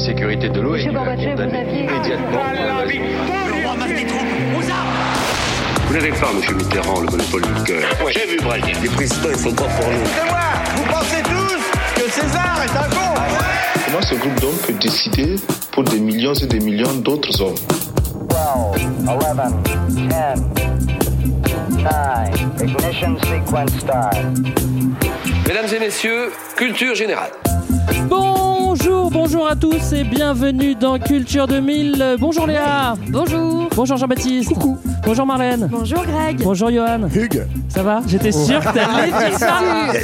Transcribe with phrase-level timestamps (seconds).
[0.00, 3.02] sécurité de l'eau et Monsieur il a Gorbatchev, condamné vous aviez- immédiatement l'invasion.
[5.86, 7.82] Vous n'avez pas, monsieur Mitterrand, le monopole du cœur.
[8.12, 8.38] J'ai vu.
[8.82, 10.06] Les présidents, ils sont pas pour nous.
[10.14, 10.38] C'est moi
[10.76, 13.20] Vous pensez tous que César est un con
[13.86, 15.34] Comment ce groupe d'hommes peut décider
[15.72, 17.54] pour des millions et des millions d'autres hommes
[18.28, 18.38] 12,
[19.08, 19.20] 11,
[19.64, 20.38] 10, 9,
[22.62, 24.16] ignition sequence start.
[25.46, 27.30] Mesdames et messieurs, culture générale.
[28.72, 32.16] Bonjour, bonjour à tous et bienvenue dans Culture 2000.
[32.20, 32.94] Bonjour Léa.
[33.08, 33.68] Bonjour.
[33.74, 34.48] Bonjour Jean-Baptiste.
[34.54, 34.78] Coucou.
[35.04, 35.68] Bonjour Marlène.
[35.68, 36.40] Bonjour Greg.
[36.44, 37.00] Bonjour Johan.
[37.12, 38.00] Hugues Ça va?
[38.06, 39.54] J'étais sûr que t'allais dire ça.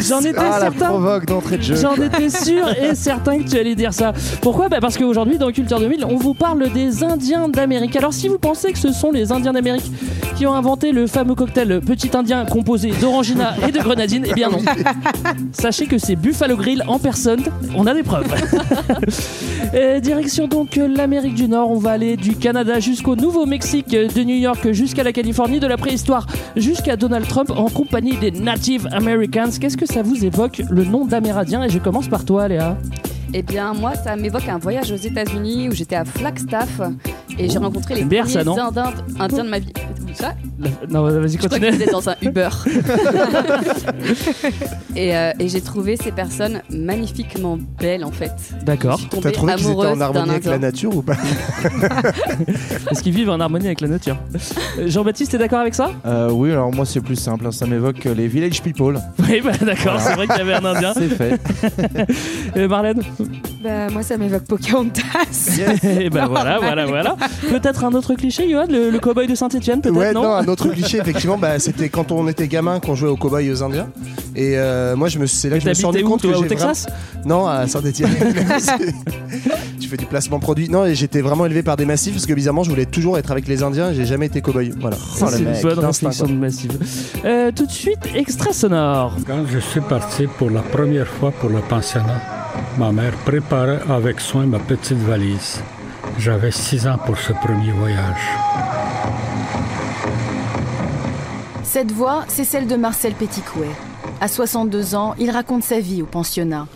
[0.01, 0.89] J'en étais Ah, la certain.
[0.89, 1.77] provoque d'entrée de jeu.
[1.77, 4.13] J'en étais sûr et certain que tu allais dire ça.
[4.43, 4.69] Pourquoi?
[4.69, 7.95] Bah Parce qu'aujourd'hui, dans Culture 2000, on vous parle des Indiens d'Amérique.
[7.95, 9.93] Alors, si vous pensez que ce sont les Indiens d'Amérique
[10.37, 14.51] qui ont inventé le fameux cocktail Petit Indien composé d'orangina et de grenadine, eh bien
[14.51, 14.59] non.
[15.53, 17.43] Sachez que c'est Buffalo Grill en personne.
[17.75, 18.27] On a des preuves.
[19.75, 21.71] Et direction donc l'Amérique du Nord.
[21.71, 25.77] On va aller du Canada jusqu'au Nouveau-Mexique, de New York jusqu'à la Californie, de la
[25.77, 29.51] préhistoire jusqu'à Donald Trump en compagnie des Native Americans.
[29.59, 31.65] Qu'est-ce que ça vous évoque le nom d'Amérindien?
[31.65, 32.77] Et je commence par toi, Léa.
[33.35, 36.81] Eh bien, moi, ça m'évoque un voyage aux États-Unis où j'étais à Flagstaff
[37.39, 39.73] et j'ai rencontré les premiers ça, non Indiens, Indiens de ma vie.
[40.03, 40.35] Où ça
[40.89, 41.75] Non, vas-y, Je crois continue.
[41.75, 42.49] étaient dans un Uber.
[44.97, 48.33] et euh, et j'ai trouvé ces personnes magnifiquement belles en fait.
[48.65, 48.99] D'accord.
[48.99, 51.15] Je T'as trouvé qu'ils étaient en harmonie avec la nature ou pas
[52.91, 54.17] Est-ce qu'ils vivent en harmonie avec la nature
[54.79, 55.91] Euh, Jean-Baptiste, t'es d'accord avec ça?
[56.07, 59.01] Euh, oui, alors moi c'est plus simple, hein, ça m'évoque les Village People.
[59.29, 60.93] Oui, bah d'accord, c'est vrai qu'il y avait un Indien.
[60.95, 61.41] C'est fait.
[62.57, 63.03] Euh, Marlène?
[63.63, 65.03] Bah, moi, ça m'évoque Pocahontas.
[65.83, 67.17] Et ben voilà, voilà, voilà.
[67.51, 70.47] Peut-être un autre cliché, Johan, le, le cowboy de Saint-Etienne, peut-être Ouais, non, non, un
[70.49, 73.89] autre cliché, effectivement, bah, c'était quand on était gamin qu'on jouait aux cow-boys aux Indiens.
[74.35, 76.43] Et euh, moi, je me, c'est là que je me suis rendu compte que au
[76.43, 76.87] j'ai Texas?
[77.25, 78.11] Vraiment- Non, à Saint-Etienne.
[79.81, 80.69] tu fais du placement produit.
[80.69, 83.31] Non, et j'étais vraiment élevé par des massifs parce que bizarrement, je voulais toujours être
[83.31, 84.73] avec les Indiens et j'ai jamais été cow-boy.
[84.81, 84.97] Voilà.
[84.97, 86.79] Ça, Oh, le c'est une bonne réflexion de massive.
[87.25, 89.17] Euh, tout de suite, extrait sonore.
[89.27, 92.21] Quand je suis parti pour la première fois pour le pensionnat,
[92.79, 95.61] ma mère préparait avec soin ma petite valise.
[96.19, 98.23] J'avais six ans pour ce premier voyage.
[101.63, 103.71] Cette voix, c'est celle de Marcel Petitcouet.
[104.23, 106.69] À 62 ans, il raconte sa vie au pensionnat.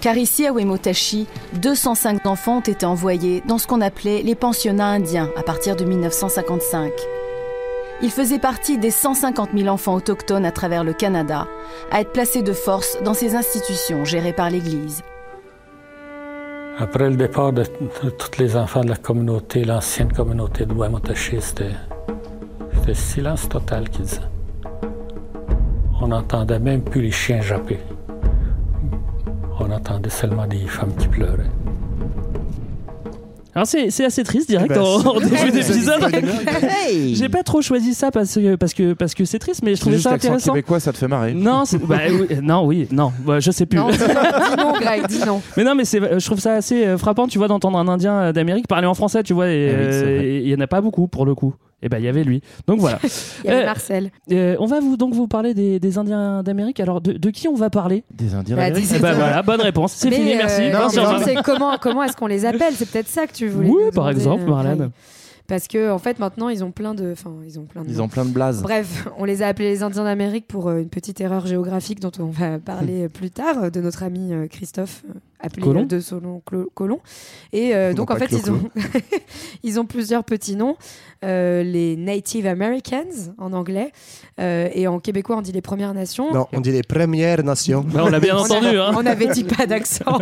[0.00, 4.88] Car ici, à Wemotashi, 205 enfants ont été envoyés dans ce qu'on appelait les pensionnats
[4.88, 6.90] indiens à partir de 1955.
[8.02, 11.46] Il faisait partie des 150 000 enfants autochtones à travers le Canada,
[11.92, 15.02] à être placés de force dans ces institutions gérées par l'Église.
[16.78, 21.74] Après le départ de, tous les enfants de la communauté, l'ancienne communauté de Wamatashi, c'était
[22.94, 24.20] silence total qui disait.
[26.00, 27.78] On n'entendait même plus les chiens japper.
[29.58, 31.50] On entendait seulement des femmes qui pleuraient.
[33.60, 36.00] Alors c'est c'est assez triste direct ben, en, début d'épisode.
[36.88, 39.74] Hey J'ai pas trop choisi ça parce que parce que parce que c'est triste, mais
[39.74, 40.54] je trouvais juste ça intéressant.
[40.54, 41.34] québécois, ça te fait marrer.
[41.34, 43.78] Non, bah, oui, non, oui, non, bah, je sais plus.
[43.78, 43.98] Non, dis
[44.56, 45.42] non, Greg, dis non.
[45.58, 48.32] Mais non, mais c'est, je trouve ça assez euh, frappant, tu vois, d'entendre un Indien
[48.32, 50.80] d'Amérique parler en français, tu vois, et Ah oui, euh, il y en a pas
[50.80, 51.54] beaucoup pour le coup.
[51.82, 52.42] Et ben il y avait lui.
[52.66, 52.98] Donc voilà.
[53.44, 54.10] Il y avait Euh, Marcel.
[54.32, 56.78] Euh, on va vous donc vous parler des, des Indiens d'Amérique.
[56.80, 58.04] Alors de, de qui on va parler?
[58.10, 58.88] Des Indiens Bah, d'Amérique.
[58.88, 59.92] dis- Eh ben voilà, bonne réponse.
[59.92, 60.68] C'est fini, euh, merci.
[60.70, 61.18] non, Jean.
[61.24, 62.74] c'est comment, comment est-ce qu'on les appelle?
[62.74, 63.70] C'est peut-être ça que tu voulais.
[63.70, 64.90] Oui, par exemple, euh, Marlène.
[65.48, 67.10] Parce que en fait, maintenant, ils ont plein de.
[67.12, 67.88] Enfin, ils ont plein de.
[67.88, 68.62] Ils ont plein de blazes.
[68.62, 72.12] Bref, on les a appelés les Indiens d'Amérique pour euh, une petite erreur géographique dont
[72.20, 75.02] on va parler plus tard euh, de notre ami euh, Christophe,
[75.42, 76.42] appelé Colomb euh, de Solon
[76.74, 77.00] Colomb.
[77.52, 78.60] Et euh, donc en fait, ils ont,
[79.62, 80.76] ils ont plusieurs petits noms.
[81.22, 83.92] Euh, les Native Americans en anglais
[84.40, 86.32] euh, et en québécois on dit les Premières Nations.
[86.32, 87.84] Non, on dit les Premières Nations.
[87.86, 88.78] Bah, on l'a bien On entendu.
[88.78, 88.92] a- hein.
[88.96, 90.18] On avait dit pas d'accent.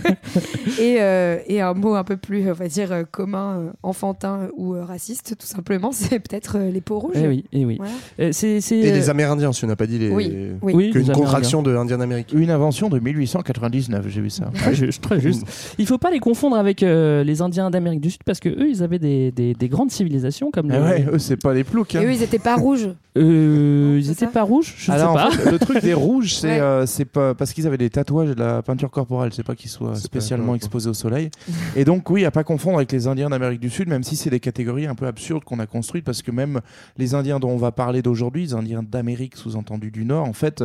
[0.78, 5.36] et, euh, et un mot un peu plus, on va dire, commun, enfantin ou raciste,
[5.38, 7.16] tout simplement, c'est peut-être les peaux rouges.
[7.16, 7.76] Eh oui, eh oui.
[7.78, 8.32] Voilà.
[8.32, 10.10] C'est, c'est, Et euh, les Amérindiens, si on n'a pas dit les.
[10.10, 10.72] Oui, oui.
[10.74, 12.32] oui, Qu'une les contraction de Indien d'Amérique.
[12.32, 14.49] Une invention de 1899, j'ai vu ça.
[14.64, 15.44] Ah, juste, très juste.
[15.78, 18.68] Il faut pas les confondre avec euh, les Indiens d'Amérique du Sud parce que eux,
[18.68, 20.76] ils avaient des, des, des grandes civilisations comme les.
[20.76, 21.94] Ah ouais, eux, c'est pas les ploucs.
[21.94, 22.00] hein.
[22.02, 22.88] Et eux, ils étaient pas rouges.
[23.18, 25.36] Euh, ils étaient ça pas rouges, je Alors, sais en pas.
[25.36, 26.60] fait, le truc des rouges, c'est Ouais.
[26.60, 29.54] euh, c'est pas parce qu'ils avaient des tatouages et de la peinture corporelle, c'est pas
[29.56, 31.30] qu'ils soient spécialement exposés au soleil.
[31.76, 34.30] et donc, oui, à pas confondre avec les Indiens d'Amérique du Sud, même si c'est
[34.30, 36.60] des catégories un peu absurdes qu'on a construites, parce que même
[36.98, 40.62] les Indiens dont on va parler d'aujourd'hui, les Indiens d'Amérique, sous-entendu du Nord, en fait.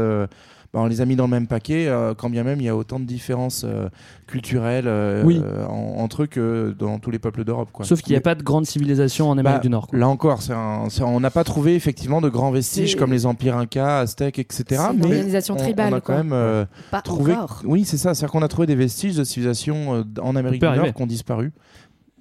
[0.75, 2.69] Bah, on les a mis dans le même paquet, euh, quand bien même il y
[2.69, 3.87] a autant de différences euh,
[4.27, 5.41] culturelles euh, Oui.
[5.41, 7.69] euh, en- entre eux que dans tous les peuples d'Europe.
[7.71, 7.85] quoi.
[7.85, 9.87] Sauf qu'il n'y a Mais- pas de grande civilisation en Amérique bah, du Nord.
[9.87, 9.97] quoi.
[9.97, 13.11] Là encore, c'est un- c'est- on n'a pas trouvé effectivement de grands vestiges C'est- comme
[13.13, 14.63] les empires incas, aztèques, etc.
[14.69, 16.17] C'est une mais organisation on- tribale, On, a quand quoi.
[16.17, 17.31] même euh, Pas trouvé.
[17.33, 17.61] encore.
[17.65, 18.13] Oui, c'est ça.
[18.13, 21.07] C'est-à-dire qu'on a trouvé des vestiges de civilisation euh, en Amérique du Nord qui ont
[21.07, 21.53] disparu.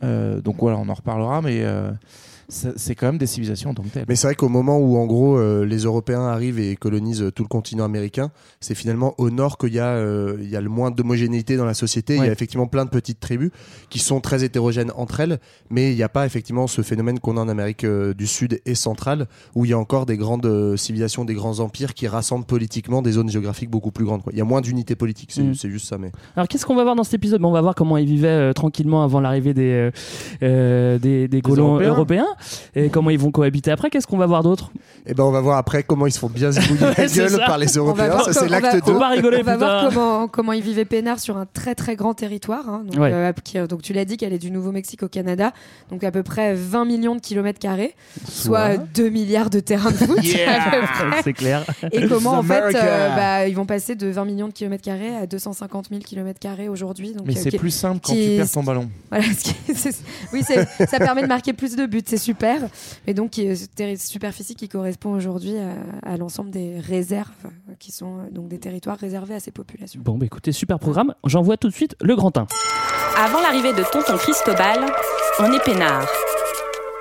[0.02, 1.90] Euh, donc voilà, on en reparlera, mais euh,
[2.49, 4.05] c'est quand même des civilisations en tant que telles.
[4.08, 7.31] Mais c'est vrai qu'au moment où, en gros, euh, les Européens arrivent et colonisent euh,
[7.32, 8.31] tout le continent américain,
[8.61, 11.64] c'est finalement au nord qu'il y, a, euh, il y a le moins d'homogénéité dans
[11.64, 12.17] la société.
[12.17, 13.50] Il y a effectivement plein de petites tribus
[13.91, 15.38] qui sont très hétérogènes entre elles,
[15.70, 18.61] mais il n'y a pas effectivement ce phénomène qu'on a en Amérique euh, du Sud
[18.67, 22.06] et centrale, où il y a encore des grandes euh, civilisations, des grands empires qui
[22.08, 24.23] rassemblent politiquement des zones géographiques beaucoup plus grandes.
[24.23, 24.32] quoi.
[24.32, 25.55] Il y a moins d'unité politique, c'est Mm.
[25.55, 25.99] c'est juste ça.
[25.99, 26.11] Mais...
[26.37, 27.41] Alors qu'est-ce qu'on va voir dans cet épisode?
[27.41, 29.91] Bon, On va voir comment ils vivaient euh, tranquillement avant l'arrivée des,
[30.41, 31.88] des, des colons Européens.
[31.91, 32.26] européens.
[32.75, 33.90] Et comment ils vont cohabiter après.
[33.90, 34.70] Qu'est-ce qu'on va voir d'autre
[35.06, 37.38] Et ben on va voir après comment ils se font bien zigouiller la gueule ça.
[37.46, 38.25] par les On va Européens.
[38.25, 38.92] Ça, c'est on l'acte va- 2.
[38.92, 41.96] Faut pas rigoler, On va voir comment, comment ils vivaient peinard sur un très très
[41.96, 42.69] grand territoire.
[42.69, 42.82] hein.
[42.86, 43.10] donc, Ouais.
[43.12, 45.52] euh, qui- donc tu l'as dit qu'elle est du Nouveau-Mexique au Canada,
[45.90, 47.94] donc à peu près 20 millions de kilomètres carrés,
[48.28, 50.19] soit 2 milliards de terrains de foot.
[51.25, 51.64] C'est clair.
[51.92, 55.14] Et comment en fait euh, bah, ils vont passer de 20 millions de kilomètres carrés
[55.16, 57.14] à 250 000 kilomètres carrés aujourd'hui.
[57.25, 58.88] Mais euh, c'est plus simple quand qui- tu perds ton ballon.
[59.10, 59.96] Voilà, ce qui- c'est-
[60.32, 62.62] oui, ça permet de marquer plus de buts, c'est super.
[63.06, 65.74] Et donc, qui est- cette superficie qui correspond aujourd'hui à,
[66.12, 70.00] à l'ensemble des réserves, euh, qui sont euh, donc des territoires réservés à ces populations.
[70.04, 71.14] Bon, bah écoutez, super programme.
[71.26, 72.46] J'envoie tout de suite le grand 1.
[73.16, 74.80] Avant l'arrivée de tonton Cristobal,
[75.38, 76.06] on est peinard.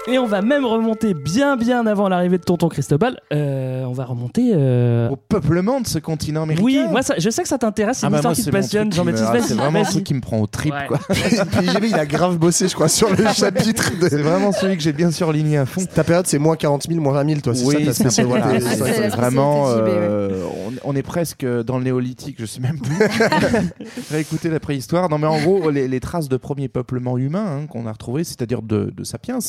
[0.05, 3.21] Et on va même remonter bien bien avant l'arrivée de tonton Cristobal.
[3.31, 4.51] Euh, on va remonter.
[4.53, 6.65] euh, Au peuplement de ce continent américain.
[6.65, 8.44] Oui, moi ça- je sais que ça t'intéresse, c'est Ah une bah histoire moi, qui
[8.44, 8.91] te passionne.
[8.91, 10.88] Jean-Baptiste, me- ah, C'est vraiment un truc qui me prend au trip, Ouais.
[10.89, 11.00] quoi.
[11.07, 14.09] PGB, il a grave bossé, je crois, sur le chapitre de.
[14.09, 15.85] C'est vraiment celui que j'ai bien surligné à fond.
[15.85, 18.03] Ta période, c'est moins 40 000, moins 20 000, toi, Oui, ça ta c'est un
[18.03, 18.39] peu- spécialité.
[18.39, 19.69] voilà, c'est c'est- la c'est vraiment.
[19.69, 20.44] euh,
[20.83, 22.94] on, on est presque dans le néolithique, je sais même plus.
[24.11, 25.07] Réécouter la préhistoire.
[25.09, 28.25] Non, mais en gros, les, les traces de premier peuplement humain hein, qu'on a retrouvé,
[28.25, 29.39] c'est-à-dire de, de sapiens,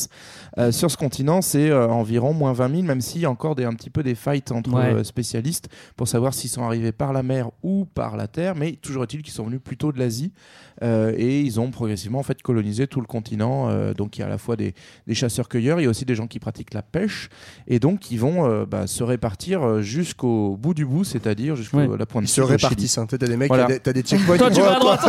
[0.59, 3.55] euh, sur ce continent, c'est euh, environ moins 20 000, même s'il y a encore
[3.55, 4.93] des, un petit peu des fights entre Ouais.
[4.95, 8.55] euh, spécialistes pour savoir s'ils sont arrivés par la mer ou par la terre.
[8.55, 10.33] Mais toujours est-il qu'ils sont venus plutôt de l'Asie
[10.83, 13.69] euh, et ils ont progressivement en fait colonisé tout le continent.
[13.71, 14.75] euh, donc il y a à la fois des,
[15.07, 17.29] des chasseurs-cueilleurs, il y a aussi des gens qui pratiquent la pêche
[17.69, 21.89] et donc ils vont euh, bah, se répartir jusqu'au bout du bout, c'est-à-dire jusqu'à Ouais.
[21.99, 22.99] la pointe Ils se répartissent.
[22.99, 23.07] Hein.
[23.07, 23.67] T'as des mecs, Voilà.
[23.79, 24.37] t'as des- des checkpoints.
[24.39, 25.01] Toi, tu vas à droite.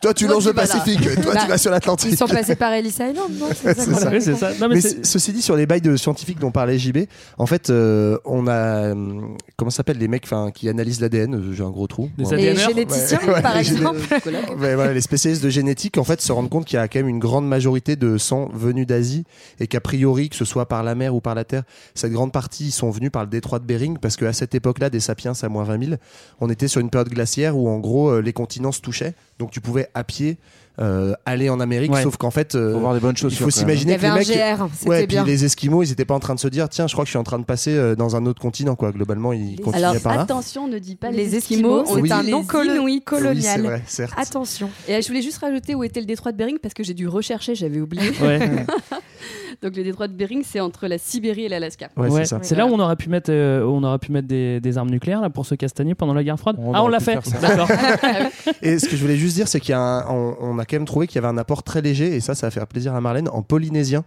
[0.00, 0.52] toi, tu tu le.
[0.54, 1.00] Pacifique.
[1.22, 2.16] Toi, tu vas sur Ils l'Atlantique.
[2.16, 4.68] sont passés par Ellis Island, non C'est ça ça.
[4.68, 6.98] Non, mais ceci dit, sur les bails de scientifiques dont parlait JB,
[7.38, 8.92] en fait, euh, on a.
[8.92, 12.10] hum, Comment ça s'appelle les mecs qui analysent l'ADN euh, J'ai un gros trou.
[12.16, 13.98] Les généticiens, Ouais, par les géné- exemple.
[14.56, 17.08] Voilà, les spécialistes de génétique en fait se rendent compte qu'il y a quand même
[17.08, 19.24] une grande majorité de sang venus d'Asie
[19.60, 21.62] et qu'a priori que ce soit par la mer ou par la terre
[21.94, 24.90] cette grande partie ils sont venus par le détroit de Bering parce qu'à cette époque-là
[24.90, 25.96] des sapiens à moins 20 000
[26.40, 29.50] on était sur une période glaciaire où en gros euh, les continents se touchaient donc
[29.50, 30.38] tu pouvais à pied
[30.80, 32.02] euh, aller en Amérique Ouais.
[32.02, 33.34] sauf qu'en fait euh, Faut voir des bonnes il faut même.
[33.40, 35.24] Il y s'imaginer que avait les mecs GR, Ouais, puis bien.
[35.24, 37.12] les Esquimaux, ils étaient pas en train de se dire, tiens, je crois que je
[37.12, 38.92] suis en train de passer euh, dans un autre continent, quoi.
[38.92, 40.22] Globalement, ils continuaient Alors par là.
[40.22, 43.02] attention, ne dis pas Les Esquimaux, c'est un nom Inuits.
[43.02, 43.34] colonial.
[43.34, 44.12] Oui, c'est vrai, certes.
[44.16, 44.70] Attention.
[44.88, 47.08] Et je voulais juste rajouter où était le détroit de Bering parce que j'ai dû
[47.08, 48.10] rechercher, j'avais oublié.
[48.22, 48.38] Ouais.
[49.62, 51.88] Donc le détroit de Bering, c'est entre la Sibérie et l'Alaska.
[51.96, 52.22] Ouais, Ouais.
[52.42, 54.90] c'est là où on aurait pu mettre, euh, on aurait pu mettre des, des armes
[54.90, 56.56] nucléaires là pour se castagner pendant la guerre froide.
[56.60, 57.18] On ah, on l'a fait.
[57.40, 57.68] D'accord.
[58.62, 60.64] Et ce que je voulais juste dire, c'est qu'il y a un- on, on a
[60.68, 62.66] quand même trouvé qu'il y avait un apport très léger, et ça, ça va faire
[62.66, 64.04] plaisir à Marlène, en polynésien.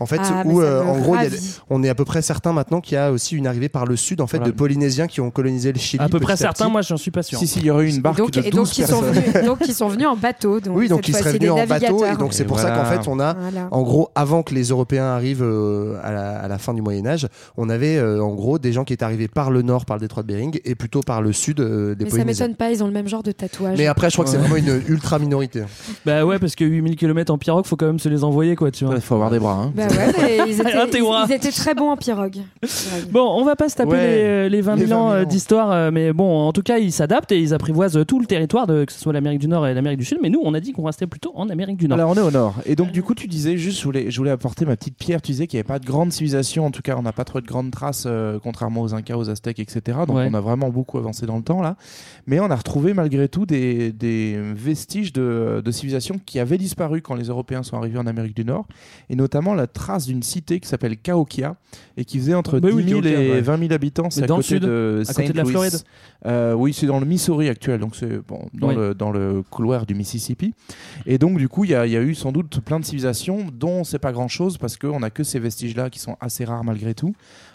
[0.00, 1.38] En fait, Ah, où euh, en gros, il y a-
[1.70, 3.94] on est à peu près certain maintenant qu'il y a aussi une arrivée par le
[3.96, 4.50] sud, en fait, Voilà.
[4.52, 6.02] de Polynésiens qui ont colonisé le Chili.
[6.02, 6.70] à peu près petit.
[6.70, 7.38] moi j'en suis pas sûr.
[7.38, 9.00] Si, si, il y aurait eu une barque Donc, de et 12 donc, ils sont
[9.00, 10.60] venus, donc, ils sont venus en bateau.
[10.60, 12.84] Donc, Oui, donc ils seraient venus des en bateau, et donc c'est pour ça qu'en
[12.84, 13.68] fait, on a, Voilà.
[13.70, 17.06] en gros, avant que les Européens arrivent euh, à, la, à la fin du Moyen
[17.06, 19.96] Âge, on avait euh, en gros des gens qui étaient arrivés par le nord, par
[19.96, 22.46] le détroit de Bering, et plutôt par le sud euh, des Mais ça Polynésiens.
[22.48, 23.76] m'étonne pas, ils ont le même genre de tatouage.
[23.78, 25.62] Mais après, je crois que c'est vraiment une ultra minorité.
[26.06, 28.70] Bah ouais, parce que 8000 km en pirogue, faut quand même se les envoyer quoi,
[28.70, 28.94] tu vois.
[28.94, 29.70] Il faut avoir des bras.
[29.88, 31.24] Bah ouais, mais ils étaient, témoin.
[31.26, 32.36] ils, ils étaient très bons en pirogue.
[33.10, 34.06] Bon, on va pas se taper Ouais.
[34.06, 35.26] les, euh, les 20 000 Les 20 000 ans euh, ans.
[35.26, 38.26] d'histoire, euh, mais bon, en tout cas, ils s'adaptent et ils apprivoisent euh, tout le
[38.26, 40.18] territoire, de, que ce soit l'Amérique du Nord et l'Amérique du Sud.
[40.22, 41.98] Mais nous, on a dit qu'on restait plutôt en Amérique du Nord.
[41.98, 42.54] Alors on est au nord.
[42.66, 45.20] Et donc du coup tu disais juste, je voulais, je voulais apporter ma petite pierre,
[45.22, 47.24] tu disais qu'il n'y avait pas de grande civilisation, en tout cas on n'a pas
[47.24, 49.98] trouvé de grandes traces, euh, contrairement aux Incas, aux Aztèques, etc.
[50.06, 50.28] Donc Ouais.
[50.30, 51.76] on a vraiment beaucoup avancé dans le temps là.
[52.26, 57.02] Mais on a retrouvé malgré tout des, des vestiges de, de civilisation qui avaient disparu
[57.02, 58.66] quand les Européens sont arrivés en Amérique du Nord.
[59.10, 61.56] Et notamment la trace d'une cité qui s'appelle Cahokia
[61.96, 63.40] et qui faisait entre Bah 10 oui, 000 Cahokia, et ouais.
[63.40, 64.10] 20 000 habitants.
[64.10, 65.50] C'est à dans le sud, de à côté de la Louis.
[65.52, 65.74] Floride.
[66.26, 68.74] Euh, oui, c'est dans le Missouri actuel, donc c'est bon, dans, Oui.
[68.76, 70.54] le, dans le couloir du Mississippi.
[71.06, 72.84] Et donc, du coup, il y, a- il y a eu sans doute plein de
[72.84, 76.16] civilisations dont on sait pas grand chose parce qu'on n'a que ces vestiges-là qui sont
[76.20, 77.14] assez rares malgré tout.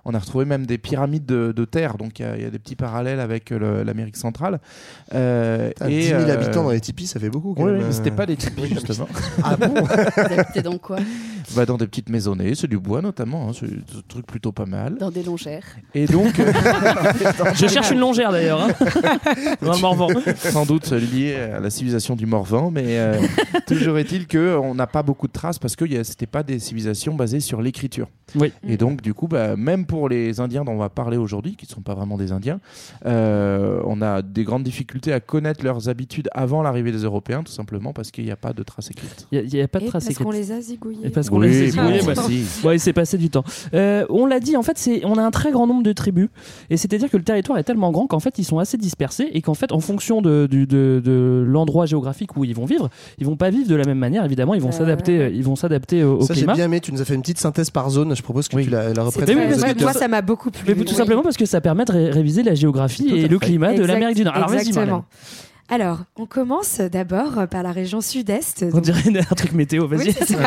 [0.09, 2.45] On a retrouvé même des pyramides de, de terre, donc il y, a- il y
[2.45, 4.59] a des petits parallèles avec euh, l'Amérique centrale.
[5.13, 7.53] Euh, Putain, 10 000 habitants dans les tipis, ça fait beaucoup.
[7.53, 7.83] quand Oui, même.
[7.85, 9.07] mais c'était pas des tipis justement.
[9.43, 10.97] Ah bon Vous habitez dans quoi?
[11.55, 14.65] Bah, Dans des petites maisonnées, c'est du bois notamment, hein, c'est un truc plutôt pas
[14.65, 14.95] mal.
[14.97, 15.63] Dans des longères.
[15.93, 16.51] Et donc, euh,
[17.55, 18.61] Je cherche une longère d'ailleurs.
[18.61, 18.69] hein.
[19.61, 20.07] Dans le Morvan.
[20.37, 23.19] sans doute lié à la civilisation du Morvan, mais euh,
[23.67, 27.39] toujours est-il qu'on n'a pas beaucoup de traces parce que c'était pas des civilisations basées
[27.39, 28.07] sur l'écriture.
[28.35, 28.51] Oui.
[28.67, 31.65] Et donc, du coup, bah, même pour les Indiens dont on va parler aujourd'hui, qui
[31.65, 32.59] ne sont pas vraiment des Indiens,
[33.05, 37.51] euh, on a des grandes difficultés à connaître leurs habitudes avant l'arrivée des Européens, tout
[37.51, 39.27] simplement parce qu'il n'y a pas de traces écrites.
[39.31, 41.07] Il n'y a, pas de Et traces parce qu'on les a zigouillés.
[41.07, 42.65] Et parce qu'on Oui, les a bon, zigouillés, bah, si.
[42.67, 43.43] Ouais, il s'est passé du temps.
[43.73, 46.29] Euh, on l'a dit, en fait, on a un très grand nombre de tribus,
[46.69, 49.41] et c'est-à-dire que le territoire est tellement grand qu'en fait, ils sont assez dispersés, et
[49.41, 52.89] qu'en fait, en fonction de, du- de, de l'endroit géographique où ils vont vivre,
[53.19, 54.25] ils vont pas vivre de la même manière.
[54.25, 56.79] Évidemment, ils vont Euh, s'adapter, ils vont s'adapter au, au Ça, j'ai bien aimé.
[56.81, 58.15] Tu nous as fait une petite synthèse par zone.
[58.15, 59.25] Je propose que tu la, la reprennes.
[59.91, 60.75] Moi, ça m'a beaucoup plu.
[60.75, 63.39] Mais tout simplement parce que ça permet de ré- réviser la géographie Tout et le
[63.39, 64.35] climat de l'Amérique du Nord.
[64.35, 65.05] Alors Exactement.
[65.69, 68.63] Alors, on commence d'abord par la région sud-est.
[68.63, 70.09] On donc- dirait un truc météo, vas-y.
[70.09, 70.15] Oui,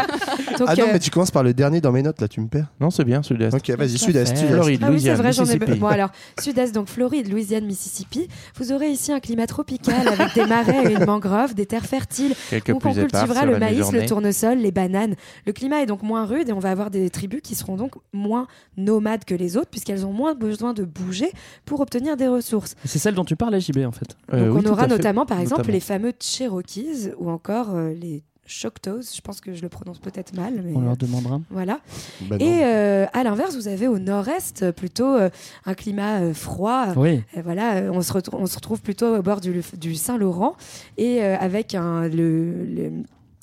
[0.66, 2.48] ah non, euh, mais tu commences par le dernier dans mes notes, là, tu me
[2.48, 2.68] perds.
[2.80, 3.54] Non, c'est bien, sud-est.
[3.54, 4.34] Ok, vas-y, sud-est.
[4.36, 4.52] sud-est.
[4.52, 5.58] Floride, Ah oui, c'est Louisiane, vrai, j'en ai.
[5.58, 5.78] Mississippi.
[5.78, 6.10] Bon, alors,
[6.40, 8.28] sud-est, donc Floride, Louisiane, Mississippi.
[8.56, 12.34] Vous aurez ici un climat tropical avec des marais et une mangrove, des terres fertiles.
[12.48, 15.16] Quelques Donc, on cultivera le maïs, le tournesol, les bananes.
[15.46, 17.92] Le climat est donc moins rude et on va avoir des tribus qui seront donc
[18.14, 18.46] moins
[18.78, 21.30] nomades que les autres puisqu'elles ont moins besoin de bouger
[21.66, 22.74] pour obtenir des ressources.
[22.84, 24.16] C'est celle dont tu parlais, JB, en fait.
[24.32, 25.09] Euh, Donc oui, on aura fait.
[25.12, 25.74] Notamment par exemple Notamment.
[25.74, 29.02] les fameux Cherokees ou encore euh, les Choctaws.
[29.14, 31.40] Je pense que je le prononce peut-être mal, mais On leur demandera.
[31.50, 31.78] voilà.
[32.22, 32.36] Bah.
[32.40, 35.30] Et euh, à l'inverse, vous avez au nord-est euh, plutôt euh,
[35.66, 36.86] un climat euh, froid.
[36.96, 37.22] Oui.
[37.36, 40.56] Euh, voilà, euh, on se, on se retrouve plutôt au bord du, du Saint-Laurent
[40.98, 42.92] et euh, avec un, le- le-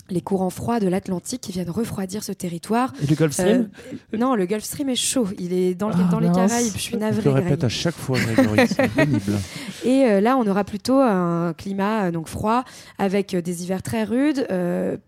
[0.09, 2.93] les courants froids de l'Atlantique qui viennent refroidir ce territoire.
[3.03, 3.69] Et le Gulf Stream?
[4.13, 5.27] Euh, Non, le Gulf Stream est chaud.
[5.39, 6.27] Il est dans, le- Ah, dans les.
[6.31, 6.73] Caraïbes.
[6.73, 7.21] Je suis Je navrée.
[7.23, 7.65] le répète Greg.
[7.65, 9.33] à chaque fois, Grégory, c'est pénible.
[9.85, 12.63] Et euh, là, on aura plutôt un climat euh, donc froid,
[12.97, 14.45] avec des hivers très rudes,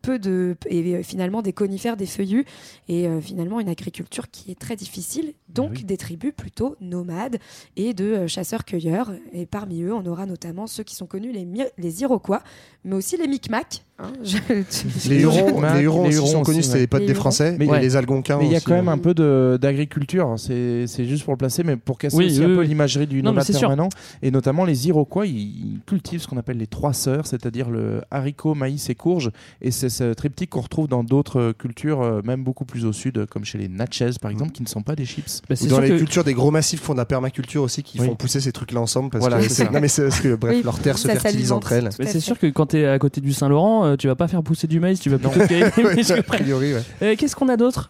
[0.02, 2.46] peu de et finalement des conifères, des feuillus,
[2.88, 5.34] et finalement une agriculture qui est très difficile.
[5.50, 5.84] Donc oui.
[5.84, 7.38] des tribus plutôt nomades
[7.76, 9.12] et de chasseurs-cueilleurs.
[9.34, 12.42] Et parmi eux, on aura notamment ceux qui sont connus les, les Iroquois,
[12.84, 13.84] mais aussi les Micmacs.
[14.00, 14.12] Hein.
[14.24, 17.14] Je- Les Hurons, les Hurons les Hurons sont connus, c'était les potes Les des.
[17.14, 17.80] Français, Mais ouais.
[17.82, 19.14] les Algonquins Mais il y a quand même un peu
[19.58, 22.62] d'agriculture, c'est c'est juste pour le placer, mais pour casser Oui, aussi oui, un peu
[22.64, 23.90] l'imagerie du nomade permanent.
[24.22, 28.02] Et notamment les Iroquois, ils, ils cultivent ce qu'on appelle les trois sœurs, c'est-à-dire le
[28.12, 29.32] haricot, maïs et courge.
[29.62, 33.26] Et c'est ce triptyque qu'on retrouve dans d'autres cultures, euh, même beaucoup plus au sud,
[33.28, 35.42] comme chez les Natchez par exemple, qui ne sont pas des chips.
[35.50, 38.00] Bah, dans les que- cultures des gros massifs qui font de la permaculture aussi, qui
[38.00, 38.08] Oui.
[38.08, 40.62] font pousser ces trucs-là ensemble parce Voilà, que non mais c'est parce que bref, Oui,
[40.64, 41.90] leurs terres se fertilisent entre elles.
[41.92, 44.68] C'est sûr que quand t'es à côté du Saint-Laurent, euh, tu vas pas faire pousser
[44.68, 45.72] du maïs, tu vas plutôt cueillir
[46.16, 46.84] des priori, ouais.
[47.02, 47.90] Euh, Qu'est-ce qu'on a d'autre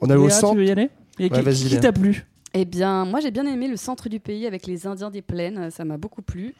[0.00, 0.52] On a au Léa, centre.
[0.54, 1.80] tu veux y aller Et qui- vas-y, Qui Léa.
[1.80, 5.10] t'a plu Eh bien, moi j'ai bien aimé le centre du pays avec les Indiens
[5.10, 6.54] des plaines, ça m'a beaucoup plu.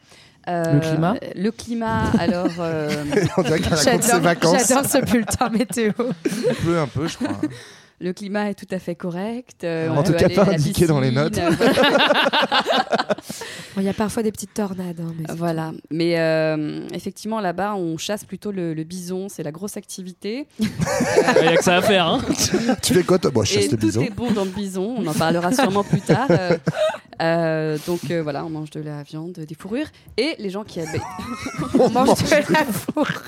[0.49, 2.47] Euh, Le climat Le climat, alors.
[2.59, 2.89] euh,
[3.37, 4.67] On dirait qu'elle raconte ses J'adore vacances.
[4.67, 5.91] j'adore ce bulletin météo.
[6.25, 7.39] Il pleut un peu, je crois.
[7.99, 9.63] le climat est tout à fait correct.
[9.63, 11.37] euh, En on tout cas, aller pas indiqué dans les notes.
[11.37, 11.73] euh, voilà.
[13.75, 14.99] Bon, Il y a parfois des petites tornades.
[15.01, 19.51] hein, mais Voilà, mais euh, effectivement là-bas on chasse plutôt le, le bison, c'est la
[19.51, 20.47] grosse activité.
[20.59, 20.67] Il
[21.43, 22.07] y a que ça à faire.
[22.07, 22.21] Hein.
[22.81, 23.31] Tu fais quoi toi?
[23.31, 24.01] Bon, je chasse Et le tout bison.
[24.01, 26.27] est bon dans le bison, on en parlera sûrement plus tard.
[26.29, 26.57] Euh,
[27.21, 29.87] euh, donc euh, voilà, on mange de la viande, des fourrures.
[30.17, 31.01] Et les gens qui habitent.
[31.79, 33.23] On mange de la fourrure.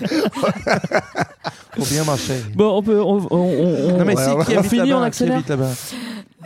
[1.78, 2.36] Faut bien marcher.
[2.56, 3.02] Bon, on peut.
[3.02, 5.36] On, on, on- Non mais Ouais, si, qui on habite finit, là-bas, on qui accélère
[5.36, 5.72] habite là-bas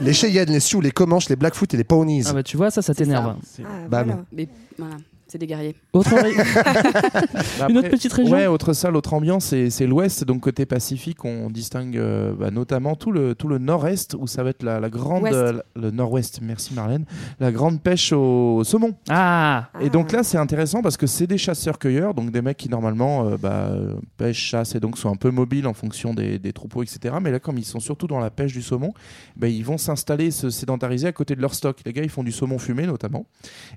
[0.01, 2.23] Les Cheyennes, les Sioux, les Comanches, les Blackfoot et les Pawnees.
[2.27, 3.35] Ah bah tu vois, ça, ça C'est t'énerve.
[3.43, 3.63] ça.
[3.65, 4.05] Ah, Bam.
[4.07, 4.23] voilà.
[4.31, 4.47] Mais
[4.77, 4.95] voilà,
[5.29, 5.75] c'est des guerriers.
[5.93, 6.09] Autre
[7.59, 10.23] Bah Une autre petite région Ouais, autre salle, autre ambiance, c'est c'est l'ouest.
[10.23, 14.43] Donc côté Pacifique, on distingue euh, bah, notamment tout le, tout le nord-est où ça
[14.43, 15.25] va être la, la grande.
[15.25, 17.05] Euh, le nord-ouest, merci Marlène.
[17.39, 18.95] La grande pêche au saumon.
[19.09, 22.69] Ah Et donc là, c'est intéressant parce que c'est des chasseurs-cueilleurs, donc des mecs qui
[22.69, 23.71] normalement euh, bah,
[24.17, 27.15] pêchent, chassent et donc sont un peu mobiles en fonction des, des troupeaux, etc.
[27.21, 28.93] Mais là, comme ils sont surtout dans la pêche du saumon,
[29.35, 31.77] bah, ils vont s'installer, se sédentariser à côté de leur stock.
[31.85, 33.25] Les gars, ils font du saumon fumé notamment.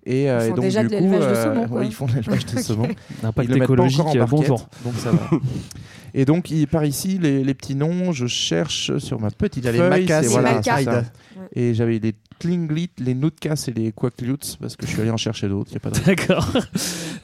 [0.07, 1.09] Et, euh, Ils et font donc, déjà du de coup,
[1.43, 1.81] saumon, quoi.
[1.81, 2.89] ouais, ils font de l'élevage de saumon.
[3.23, 4.69] Impact Ils le mettent pas écologique, en barquette, bonjour.
[4.85, 5.19] Donc ça va.
[6.15, 9.65] Et donc, il, par ici, les, les petits noms, je cherche sur ma petite Il
[9.65, 10.77] y a les feuille, Macas, c'est- Les voilà, Macas.
[10.79, 10.99] c'est ça.
[10.99, 11.47] Ouais.
[11.57, 15.17] Et j'avais les Tlinglit, les Noutkas et les Quackluts, parce que je suis allé en
[15.17, 15.71] chercher d'autres.
[15.71, 15.99] il Y a pas de...
[16.07, 16.49] D'accord.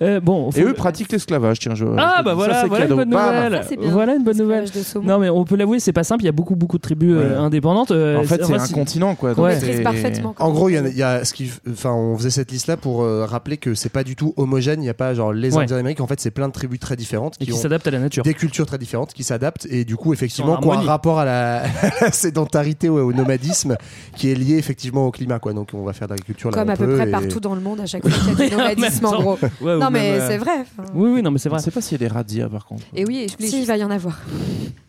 [0.01, 1.75] Euh, bon, faut- Et eux pratiquent l'esclavage, tiens.
[1.75, 1.85] Je...
[1.99, 3.65] Ah ça, bah voilà, c'est voilà une bonne nouvelle.
[3.65, 3.75] Ça.
[3.91, 4.65] Voilà une bonne nouvelle.
[5.03, 6.23] Non mais on peut l'avouer, c'est pas simple.
[6.23, 7.91] Il y a beaucoup beaucoup de tribus euh, indépendantes.
[7.91, 9.33] euh, En fait, c'est un continent, quoi.
[9.39, 9.83] Ouais.
[9.83, 10.35] Parfaitement.
[10.39, 12.77] En gros, il y, a- il y a ce qui, enfin, on faisait cette liste-là
[12.77, 14.81] pour euh, rappeler que c'est pas du tout homogène.
[14.81, 15.63] Il n'y a pas genre les Ouais.
[15.65, 16.01] Indiens d'Amérique.
[16.01, 18.23] En fait, c'est plein de tribus très différentes et qui, s'adaptent à la nature.
[18.23, 21.19] des cultures très différentes, qui s'adaptent et du coup, effectivement, En qui ont un rapport
[21.19, 21.67] à la, à
[22.03, 23.77] la sédentarité ou au nomadisme
[24.17, 25.53] qui est lié effectivement au climat, quoi.
[25.53, 26.59] Donc on va faire de l'agriculture là.
[26.59, 28.49] Comme à peu près et- partout dans le monde, à chaque fois qu'il y a
[28.51, 29.21] du nomadisme, en temps.
[29.23, 29.39] gros.
[29.61, 30.61] Ouais, ou non, mais euh, c'est vrai.
[30.61, 31.59] Enfin, Oui, oui, non, mais c'est vrai.
[31.59, 32.85] Je sais pas s'il y a des radias par contre.
[32.95, 34.19] Et oui, je voulais Si, il va y en avoir.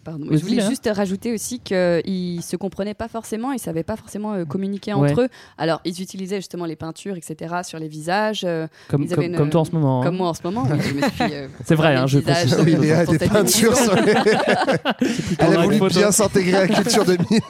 [0.03, 0.69] Pardon, je voulais hein.
[0.69, 5.11] juste rajouter aussi qu'ils se comprenaient pas forcément, ils savaient pas forcément euh, communiquer Ouais.
[5.11, 5.27] entre eux.
[5.57, 8.41] Alors, ils utilisaient justement les peintures, etc., sur les visages.
[8.45, 10.01] euh, Comme, ils avaient comme, une- comme toi en ce moment.
[10.01, 10.05] hein.
[10.05, 12.53] Comme moi en ce moment, oui, euh, C'est vrai, hein, je visage, précise.
[12.59, 13.73] euh, Oui, Léa a des peintures émission.
[13.75, 14.13] sur les...
[15.39, 17.41] Elle a voulu bien s'intégrer à Culture 2000.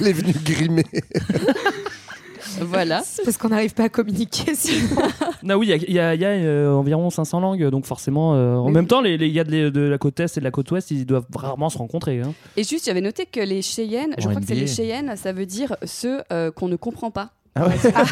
[0.00, 0.86] Elle est venue grimer.
[2.60, 3.02] Voilà.
[3.04, 4.96] C'est parce qu'on n'arrive pas à communiquer sinon.
[5.42, 8.34] Non, oui, il y a, y a- y a, euh, environ 500 langues, donc forcément,
[8.34, 10.44] euh, en même temps, les, les gars de, les- de la côte est et de
[10.44, 12.20] la côte ouest, ils doivent rarement se rencontrer.
[12.20, 12.32] hein.
[12.56, 15.46] Et juste, j'avais noté que les Cheyennes, je crois que c'est les Cheyennes, ça veut
[15.46, 17.30] dire ceux euh, qu'on ne comprend pas.
[17.56, 17.74] Ah ouais.
[17.94, 18.02] Ah,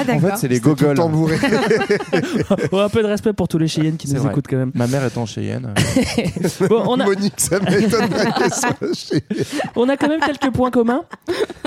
[0.00, 0.30] En d'accord.
[0.30, 0.96] fait, c'est les gogoles.
[2.72, 4.30] Oh, un peu de respect pour tous les Cheyennes qui nous vrai.
[4.30, 4.70] écoutent quand même.
[4.74, 5.74] Ma mère est en Cheyenne.
[6.68, 8.30] Bon, on a, Monique, ça m'étonnerait
[9.76, 11.02] on a quand même quelques points communs,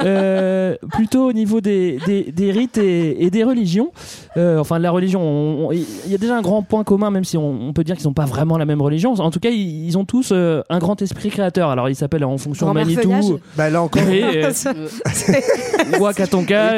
[0.03, 3.91] euh, plutôt au niveau des, des, des rites et, et des religions.
[4.37, 7.11] Euh, enfin, de la religion, on- on- il y a déjà un grand point commun,
[7.11, 9.13] même si on, on peut dire qu'ils n'ont pas vraiment la même religion.
[9.13, 11.69] En tout cas, ils, ils ont tous euh, un grand esprit créateur.
[11.69, 13.39] Alors, ils s'appellent en fonction de Manitou.
[13.57, 14.41] Bah là encore, et,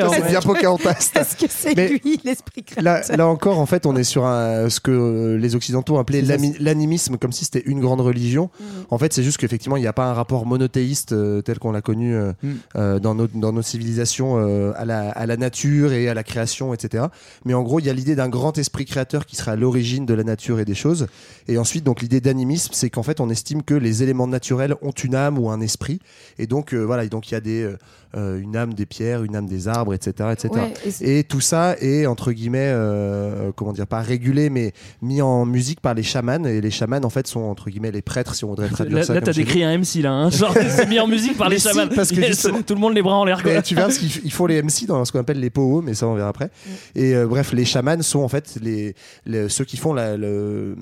[0.10, 0.26] Wakatonka.
[0.28, 1.12] c'est bien Pocahontas.
[1.16, 4.70] Est-ce que c'est lui l'esprit créateur Là, là encore, en fait, on est sur un,
[4.70, 6.22] ce que euh, les Occidentaux appelaient
[6.60, 8.50] l'animisme, comme si c'était une grande religion.
[8.90, 11.72] En fait, c'est juste qu'effectivement, il n'y a pas un rapport monothéiste euh, tel qu'on
[11.72, 12.50] l'a connu euh, Mm.
[12.76, 16.24] euh, dans, nos, dans nos civilisations euh, à, la, à la nature et à la
[16.24, 17.06] création, etc.
[17.46, 20.06] Mais en gros, il y a l'idée d'un grand esprit créateur qui sera à l'origine
[20.06, 21.08] de la nature et des choses.
[21.52, 24.92] Et ensuite, donc l'idée d'animisme, c'est qu'en fait, on estime que les éléments naturels ont
[24.92, 26.00] une âme ou un esprit.
[26.40, 27.78] Et donc, euh, voilà, et donc il y a des, euh,
[28.16, 30.50] euh, une âme des pierres, une âme des arbres, etc., etc.
[30.54, 35.22] Ouais, et Et tout ça est entre guillemets, euh, comment dire, pas régulé, mais mis
[35.22, 36.44] en musique par les chamans.
[36.46, 39.04] Et les chamans, en fait, sont entre guillemets les prêtres, si on voudrait traduire Là,
[39.04, 39.14] ça.
[39.14, 40.30] là, t'as décrit un MC là, hein.
[40.30, 41.88] genre c'est mis en musique par les si, chamans.
[41.94, 43.38] parce que Yes, tout le monde les bras en l'air.
[43.64, 45.94] tu verras, parce qu'ils ils font les MC dans ce qu'on appelle les poos, mais
[45.94, 46.50] ça on verra après.
[46.96, 48.94] Et euh, bref, les chamans sont en fait les,
[49.26, 50.76] les- ceux qui font la, le,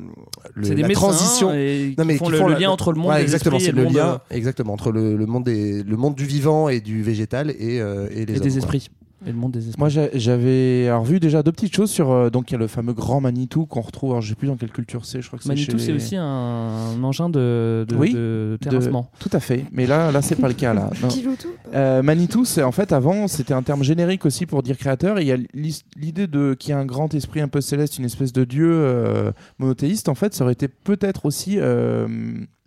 [0.59, 1.51] le- C'est des la transition.
[1.53, 3.17] et Non, qui mais font qui le, font le la- lien entre le monde Ouais,
[3.17, 5.97] des exactement, c'est le le monde lien, euh, exactement, entre le, le monde des, le
[5.97, 8.89] monde du vivant et du végétal et, euh, et les et hommes, des esprits.
[9.25, 9.79] Et le monde des esprits.
[9.79, 12.09] Moi, j'a- j'avais vu déjà deux petites choses sur.
[12.11, 14.11] euh, donc, il y a le fameux grand Manitou qu'on retrouve.
[14.11, 15.21] Alors, je sais plus dans quelle culture c'est.
[15.21, 18.57] Je crois que c'est Manitou, c'est les- aussi un, un engin de, de, Oui, de
[18.61, 19.11] de- terrassement.
[19.19, 19.65] Tout à fait.
[19.71, 20.89] Mais là, là, c'est pas le cas là.
[21.75, 25.19] Euh, Manitou, c'est en fait avant, c'était un terme générique aussi pour dire créateur.
[25.19, 25.37] Et il y a
[25.95, 28.71] l'idée de qu'il y a un grand esprit un peu céleste, une espèce de dieu
[28.71, 30.09] euh, monothéiste.
[30.09, 32.07] En fait, ça aurait été peut-être aussi euh,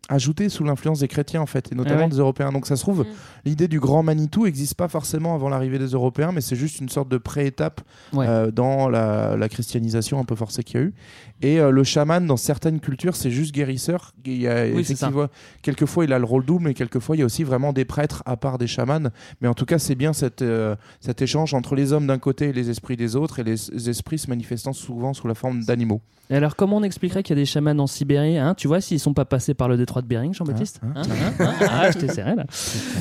[0.09, 2.11] ajouté sous l'influence des chrétiens en fait, et notamment Ah ouais.
[2.11, 2.51] des Européens.
[2.53, 3.07] Donc ça se trouve, Mm.
[3.45, 6.89] l'idée du grand Manitou n'existe pas forcément avant l'arrivée des Européens, mais c'est juste une
[6.89, 7.81] sorte de pré-étape
[8.13, 8.27] Ouais.
[8.29, 10.95] euh, dans la, la christianisation un peu forcée qu'il y a eu.
[11.43, 14.15] Et euh, le chaman, dans certaines cultures, c'est juste guérisseur.
[14.25, 15.09] Il y a, Oui, c'est ça.
[15.09, 15.27] effectivement,
[15.63, 18.23] quelquefois, il a le rôle double, mais quelquefois, il y a aussi vraiment des prêtres
[18.27, 19.11] à part des chamans.
[19.41, 22.51] Mais en tout cas, c'est bien cette, euh, cet échange entre les hommes d'un côté
[22.51, 26.01] et les esprits des autres, et les, esprits se manifestant souvent sous la forme d'animaux.
[26.31, 28.55] Et alors, comment on expliquerait qu'il y a des chamans en Sibérie hein?
[28.57, 30.81] Tu vois, s'ils sont pas passés par le détroit de Bering, Jean-Baptiste?
[30.83, 31.03] Hein,
[31.41, 32.45] Hein, Ah, je t'ai serré là.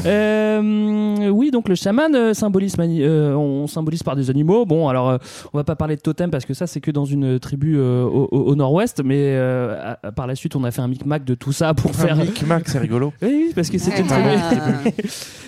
[0.06, 4.66] Euh, oui, donc le chaman symbolise, on symbolise par des animaux.
[4.66, 5.20] Bon, alors,
[5.54, 8.31] on va pas parler de totem parce que ça, c'est que dans une tribu au,
[8.32, 11.24] au- au nord-ouest, mais euh, à- à- par la suite, on a fait un micmac
[11.24, 12.20] de tout ça pour faire.
[12.20, 13.14] Un micmac, c'est rigolo.
[13.22, 14.30] Oui, oui, parce que c'est une tribu.
[14.38, 14.90] Ah.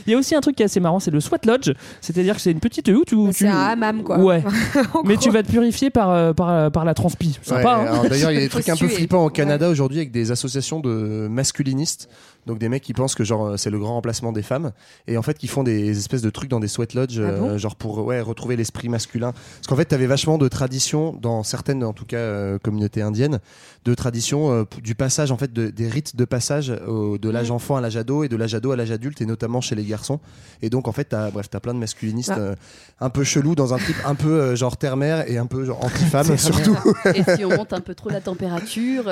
[0.05, 2.35] Il y a aussi un truc qui est assez marrant, c'est le sweat lodge, c'est-à-dire
[2.35, 3.33] que c'est une petite hutte où tu.
[3.33, 4.19] C'est un hammam, quoi.
[4.19, 4.43] Ouais.
[5.05, 7.27] Mais tu vas te purifier par, euh, par, euh, par la transpi.
[7.27, 9.29] Ouais, Sympa, hein alors D'ailleurs, il y a des Faut trucs un peu flippants au
[9.29, 12.09] Canada aujourd'hui avec des associations de masculinistes.
[12.45, 14.71] Donc des mecs qui pensent que genre euh, c'est le grand remplacement des femmes
[15.07, 17.49] et en fait qui font des espèces de trucs dans des sweat lodges Ah bon
[17.51, 19.31] euh, genre pour ouais retrouver l'esprit masculin.
[19.31, 23.39] Parce qu'en fait t'avais vachement de traditions dans certaines en tout cas euh, communautés indiennes
[23.85, 27.49] de traditions euh, du passage en fait de- des rites de passage au- de l'âge
[27.49, 27.55] Mm.
[27.55, 29.83] enfant à l'âge ado et de l'âge ado à l'âge adulte et notamment chez les
[29.85, 30.19] garçons.
[30.61, 32.55] Et donc en fait t'as bref t'as plein de masculinistes Ah.
[32.99, 36.37] un peu chelous dans un type un peu genre terre-mère et un peu genre anti-femme
[36.37, 36.77] surtout.
[37.15, 39.05] Et si on monte un peu trop la température,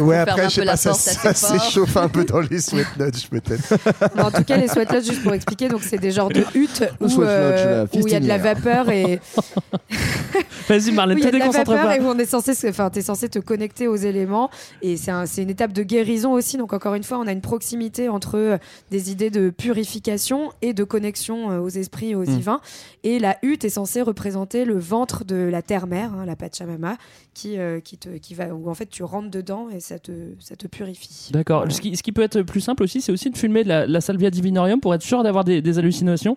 [0.00, 0.92] Ouais, après, je sais pas, ça,
[1.34, 3.74] s'échauffe un peu dans les sweat peut-être.
[4.22, 6.84] En tout cas, les sweat lodges, juste pour expliquer, donc c'est des genres de huttes
[7.00, 9.20] où lodge, euh, où il y a de la vapeur et
[10.68, 11.96] Vas-y, Marlène, te déconcentre pas.
[11.96, 14.50] et où on est censé, enfin, t'es censé te connecter aux éléments
[14.82, 16.56] et c'est un- c'est une étape de guérison aussi.
[16.56, 18.58] Donc encore une fois, on a une proximité entre euh,
[18.90, 22.36] des idées de purification et de connexion euh, aux esprits et aux Mm.
[22.36, 22.60] divins.
[23.08, 26.96] Et la hutte est censée représenter le ventre de la terre-mère, hein, la Pachamama,
[27.34, 30.10] qui euh, qui te qui va où en fait tu rentres dedans et ça te
[30.40, 31.28] ça te purifie.
[31.30, 31.58] D'accord.
[31.60, 31.72] Voilà.
[31.72, 33.86] Ce qui, ce qui peut être plus simple aussi, c'est aussi de fumer de la,
[33.86, 36.36] la salvia divinorium pour être sûr d'avoir des, des hallucinations.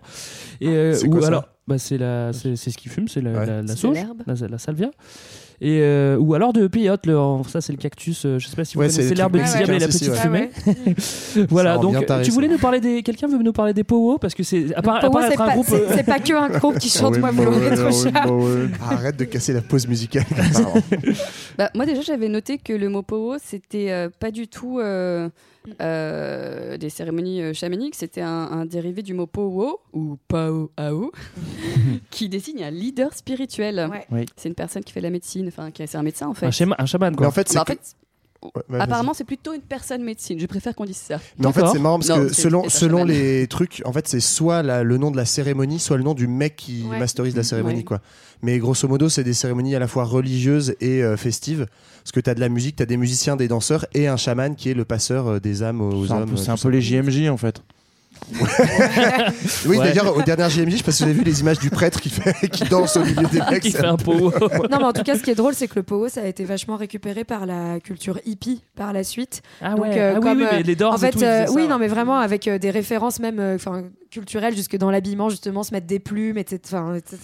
[0.60, 3.08] Et euh, C'est ou quoi ça alors, bah, c'est la, c'est c'est ce qu'ils fument,
[3.08, 3.46] c'est la, Ouais.
[3.46, 4.90] la, la sauge, la salvia.
[5.62, 8.64] Et, euh, ou alors de peyote, le, ça c'est le cactus, euh, je sais pas
[8.64, 10.50] si vous Ouais, c'est connaissez l'herbe truc mexicaine et la petite fumée.
[11.50, 12.34] voilà, Ça donc taré, tu ça.
[12.34, 13.02] voulais nous parler des.
[13.02, 14.16] Quelqu'un veut nous parler des Powo?
[14.16, 14.74] Parce que c'est.
[14.74, 15.66] À part, à Pour part moi, c'est être un pas, groupe.
[15.68, 18.68] c'est- euh, c'est pas que un groupe qui chante Moi, vous ouais.
[18.90, 20.24] Arrête de casser la pause musicale.
[21.58, 25.28] Bah, moi déjà j'avais noté que le mot powo c'était euh, pas du tout euh,
[25.80, 31.12] euh, des cérémonies euh, chamaniques, c'était un, un dérivé du mot powo ou pao ao
[32.10, 33.86] qui désigne un leader spirituel.
[33.90, 34.06] Ouais.
[34.10, 34.26] Oui.
[34.36, 36.46] C'est une personne qui fait de la médecine, enfin qui c'est un médecin en fait.
[36.46, 37.24] un, schéma, un chaman, quoi.
[37.26, 37.94] Mais en fait, c'est Bah, en que- fait,
[38.42, 38.80] Ouais, bah, vas-y.
[38.84, 40.40] apparemment c'est plutôt une personne médecine.
[40.40, 41.20] Je préfère qu'on dise ça.
[41.38, 44.62] Mais en fait, c'est marrant parce Non, que selon, les trucs, en fait, c'est soit
[44.62, 46.98] la- le nom de la cérémonie, soit le nom du mec qui Ouais.
[46.98, 47.84] masterise la cérémonie, Ouais.
[47.84, 48.00] quoi.
[48.40, 51.66] Mais grosso modo, c'est des cérémonies à la fois religieuses et euh, festives.
[52.10, 54.16] Parce que tu as de la musique, tu as des musiciens, des danseurs et un
[54.16, 56.30] chaman qui est le passeur euh, des âmes aux C'est un hommes.
[56.30, 57.62] peu, c'est un peu les JMJ en fait.
[59.66, 59.84] Oui, Ouais.
[59.88, 62.00] d'ailleurs, au dernier JMJ, je sais pas si vous avez vu les images du prêtre
[62.00, 63.62] qui, fait, qui danse au milieu des mecs.
[63.62, 63.96] qui fait un.
[63.96, 66.26] Non, mais en tout cas, ce qui est drôle, c'est que le powo, ça a
[66.26, 69.42] été vachement récupéré par la culture hippie par la suite.
[69.60, 71.10] Ah Donc, ouais, euh, ah oui, comme, oui, mais euh, les Doors en et fait,
[71.12, 73.58] tout, ils euh, faisaient oui, non, mais vraiment avec euh, des références même, euh,
[74.10, 76.82] culturelles jusque dans l'habillement, justement, se mettre des plumes, etc.
[76.96, 77.18] etc.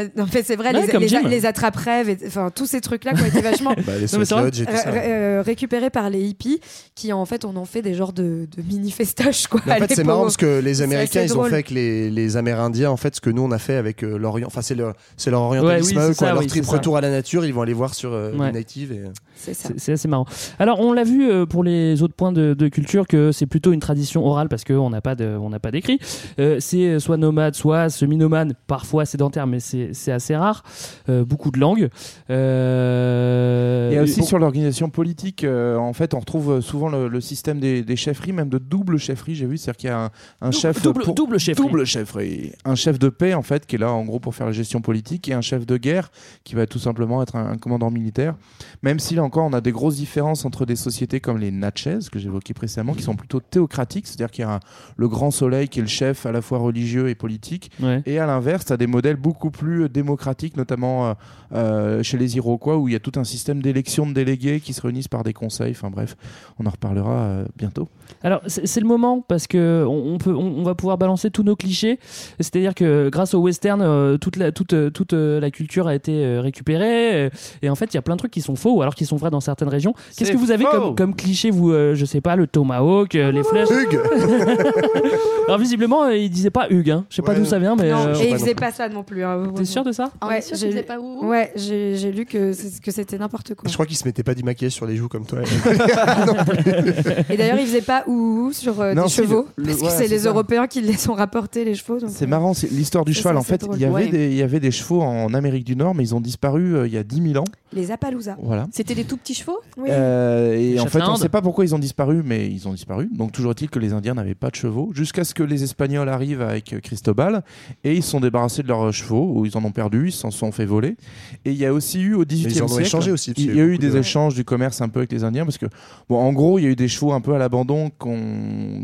[0.00, 1.22] Euh, en fait, c'est vrai, Ouais, les, comme les, Jim.
[1.28, 4.06] les attrape-rêves, et- enfin, tous ces trucs-là qui ont été vachement Bah, les Non, mais
[4.06, 4.24] c'est vrai.
[4.26, 4.88] Soul Lodge et tout euh, ça.
[4.90, 6.60] euh, récupérés par les hippies,
[6.94, 9.60] qui en fait, on en fait des genres de, de mini festoches, quoi.
[9.66, 12.10] Mais en fait, les c'est marrant parce que les Américains, ils ont fait avec les,
[12.10, 14.46] les Amérindiens, en fait, ce que nous, on a fait avec euh, l'Orient.
[14.46, 16.14] Enfin, c'est leur, c'est leur Ouais, orientalisme oui, quoi.
[16.14, 16.76] ça, leur oui, trip c'est ça.
[16.76, 18.46] retour à la nature, ils vont aller voir sur euh, Ouais.
[18.46, 18.92] les natives.
[18.92, 19.02] Et...
[19.36, 19.68] C'est ça.
[19.70, 20.26] C'est c'est assez marrant.
[20.58, 23.72] Alors, on l'a vu euh, pour les autres points de, de culture que c'est plutôt
[23.72, 25.98] une tradition orale parce qu'on n'a pas de- on n'a pas d'écrit.
[26.40, 30.62] Euh, c'est soit nomade, soit semi-nomade, parfois sédentaire, mais c'est c'est assez rare.
[31.08, 31.88] Euh, beaucoup de langues.
[32.30, 37.08] Euh, a aussi bon, sur l'organisation politique, euh, en fait, on retrouve euh, souvent le,
[37.08, 39.34] le système des, des chefferies, même de double chefferie.
[39.34, 41.38] J'ai vu, c'est-à-dire qu'il y a un, un chef double, pour- double
[41.86, 44.52] chefferie, un chef de paix en fait qui est là en gros pour faire la
[44.52, 46.10] gestion politique et un chef de guerre
[46.44, 48.34] qui va tout simplement être un, un commandant militaire.
[48.82, 51.98] Même si là encore on a des grosses différences entre des sociétés comme les Natchez
[52.10, 54.60] que j'évoquais précédemment, qui sont plutôt théocratiques, c'est-à-dire qu'il y a un-
[54.96, 58.02] le grand soleil qui est le chef à la fois religieux et politique, Ouais.
[58.06, 61.14] et à l'inverse, tu as des modèles beaucoup plus démocratiques, notamment euh,
[61.52, 64.72] euh, chez les Iroquois, où il y a tout un système d'élection de délégués qui
[64.72, 65.72] se réunissent par des conseils.
[65.72, 66.16] Enfin bref,
[66.58, 67.88] on en reparlera euh, bientôt.
[68.22, 71.30] Alors c'est c'est le moment parce que on, on peut, on, on va pouvoir balancer
[71.30, 71.98] tous nos clichés.
[72.40, 75.94] C'est-à-dire que grâce au western, euh, toute la toute euh, toute euh, la culture a
[75.94, 77.30] été euh, récupérée euh,
[77.62, 79.04] et en fait il y a plein de trucs qui sont faux ou alors qui
[79.06, 79.94] sont vrais dans certaines régions.
[80.16, 83.32] Qu'est-ce que vous avez comme, comme cliché vous euh, Je sais pas le tomahawk, euh,
[83.32, 83.68] les flèches?
[83.70, 84.00] Hugues
[85.48, 86.90] Alors visiblement euh, il disait pas Hugues.
[86.90, 87.04] Hein.
[87.10, 87.90] Je sais pas d'où ça vient mais.
[87.90, 89.24] Non, euh, et il faisait pas ça non plus.
[89.24, 89.52] hein.
[89.56, 90.10] T'es sûr de ça?
[90.26, 93.68] Ouais, j'ai pas Ouais, j'ai lu que c'était n'importe quoi.
[93.68, 95.38] Je crois qu'il se mettait pas du maquillage sur les joues comme toi.
[97.30, 99.80] Et d'ailleurs, il faisait pas ouhou sur euh, Non, des chevaux, le- le- parce que
[99.82, 100.28] voilà, c'est les ça.
[100.30, 101.98] Européens qui les ont rapportés les chevaux.
[102.08, 103.34] C'est euh, marrant, c'est l'histoire du cheval.
[103.34, 103.76] ça, en fait, drôle.
[103.76, 104.08] il y, avait Ouais.
[104.08, 106.86] des, il y avait des chevaux en Amérique du Nord, mais ils ont disparu euh,
[106.86, 107.44] il y a 10 000 ans.
[107.76, 108.36] Les Appaloosas.
[108.42, 108.66] Voilà.
[108.72, 109.58] C'était des tout petits chevaux?
[109.76, 109.88] Oui.
[109.92, 112.66] Euh, et Les en fait, on ne sait pas pourquoi ils ont disparu, mais ils
[112.66, 113.08] ont disparu.
[113.12, 116.08] Donc, toujours est-il que les Indiens n'avaient pas de chevaux, jusqu'à ce que les Espagnols
[116.08, 117.44] arrivent avec euh, Cristobal,
[117.84, 120.30] et ils se sont débarrassés de leurs chevaux, ou ils en ont perdu, ils s'en
[120.30, 120.96] sont fait voler.
[121.44, 122.82] Et il y a aussi eu au XVIIIe ils en ont siècle.
[122.86, 125.22] échangé aussi, Il y a eu des de- échanges du commerce un peu avec les
[125.22, 125.66] Indiens, parce que,
[126.08, 127.90] bon, en gros, il y a eu des chevaux un peu à l'abandon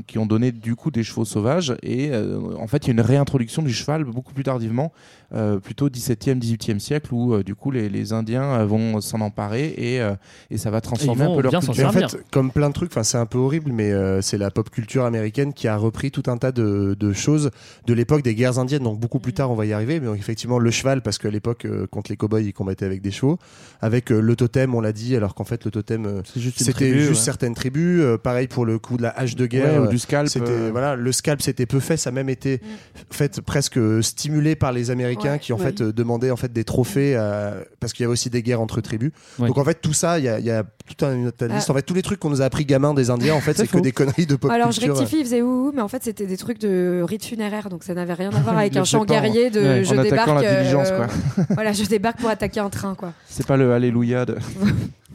[0.07, 2.93] qui ont donné du coup des chevaux sauvages, et euh, en fait, il y a
[2.93, 4.93] une réintroduction du cheval beaucoup plus tardivement,
[5.35, 9.21] euh, plutôt 17e, 18e siècle, où euh, du coup les, les Indiens euh, vont s'en
[9.21, 10.15] emparer et, euh,
[10.51, 11.89] et ça va transformer un peu leur culture.
[11.89, 14.51] En fait, comme plein de trucs, enfin c'est un peu horrible, mais euh, c'est la
[14.51, 17.51] pop culture américaine qui a repris tout un tas de, de choses
[17.87, 18.83] de l'époque des guerres indiennes.
[18.83, 20.01] Donc beaucoup plus tard, on va y arriver.
[20.01, 23.03] Mais donc, effectivement, le cheval, parce qu'à l'époque, euh, contre les cowboys, ils combattaient avec
[23.03, 23.39] des chevaux.
[23.81, 26.99] Avec euh, le totem, on l'a dit, alors qu'en fait, le totem, juste c'était tribu,
[27.01, 27.17] juste ouais.
[27.17, 28.03] certaines tribus.
[28.03, 29.81] Euh, pareil pour le coup de la hache de guerre.
[29.81, 30.29] Ouais, ou du scalp.
[30.37, 32.61] Euh, voilà, le scalp c'était peu fait, ça a même été
[33.11, 35.65] fait presque stimulé par les Américains Ouais, qui en ouais.
[35.65, 38.61] fait euh, demandaient en fait des trophées à- parce qu'il y avait aussi des guerres
[38.61, 39.13] entre tribus.
[39.39, 39.49] Ouais.
[39.49, 40.65] Donc en fait tout ça, il y a, il y a
[40.97, 41.67] tout un une autre liste.
[41.69, 41.73] Ah.
[41.73, 43.67] En fait tous les trucs qu'on nous a appris gamin des Indiens en fait C'est
[43.67, 46.27] que des conneries de pop Alors je rectifie, il faisait ouhou, mais en fait c'était
[46.27, 49.51] des trucs de rites funéraires, donc ça n'avait rien à voir avec un chant guerrier
[49.51, 49.85] de Ouais.
[49.85, 50.29] je En débarque.
[50.29, 51.45] attaquant la diligence, euh, quoi.
[51.51, 53.13] voilà, je débarque pour attaquer un train, quoi.
[53.29, 54.37] C'est pas le Alléluia de.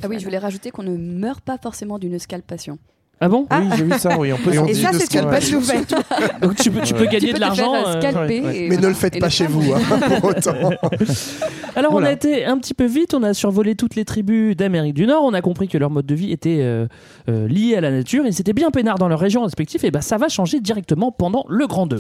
[0.04, 2.78] Ah oui, je voulais rajouter qu'on ne meurt pas forcément d'une scalpation.
[3.20, 3.48] Ah bon?
[3.50, 4.32] Oui, j'ai vu ça, oui.
[4.32, 5.40] On peut Et Et ça, c'est une scalper.
[5.40, 5.86] bonne nouvelle.
[6.42, 7.08] Donc tu peux, tu peux Ouais.
[7.08, 7.74] gagner tu peux de l'argent.
[7.74, 8.38] euh, ouais.
[8.56, 9.80] et Mais ne le faites Et pas chez vous hein,
[10.20, 10.54] pour autant.
[11.76, 14.94] Alors on a été un petit peu vite, on a survolé toutes les tribus d'Amérique
[14.94, 16.88] du Nord, on a compris que leur mode de vie était euh,
[17.30, 20.02] euh, lié à la nature, ils étaient bien peinards dans leurs régions respectives, et bah
[20.02, 21.98] ça va changer directement pendant le Grand 2.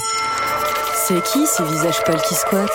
[0.96, 2.70] C'est qui ces visages pâles qui squattent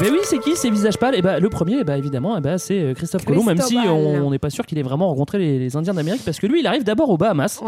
[0.00, 1.14] Mais oui, c'est qui ces visages pâles?
[1.14, 3.76] Et bah, le premier, eh bah, évidemment, eh bah, c'est euh, Christophe Colomb, même si
[3.76, 6.60] on n'est pas sûr qu'il ait vraiment rencontré les, les Indiens d'Amérique, parce que lui,
[6.60, 7.60] il arrive d'abord aux Bahamas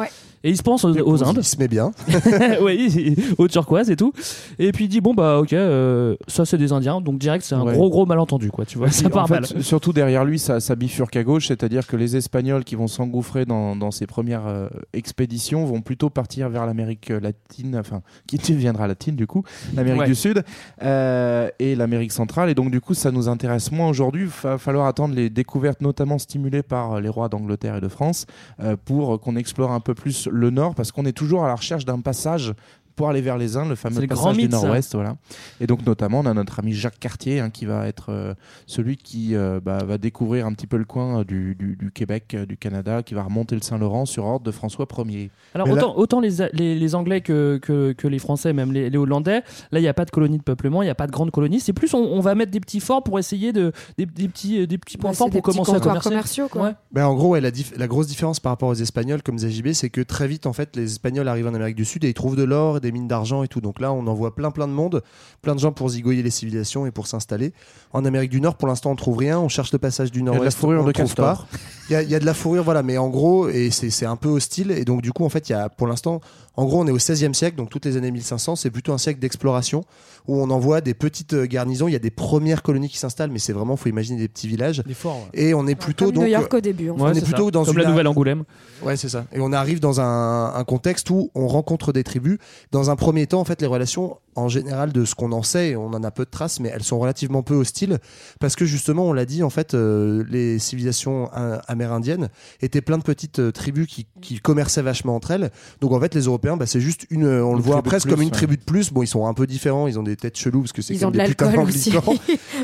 [0.43, 1.39] et il se pense aux, aux Indes.
[1.39, 1.91] Il se met bien.
[2.63, 4.13] oui, au turquoise et tout.
[4.59, 7.55] Et puis il dit bon bah ok, euh, ça c'est des Indiens, donc direct c'est
[7.55, 7.75] un Ouais.
[7.75, 9.63] gros gros malentendu quoi, tu vois, ça En part fait, mal.
[9.63, 13.45] Surtout derrière lui, ça, ça bifurque à gauche, c'est-à-dire que les Espagnols qui vont s'engouffrer
[13.45, 18.87] dans, dans ces premières euh, expéditions vont plutôt partir vers l'Amérique latine, enfin, qui deviendra
[18.87, 19.43] latine du coup,
[19.75, 20.07] l'Amérique Ouais.
[20.07, 20.43] du Sud
[20.83, 22.20] euh, et l'Amérique centrale.
[22.49, 24.23] Et donc, du coup, ça nous intéresse moins aujourd'hui.
[24.23, 27.89] Il va falloir attendre les découvertes, notamment stimulées par euh, les rois d'Angleterre et de
[27.89, 28.27] France,
[28.61, 31.55] euh, pour qu'on explore un peu plus le nord, parce qu'on est toujours à la
[31.55, 32.55] recherche d'un passage
[33.01, 34.63] pour aller vers les Indes, le fameux le grand passage du mythe, ça.
[34.63, 34.95] nord-ouest.
[34.95, 35.17] Voilà.
[35.61, 38.35] Et donc, notamment, on a notre ami Jacques Cartier hein, qui va être euh,
[38.67, 41.91] celui qui euh, bah, va découvrir un petit peu le coin euh, du, du- du
[41.91, 45.31] Québec, euh, du Canada, qui va remonter le Saint-Laurent sur ordre de François Ier.
[45.55, 48.73] Alors Mais là- autant, autant les, les, les Anglais que, que, que les Français, même
[48.73, 50.95] les, les Hollandais, là il n'y a pas de colonie de peuplement, il n'y a
[50.95, 51.61] pas de grande colonie.
[51.61, 54.67] C'est plus on, on va mettre des petits forts pour essayer de des, des petits
[54.67, 56.09] des petits points Ouais, forts pour des commencer à commercer.
[56.11, 56.63] commerciaux, quoi.
[56.63, 56.73] Ouais.
[56.93, 59.89] Ben, en gros, ouais, la, la grosse différence par rapport aux Espagnols, comme ZJB, c'est
[59.91, 62.37] que très vite, en fait, les Espagnols arrivent en Amérique du Sud et ils trouvent
[62.37, 63.61] de l'or, et des mines d'argent et tout.
[63.61, 65.03] Donc là, on envoie plein plein de monde,
[65.43, 67.53] plein de gens pour zigoyer les civilisations et pour s'installer.
[67.93, 69.39] En Amérique du Nord, pour l'instant, on trouve rien.
[69.39, 71.47] On cherche le passage du de la fourrure on de trouve pas.
[71.89, 73.91] Il y, a- il y a de la fourrure, voilà, mais en gros, et c'est
[73.91, 74.71] c'est un peu hostile.
[74.71, 76.21] Et donc, du coup, en fait, il y a pour l'instant,
[76.61, 78.99] en gros, on est au 16e siècle, donc toutes les années 1500, c'est plutôt un
[78.99, 79.83] siècle d'exploration
[80.29, 81.89] où on envoie des petites euh, garnisons.
[81.89, 84.47] Il y a des premières colonies qui s'installent, mais c'est vraiment, faut imaginer des petits
[84.47, 84.83] villages.
[84.87, 85.17] Des forts.
[85.33, 85.41] ouais.
[85.43, 86.25] Et on est plutôt Comme donc.
[86.25, 86.91] New York au début.
[86.91, 87.03] en fait.
[87.03, 87.51] on Ouais, est c'est plutôt ça.
[87.53, 88.45] dans comme une la nouvelle Angoulême.
[88.83, 89.25] Ouais, c'est ça.
[89.33, 92.37] Et on arrive dans un, un contexte où on rencontre des tribus.
[92.73, 95.75] Dans un premier temps, en fait, les relations, en général, de ce qu'on en sait,
[95.77, 97.99] on en a peu de traces, mais elles sont relativement peu hostiles
[98.39, 102.29] parce que justement, on l'a dit, en fait, euh, les civilisations euh, amérindiennes
[102.61, 105.51] étaient plein de petites euh, tribus qui, qui commerçaient vachement entre elles.
[105.81, 108.23] Donc, en fait, les Européens, bah, c'est juste une, on le voit presque plus, comme
[108.23, 108.33] une ouais.
[108.35, 108.93] tribu de plus.
[108.93, 111.01] Bon, ils sont un peu différents, ils ont des têtes cheloues parce que c'est Ils
[111.01, 111.91] comme ont de des putains l'alcool aussi.
[111.91, 112.15] d'anglicans.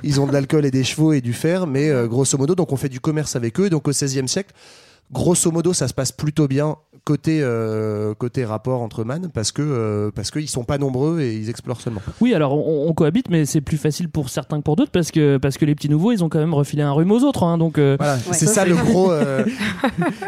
[0.02, 2.72] Ils ont de l'alcool et des chevaux et du fer, mais euh, grosso modo, donc
[2.72, 3.70] on fait du commerce avec eux.
[3.70, 4.52] Donc au XVIe siècle,
[5.12, 9.62] grosso modo, ça se passe plutôt bien côté euh, côté rapport entre man parce que
[9.62, 12.00] euh, parce qu'ils sont pas nombreux et ils explorent seulement.
[12.20, 15.12] Oui, alors on, on cohabite, mais c'est plus facile pour certains que pour d'autres parce
[15.12, 17.44] que parce que les petits nouveaux, ils ont quand même refilé un rhume aux autres,
[17.44, 17.78] hein, donc.
[17.78, 18.20] euh, Voilà, Ouais.
[18.32, 19.12] c'est Ça, ça le gros.
[19.12, 19.44] euh,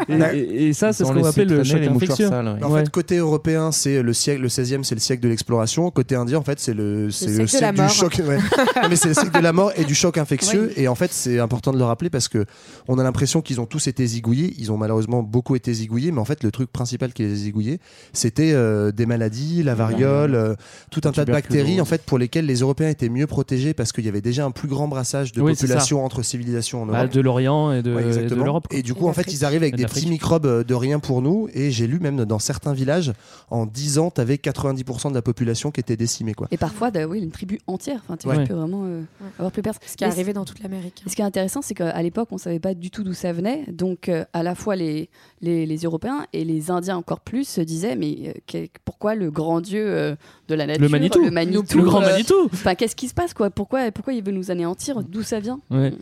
[0.07, 2.29] et, et- et ça, c'est ce qu'on appelle le choc infectieux.
[2.29, 2.63] sales, ouais.
[2.63, 2.83] En Ouais.
[2.83, 5.91] fait, côté européen, c'est le siècle, le 16e, c'est le siècle de l'exploration.
[5.91, 7.89] Côté indien, en fait, c'est le, c'est siècle de la du mort.
[7.89, 8.21] choc.
[8.81, 10.71] Non, mais c'est le siècle de la mort et du choc infectieux.
[10.77, 12.45] Et en fait, c'est important de le rappeler parce que
[12.87, 14.53] on a l'impression qu'ils ont tous été zigouillés.
[14.57, 17.35] Ils ont malheureusement beaucoup été zigouillés, mais en fait, le truc principal qui les a
[17.35, 17.79] zigouillés,
[18.13, 20.55] c'était euh, des maladies, la variole, euh,
[20.91, 23.91] tout un tas de bactéries, en fait, pour lesquelles les Européens étaient mieux protégés parce
[23.91, 26.99] qu'il y avait déjà un plus grand brassage de Oui, population entre civilisations en Bah,
[26.99, 27.11] Europe.
[27.13, 28.67] de l'Orient et de, Ouais, l'Europe.
[28.71, 30.73] Et du Et coup, en fait, ils arrivent avec Et des petits microbes euh, de
[30.73, 31.47] rien pour nous.
[31.53, 33.13] Et j'ai lu même dans certains villages,
[33.49, 36.33] en 10 ans, t'avais 90% de la population qui était décimée.
[36.33, 36.47] Quoi.
[36.51, 38.01] Et parfois, de- oui, une tribu entière.
[38.07, 38.43] Enfin, tu Ouais.
[38.45, 39.01] peux vraiment euh,
[39.37, 39.81] avoir plus personne.
[39.87, 41.03] Ce qui est arrivé dans toute l'Amérique.
[41.05, 43.33] Et ce qui est intéressant, c'est qu'à l'époque, on savait pas du tout d'où ça
[43.33, 43.65] venait.
[43.71, 45.09] Donc, euh, à la fois les,
[45.41, 49.31] les, les Européens et les Indiens encore plus se disaient mais euh, que- pourquoi le
[49.31, 50.15] grand dieu euh,
[50.47, 51.23] de la nature, Le Manitou.
[51.23, 52.35] le, Manitou, Le grand euh, Manitou.
[52.53, 53.49] Enfin, qu'est-ce qui se passe quoi?
[53.49, 55.01] Pourquoi pourquoi il veut nous anéantir?
[55.03, 55.59] D'où ça vient?
[55.71, 55.93] Ouais.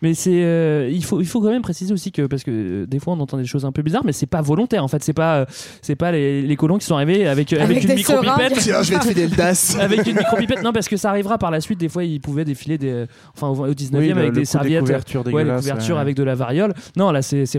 [0.00, 2.86] Mais c'est, euh, il faut, il faut quand même préciser aussi que parce que euh,
[2.86, 5.02] des fois on entend des choses un peu bizarres, mais c'est pas volontaire en fait.
[5.04, 5.44] C'est pas, euh,
[5.82, 8.58] c'est pas les, les colons qui sont arrivés avec, avec, Avec une des micro-pipette.
[8.58, 9.76] Tiens, je vais te filer le DAS.
[9.80, 10.62] avec une micro-pipette.
[10.62, 11.78] Non, parce que ça arrivera par la suite.
[11.78, 14.44] Des fois, ils pouvaient défiler des, enfin, au au 19e Oui, le- avec le des
[14.44, 16.00] serviettes, couvertures ouais, couvertures ouais.
[16.00, 16.74] avec de la variole.
[16.96, 17.58] Non, là, c'est, c'est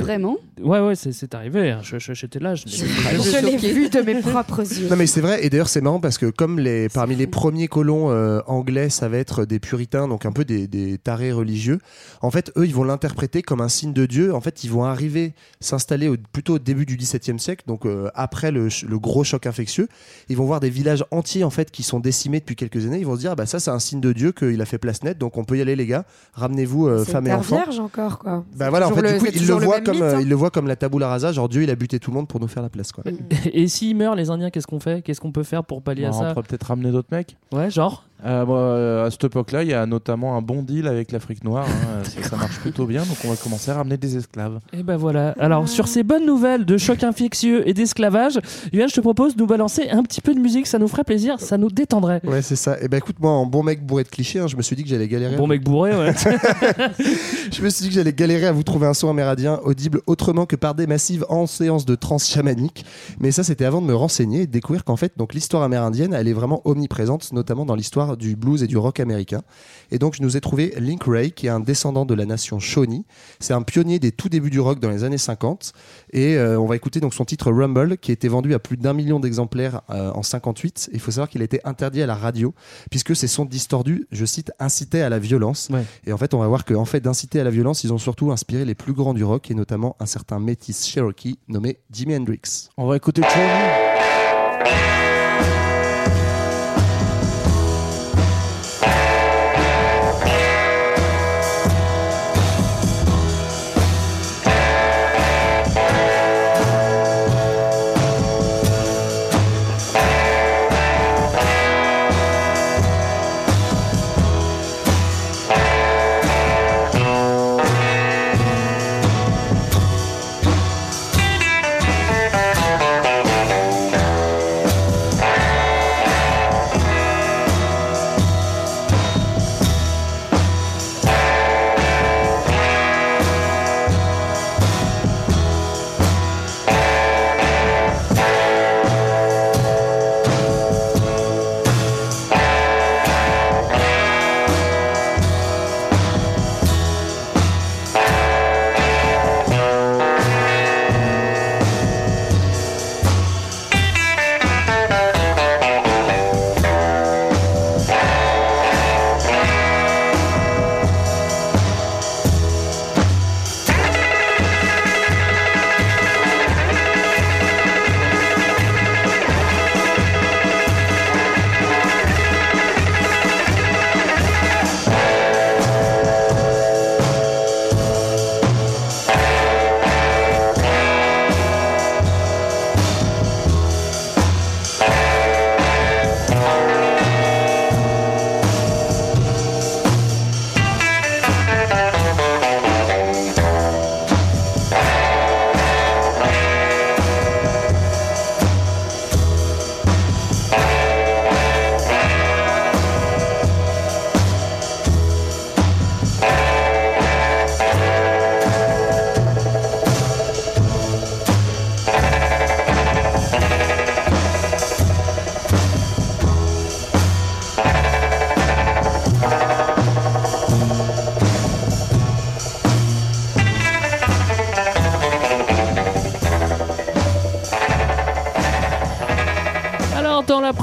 [0.00, 0.36] vraiment.
[0.62, 1.76] ouais, ouais, c'est, c'est arrivé.
[1.82, 2.54] Je- J'étais là.
[2.54, 4.88] Je l'ai- Je l'ai vu de mes propres yeux.
[4.88, 7.68] Non mais c'est vrai et d'ailleurs c'est marrant parce que comme les parmi les premiers
[7.68, 11.78] colons euh, anglais ça va être des puritains donc un peu des, des tarés religieux
[12.22, 14.84] en fait eux ils vont l'interpréter comme un signe de Dieu en fait ils vont
[14.84, 19.24] arriver s'installer au, plutôt au début du XVIIe siècle donc euh, après le, le gros
[19.24, 19.88] choc infectieux
[20.28, 23.06] ils vont voir des villages entiers en fait qui sont décimés depuis quelques années ils
[23.06, 25.02] vont se dire ah bah ça c'est un signe de Dieu qu'il a fait place
[25.02, 26.04] nette donc on peut y aller les gars
[26.34, 28.44] ramenez-vous euh, femmes et enfants Vierge encore, quoi.
[28.56, 30.20] bah voilà en fait du coup ils le le voient même comme mythe, euh, hein.
[30.20, 32.28] ils le voient comme la tabula rasa genre Dieu il a buté tout le monde
[32.28, 33.04] pour nous faire la place quoi
[33.52, 35.02] Et s'ils meurent, les Indiens, qu'est-ce qu'on fait?
[35.02, 36.32] Qu'est-ce qu'on peut faire pour pallier Bon, à on ça?
[36.34, 37.36] pourrait peut-être ramener d'autres mecs.
[37.52, 38.04] Ouais, genre?
[38.24, 41.44] Euh, bon, euh, à cette époque-là, il y a notamment un bon deal avec l'Afrique
[41.44, 41.66] noire.
[41.68, 42.02] hein.
[42.22, 44.58] ça, ça marche plutôt bien, donc on va commencer à ramener des esclaves.
[44.72, 45.34] Et ben voilà.
[45.38, 48.40] Alors sur ces bonnes nouvelles de choc infectieux et d'esclavage,
[48.72, 50.66] Yuan, je te propose de nous balancer un petit peu de musique.
[50.66, 52.20] Ça nous ferait plaisir, ça nous détendrait.
[52.24, 54.56] ouais c'est ça et ben écoute moi en bon mec bourré de clichés hein, je
[54.56, 56.12] me suis dit que j'allais galérer Bon mec bourré, ouais.
[57.52, 60.46] Je me suis dit que j'allais galérer à vous trouver un son amérindien audible autrement
[60.46, 62.84] que par des massives en séance de trance chamanique.
[63.20, 66.12] Mais ça, c'était avant de me renseigner et de découvrir qu'en fait, donc l'histoire amérindienne,
[66.14, 69.42] elle est vraiment omniprésente, notamment dans l'histoire du blues et du rock américain.
[69.90, 72.58] Et donc je nous ai trouvé Link Ray, qui est un descendant de la nation
[72.58, 73.04] Shawnee.
[73.40, 75.72] C'est un pionnier des tout débuts du rock dans les années 50.
[76.12, 78.76] Et euh, on va écouter donc son titre Rumble, qui a été vendu à plus
[78.76, 80.90] d'un million d'exemplaires euh, en 58.
[80.92, 82.54] Il faut savoir qu'il a été interdit à la radio,
[82.90, 85.70] puisque ses sons distordus, je cite, incitaient à la violence.
[86.06, 88.30] Et en fait, on va voir qu'en fait, d'inciter à la violence, ils ont surtout
[88.30, 92.70] inspiré les plus grands du rock, et notamment un certain métis Cherokee nommé Jimi Hendrix.
[92.76, 95.07] On va écouter Shawnee.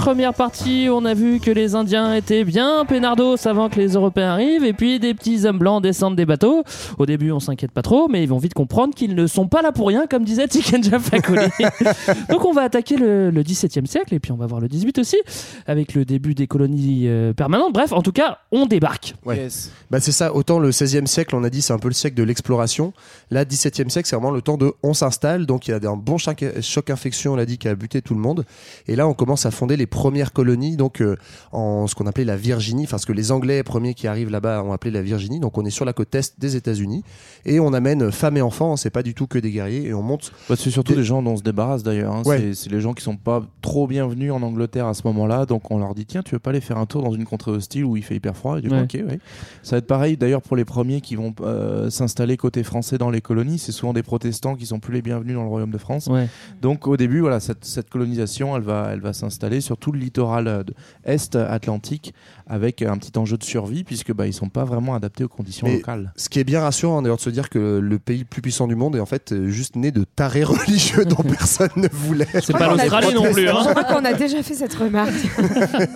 [0.05, 4.33] Première partie, on a vu que les Indiens étaient bien peinardos avant que les Européens
[4.33, 6.63] arrivent, et puis des petits hommes blancs descendent des bateaux.
[6.99, 9.63] Au début, on s'inquiète pas trop, mais ils vont vite comprendre qu'ils ne sont pas
[9.63, 10.99] là pour rien, comme disait Tikenja.
[12.29, 14.99] Donc, on va attaquer le, le 17e siècle, et puis on va voir le 18
[14.99, 15.17] aussi,
[15.65, 17.73] avec le début des colonies euh, permanentes.
[17.73, 19.15] Bref, en tout cas, on débarque.
[19.25, 19.47] Ouais.
[19.89, 22.15] Bah c'est ça, autant le 16e siècle, on a dit, c'est un peu le siècle
[22.15, 22.93] de l'exploration.
[23.31, 25.47] Là, 17e siècle, c'est vraiment le temps de on s'installe.
[25.47, 28.03] Donc, il y a un bon choc, choc infection, on l'a dit, qui a buté
[28.03, 28.45] tout le monde.
[28.87, 31.15] Et là, on commence à fonder les premières colonies, donc euh,
[31.53, 34.61] en ce qu'on appelait la Virginie, enfin ce que les Anglais premiers qui arrivent là-bas
[34.63, 35.39] ont appelé la Virginie.
[35.39, 37.03] Donc, on est sur la côte est des États-Unis
[37.45, 38.75] et on amène femmes et enfants.
[38.75, 40.31] C'est pas du tout que des guerriers et on monte.
[40.49, 42.13] Bah, c'est surtout des gens dont on se débarrasse d'ailleurs.
[42.13, 42.21] hein.
[42.25, 42.53] Ouais.
[42.53, 45.45] C'est- les gens qui sont pas trop bienvenus en Angleterre à ce moment-là.
[45.45, 47.51] Donc on leur dit tiens, tu veux pas aller faire un tour dans une contrée
[47.51, 48.57] hostile où il fait hyper froid?
[48.57, 48.83] Et du coup, Ouais.
[48.83, 49.19] ok, ouais.
[49.63, 53.09] Ça va être pareil d'ailleurs pour les premiers qui vont euh, s'installer côté français dans
[53.09, 53.57] les colonies.
[53.59, 56.07] C'est souvent des protestants qui sont plus les bienvenus dans le royaume de France.
[56.07, 56.27] Ouais.
[56.61, 59.99] Donc au début, voilà, cette, cette colonisation, elle va, elle va s'installer sur tout le
[59.99, 60.63] littoral euh,
[61.05, 62.15] est atlantique
[62.47, 65.67] avec un petit enjeu de survie puisque bah, ils sont pas vraiment adaptés aux conditions
[65.67, 66.11] Mais locales.
[66.15, 68.65] Ce qui est bien rassurant d'ailleurs de se dire que le pays le plus puissant
[68.67, 72.25] du monde est en fait euh, juste né de tarés religieux dont personne ne voulait.
[72.33, 73.47] C'est pas l'Australie non plus.
[73.47, 73.59] hein.
[73.63, 75.13] Je crois qu'on a déjà fait cette remarque.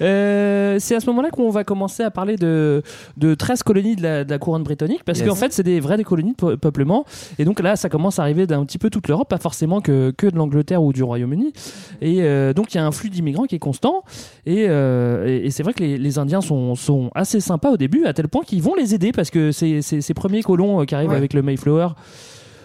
[0.00, 2.82] Euh, c'est à ce moment-là qu'on va commencer à parler de,
[3.16, 5.28] de 13 colonies de la, de la couronne britannique, parce Yes.
[5.28, 7.04] qu'en fait, c'est des vraies des colonies de peu- peuplement.
[7.38, 10.10] Et donc là, ça commence à arriver d'un petit peu toute l'Europe, pas forcément que,
[10.10, 11.52] que de l'Angleterre ou du Royaume-Uni.
[12.00, 14.04] Et euh, donc, il y a un flux d'immigrants qui est constant.
[14.46, 17.76] Et, euh, et, et c'est vrai que les, les Indiens sont, sont assez sympas au
[17.76, 20.80] début, à tel point qu'ils vont les aider, parce que ces, ces, ces premiers colons
[20.80, 21.16] euh, qui arrivent Ouais.
[21.16, 21.88] avec le Mayflower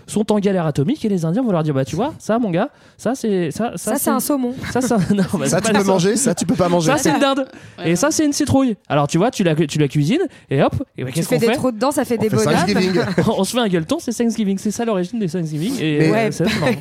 [0.09, 2.49] sont en galère atomique et les Indiens vont leur dire bah tu vois ça mon
[2.49, 4.53] gars ça c'est ça Ça, c'est un saumon.
[4.71, 5.83] ça, ça, non, bah, Ça tu peux ça.
[5.85, 6.91] manger, ça tu peux pas manger.
[6.91, 7.45] Ça, c'est une dinde.
[7.85, 8.75] Et ça, c'est une citrouille.
[8.87, 11.45] Alors, tu vois, tu la, tu la cuisines et hop, et bah, qu'est-ce qu'on des
[11.47, 12.29] fait trous dedans, ça fait On des.
[12.29, 12.99] Thanksgiving.
[13.37, 14.57] On se fait un gueuleton, c'est Thanksgiving.
[14.57, 15.73] C'est ça l'origine des Thanksgiving.
[15.79, 16.29] Et euh, Ouais.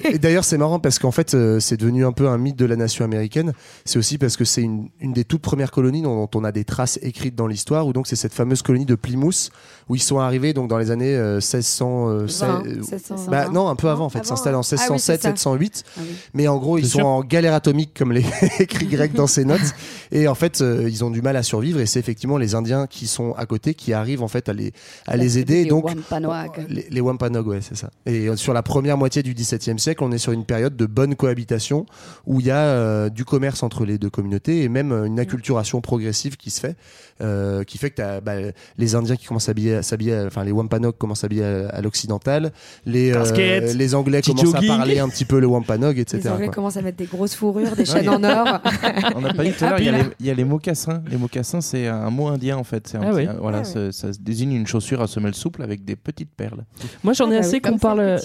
[0.12, 2.64] Et d'ailleurs, c'est marrant parce qu'en fait, euh, c'est devenu un peu un mythe de
[2.64, 3.52] la nation américaine.
[3.84, 6.52] C'est aussi parce que c'est une, une des toutes premières colonies dont, dont on a
[6.52, 7.86] des traces écrites dans l'histoire.
[7.86, 9.50] Où donc c'est cette fameuse colonie de Plymouth
[9.88, 13.16] où ils sont arrivés donc dans les années euh, 1600, euh, 20, euh, 1600.
[13.30, 14.62] Bah, non, un peu avant en fait, Avant, s'installe en hein.
[14.72, 15.36] Ah oui, 1607, c'est ça.
[15.36, 15.84] 708.
[15.86, 16.14] Ah oui.
[16.34, 17.06] Mais en gros, ils sont sûr.
[17.06, 18.24] en galère atomique comme les
[18.58, 19.74] écrit Greg dans ses notes.
[20.12, 21.80] Et en fait, euh, ils ont du mal à survivre.
[21.80, 24.72] Et c'est effectivement les Indiens qui sont à côté qui arrivent en fait à les
[25.06, 25.64] à les aider.
[25.64, 26.66] Donc Wampanoag.
[26.68, 27.90] les, les Wampanoag, ouais, c'est ça.
[28.06, 31.14] Et sur la première moitié du XVIIe siècle, on est sur une période de bonne
[31.14, 31.86] cohabitation
[32.26, 35.80] où il y a euh, du commerce entre les deux communautés et même une acculturation
[35.80, 36.76] progressive qui se fait,
[37.20, 38.34] euh, qui fait que bah,
[38.76, 41.80] les Indiens qui commencent à s'habiller, s'habiller, enfin les Wampanoag commencent à s'habiller à, à
[41.80, 42.52] l'occidental,
[42.86, 44.70] les euh, les Anglais petit commencent jogging.
[44.70, 46.20] à parler un petit peu le Wampanoag, etc.
[46.24, 46.54] Les Anglais quoi.
[46.54, 48.60] commencent à mettre des grosses fourrures, des chaînes en or.
[49.16, 49.86] On n'a pas dit tout à l'heure, il
[50.26, 51.02] y, a les- mocassins.
[51.10, 52.94] Les mocassins, c'est un mot indien en fait.
[52.94, 53.34] Un Ah petit- oui.
[53.40, 56.64] voilà, Ah ça, désigne une chaussure à semelle souple avec des petites perles.
[57.04, 58.18] Moi, j'en ai Ah bah assez oui, qu'on parle.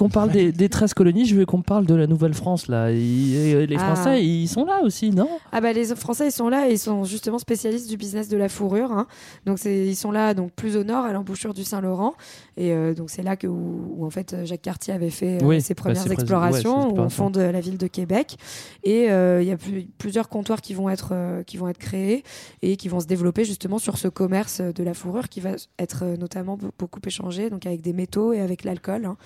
[0.00, 1.26] Qu'on parle des, des 13 colonies.
[1.26, 2.90] Je veux qu'on parle de la Nouvelle-France là.
[2.90, 3.94] Ils- les Ah.
[3.94, 5.28] Français, ils sont là aussi, non?
[5.52, 8.36] Ah bah les Français ils sont là et ils sont justement spécialistes du business de
[8.36, 8.90] la fourrure.
[8.92, 9.06] hein.
[9.46, 12.14] Donc ils sont là donc plus au nord à l'embouchure du Saint-Laurent
[12.56, 15.46] et euh, donc c'est là que où, où, en fait Jacques Cartier avait fait euh,
[15.46, 18.36] Oui, ses bah, premières explorations ouais, ses où on fonde la ville de Québec
[18.84, 22.24] et euh, il y a plus- plusieurs comptoirs qui vont être qui vont être créés
[22.62, 26.04] et qui vont se développer justement sur ce commerce de la fourrure qui va être
[26.18, 29.04] notamment be- beaucoup échangé donc avec des métaux et avec l'alcool.
[29.04, 29.16] hein.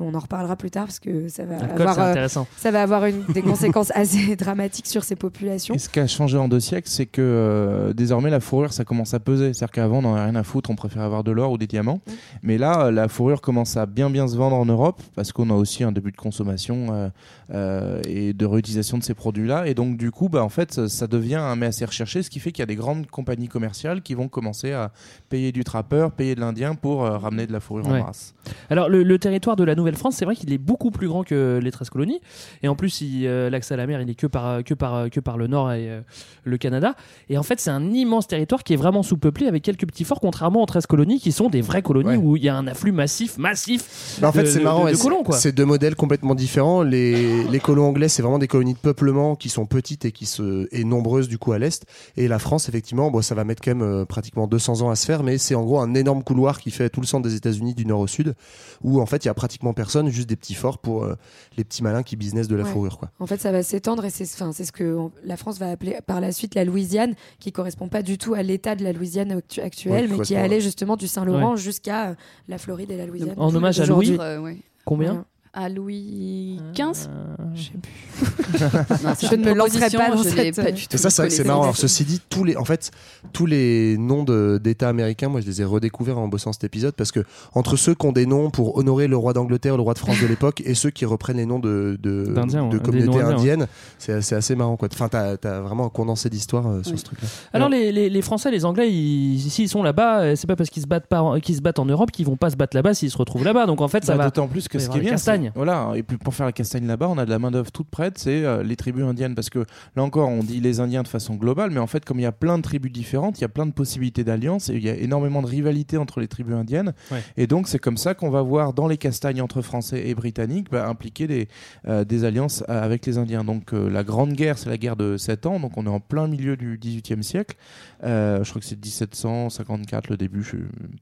[0.00, 3.22] On en reparlera plus tard parce que ça va avoir euh, ça va avoir une,
[3.34, 5.74] des conséquences assez dramatiques sur ces populations.
[5.74, 8.84] Et ce qui a changé en deux siècles, c'est que euh, désormais la fourrure, ça
[8.84, 9.52] commence à peser.
[9.54, 11.66] C'est-à-dire qu'avant, on n'en avait rien à foutre, on préférait avoir de l'or ou des
[11.66, 12.00] diamants.
[12.42, 15.50] Mais là, euh, la fourrure commence à bien bien se vendre en Europe parce qu'on
[15.50, 17.08] a aussi un début de consommation euh,
[17.52, 19.66] euh, et de réutilisation de ces produits-là.
[19.66, 22.38] Et donc, du coup, bah, en fait, ça- devient un mets assez recherché, ce qui
[22.38, 24.92] fait qu'il y a des grandes compagnies commerciales qui vont commencer à
[25.30, 28.00] payer du trappeur, payer de l'Indien pour euh, ramener de la fourrure Ouais.
[28.02, 28.34] en masse.
[28.68, 31.58] Alors, le, le territoire de la Nouvelle-France, c'est vrai qu'il est beaucoup plus grand que
[31.62, 32.20] les 13 colonies.
[32.62, 35.18] Et en plus, euh, l'accès à la mer, il est que par, que par, que
[35.20, 36.00] par le nord et euh,
[36.44, 36.94] le Canada.
[37.30, 40.20] Et en fait, c'est un immense territoire qui est vraiment sous-peuplé avec quelques petits forts,
[40.20, 42.16] contrairement aux 13 colonies qui sont des vraies colonies Ouais.
[42.16, 44.18] où il y a un afflux massif, massif.
[44.20, 44.84] Bah, en fait, c'est marrant.
[44.86, 45.36] de- de colons, quoi.
[45.36, 46.82] C'est deux modèles complètement différents.
[46.82, 50.26] Les, les colons anglais, c'est vraiment des colonies de peuplement qui sont petites et qui
[50.26, 51.84] se, et nombreuses du coup à l'est.
[52.16, 54.96] Et la France, effectivement, bon, ça va mettre quand même euh, pratiquement 200 ans à
[54.96, 57.34] se faire, mais c'est en gros un énorme couloir qui fait tout le centre des
[57.34, 58.34] États-Unis du nord au sud,
[58.82, 61.14] où en fait il y a pratiquement personne, juste des petits forts pour euh,
[61.56, 62.70] les petits malins qui business de la Ouais.
[62.70, 63.10] fourrure, quoi.
[63.20, 66.20] En fait, ça va s'étendre et c'est ce que on- la France va appeler par
[66.20, 69.60] la suite la Louisiane, qui correspond pas du tout à l'état de la Louisiane actu-
[69.60, 72.14] actuelle, Ouais, mais qui allait justement du Saint-Laurent jusqu'à euh,
[72.48, 73.34] la Floride et la Louisiane.
[73.36, 73.86] En hommage à.
[73.86, 74.16] Louis.
[74.18, 74.56] Euh, ouais.
[74.84, 75.24] Combien?
[75.54, 77.08] À Louis XV
[77.54, 78.28] Je sais plus.
[79.04, 81.22] Non, c'est Je ne me lancerai pas dans cette- pas du tout Et ça, c'est
[81.22, 81.62] vrai que c'est marrant.
[81.62, 82.90] Alors, ceci dit, tous les, en fait,
[83.32, 84.24] tous les noms
[84.58, 87.20] d'États américains, moi, je les ai redécouverts en bossant cet épisode parce que
[87.54, 90.20] entre ceux qui ont des noms pour honorer le roi d'Angleterre, le roi de France
[90.20, 93.20] de l'époque, et ceux qui reprennent les noms de, de, D'Indiens, de ouais, des communautés
[93.22, 93.66] indiennes,
[93.98, 94.88] c'est c'est assez marrant, quoi.
[94.92, 96.98] Enfin, t'as as vraiment un condensé d'histoire euh, sur Oui.
[96.98, 97.28] ce truc-là.
[97.52, 100.70] Alors les, les, les Français, les Anglais, ils- s'ils sont là-bas, euh, c'est pas parce
[100.70, 102.76] qu'ils se battent pas, en- qu'ils se battent en Europe qu'ils vont pas se battre
[102.76, 103.66] là-bas s'ils se retrouvent là-bas.
[103.66, 104.24] Donc en fait, ça Bah, va.
[104.26, 105.16] D'autant plus que ce qui est bien,
[105.54, 107.88] voilà, et puis pour faire la castagne là-bas, on a de la main d'œuvre toute
[107.88, 109.60] prête, c'est euh, les tribus indiennes, parce que
[109.96, 112.26] là encore, on dit les Indiens de façon globale, mais en fait, comme il y
[112.26, 114.88] a plein de tribus différentes, il y a plein de possibilités d'alliances et il y
[114.88, 117.22] a énormément de rivalité entre les tribus indiennes, Ouais.
[117.36, 120.70] et donc c'est comme ça qu'on va voir dans les castagnes entre Français et Britanniques
[120.70, 121.48] bah, impliquer des,
[121.86, 123.44] euh, des alliances euh, avec les Indiens.
[123.44, 126.00] Donc euh, la Grande Guerre, c'est la guerre de 7 ans, donc on est en
[126.00, 127.56] plein milieu du XVIIIe siècle.
[128.04, 130.42] Euh, je crois que c'est 1754 le début.
[130.42, 130.56] Je...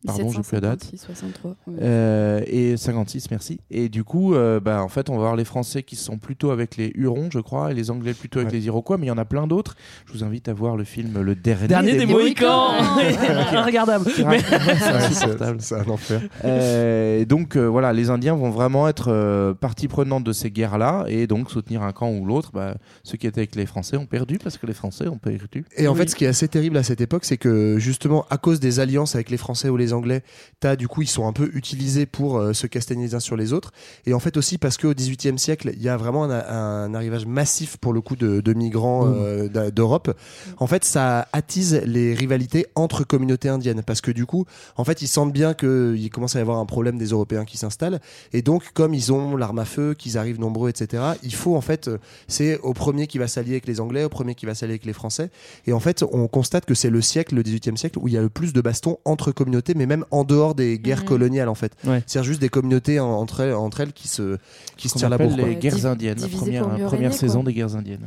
[0.07, 0.93] Pardon, j'ai plus la date.
[0.93, 1.51] 1756, 63.
[1.67, 1.75] ouais.
[1.83, 3.61] Euh, et 56, merci.
[3.71, 6.51] Et du coup, euh, bah, en fait, on va voir les Français qui sont plutôt
[6.51, 8.59] avec les Hurons, je crois, et les Anglais plutôt avec Ouais.
[8.59, 9.75] les Iroquois, mais il y en a plein d'autres.
[10.07, 13.63] Je vous invite à voir le film Le Dernier, Dernier des Mohicans, Mohicans.
[13.65, 14.07] regardable.
[14.29, 14.41] Mais-
[15.11, 16.21] c'est un enfer.
[16.45, 20.51] Euh, et donc euh, voilà, les Indiens vont vraiment être euh, partie prenante de ces
[20.51, 22.51] guerres-là et donc soutenir un camp ou l'autre.
[22.53, 25.65] Bah, ceux qui étaient avec les Français ont perdu parce que les Français ont perdu.
[25.77, 25.99] Et en Oui.
[25.99, 28.81] fait, ce qui est assez terrible à cette époque, c'est que justement, à cause des
[28.81, 30.23] alliances avec les Français ou les Anglais,
[30.61, 33.37] t'as du coup, ils sont un peu utilisés pour euh, se castagner les uns sur
[33.37, 33.73] les autres.
[34.07, 37.27] Et en fait aussi parce qu'au XVIIIe siècle, il y a vraiment un, un arrivage
[37.27, 40.17] massif pour le coup de, de migrants euh, d'a- d'Europe.
[40.59, 44.45] En fait, ça attise les rivalités entre communautés indiennes parce que du coup,
[44.77, 47.57] en fait, ils sentent bien qu'il commence à y avoir un problème des Européens qui
[47.59, 48.01] s'installent.
[48.33, 51.61] Et donc, comme ils ont l'arme à feu, qu'ils arrivent nombreux, etc., il faut en
[51.61, 51.99] fait, euh,
[52.29, 54.85] c'est au premier qui va s'allier avec les Anglais, au premier qui va s'allier avec
[54.87, 55.31] les Français.
[55.67, 58.19] Et en fait, on constate que c'est le siècle, le 18e siècle, où il y
[58.19, 61.05] a le plus de bastons entre communautés, mais même en dehors des guerres Mhm.
[61.09, 61.73] coloniales, en fait.
[61.85, 62.03] Ouais.
[62.07, 64.37] C'est-à-dire juste des communautés en- entre elles, entre elles qui qui se,
[64.77, 65.35] qui se tire la bourre.
[65.37, 65.49] quoi.
[65.49, 67.51] les guerres indiennes, la première, première régner, saison quoi.
[67.51, 68.05] des guerres indiennes.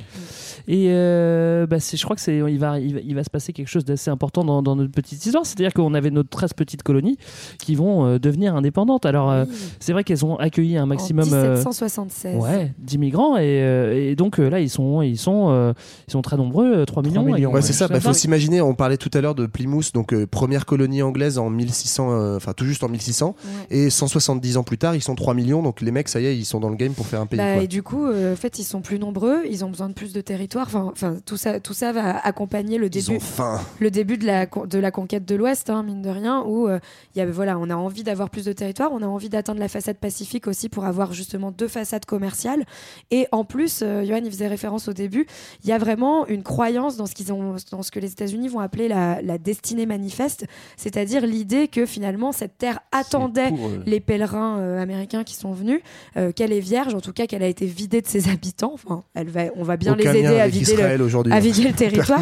[0.68, 3.54] Et euh, bah, je crois que c'est il va, il va il va se passer
[3.54, 5.46] quelque chose d'assez important dans, dans notre petite histoire.
[5.46, 7.18] C'est-à-dire qu'on avait nos 13 petites colonies
[7.58, 9.06] qui vont euh, devenir indépendantes.
[9.06, 9.46] Alors euh,
[9.80, 12.36] c'est vrai qu'elles ont accueilli un maximum En euh, 1776.
[12.38, 15.74] ouais, 10 migrants et, euh, et donc euh, là ils sont ils sont euh,
[16.08, 17.24] ils sont très nombreux, euh, 3 millions.
[17.24, 17.88] millions, Ouais, c'est ça.
[17.88, 18.62] Je Bah, faut s'imaginer.
[18.62, 22.36] On parlait tout à l'heure de Plymouth, donc euh, première colonie anglaise en 1600, euh,
[22.38, 23.36] enfin tout juste en 1600,
[23.70, 25.64] et 170 ans plus tard, ils sont 3 millions.
[25.64, 27.38] Donc les mecs, ça y est, ils sont dans le game pour faire un pays.
[27.38, 27.64] Bah, quoi.
[27.64, 30.14] et du coup, euh, en fait, ils sont plus nombreux, ils ont besoin de plus
[30.14, 30.68] de territoire.
[30.74, 33.60] Enfin, tout ça, tout ça va accompagner le début, ont faim.
[33.80, 36.68] le début de la con- de la conquête de l'Ouest, hein, mine de rien, où
[36.68, 36.80] euh,
[37.16, 39.60] il y a, voilà, on a envie d'avoir plus de territoire, on a envie d'atteindre
[39.60, 42.66] la façade pacifique aussi pour avoir justement deux façades commerciales.
[43.12, 45.26] Et en plus, euh, Johan, il faisait référence au début,
[45.64, 48.48] il y a vraiment une croyance dans ce qu'ils ont, dans ce que les États-Unis
[48.48, 50.46] vont appeler la, la destinée manifeste,
[50.78, 55.79] c'est-à-dire l'idée que finalement cette terre attendait pour, euh, les pèlerins américains qui sont venus,
[56.18, 58.72] euh, qu'elle est vierge, en tout cas qu'elle a été vidée de ses habitants.
[58.74, 61.74] Enfin, elle va, on va bien Aucun les aider à vider, le, à vider le
[61.74, 62.20] territoire.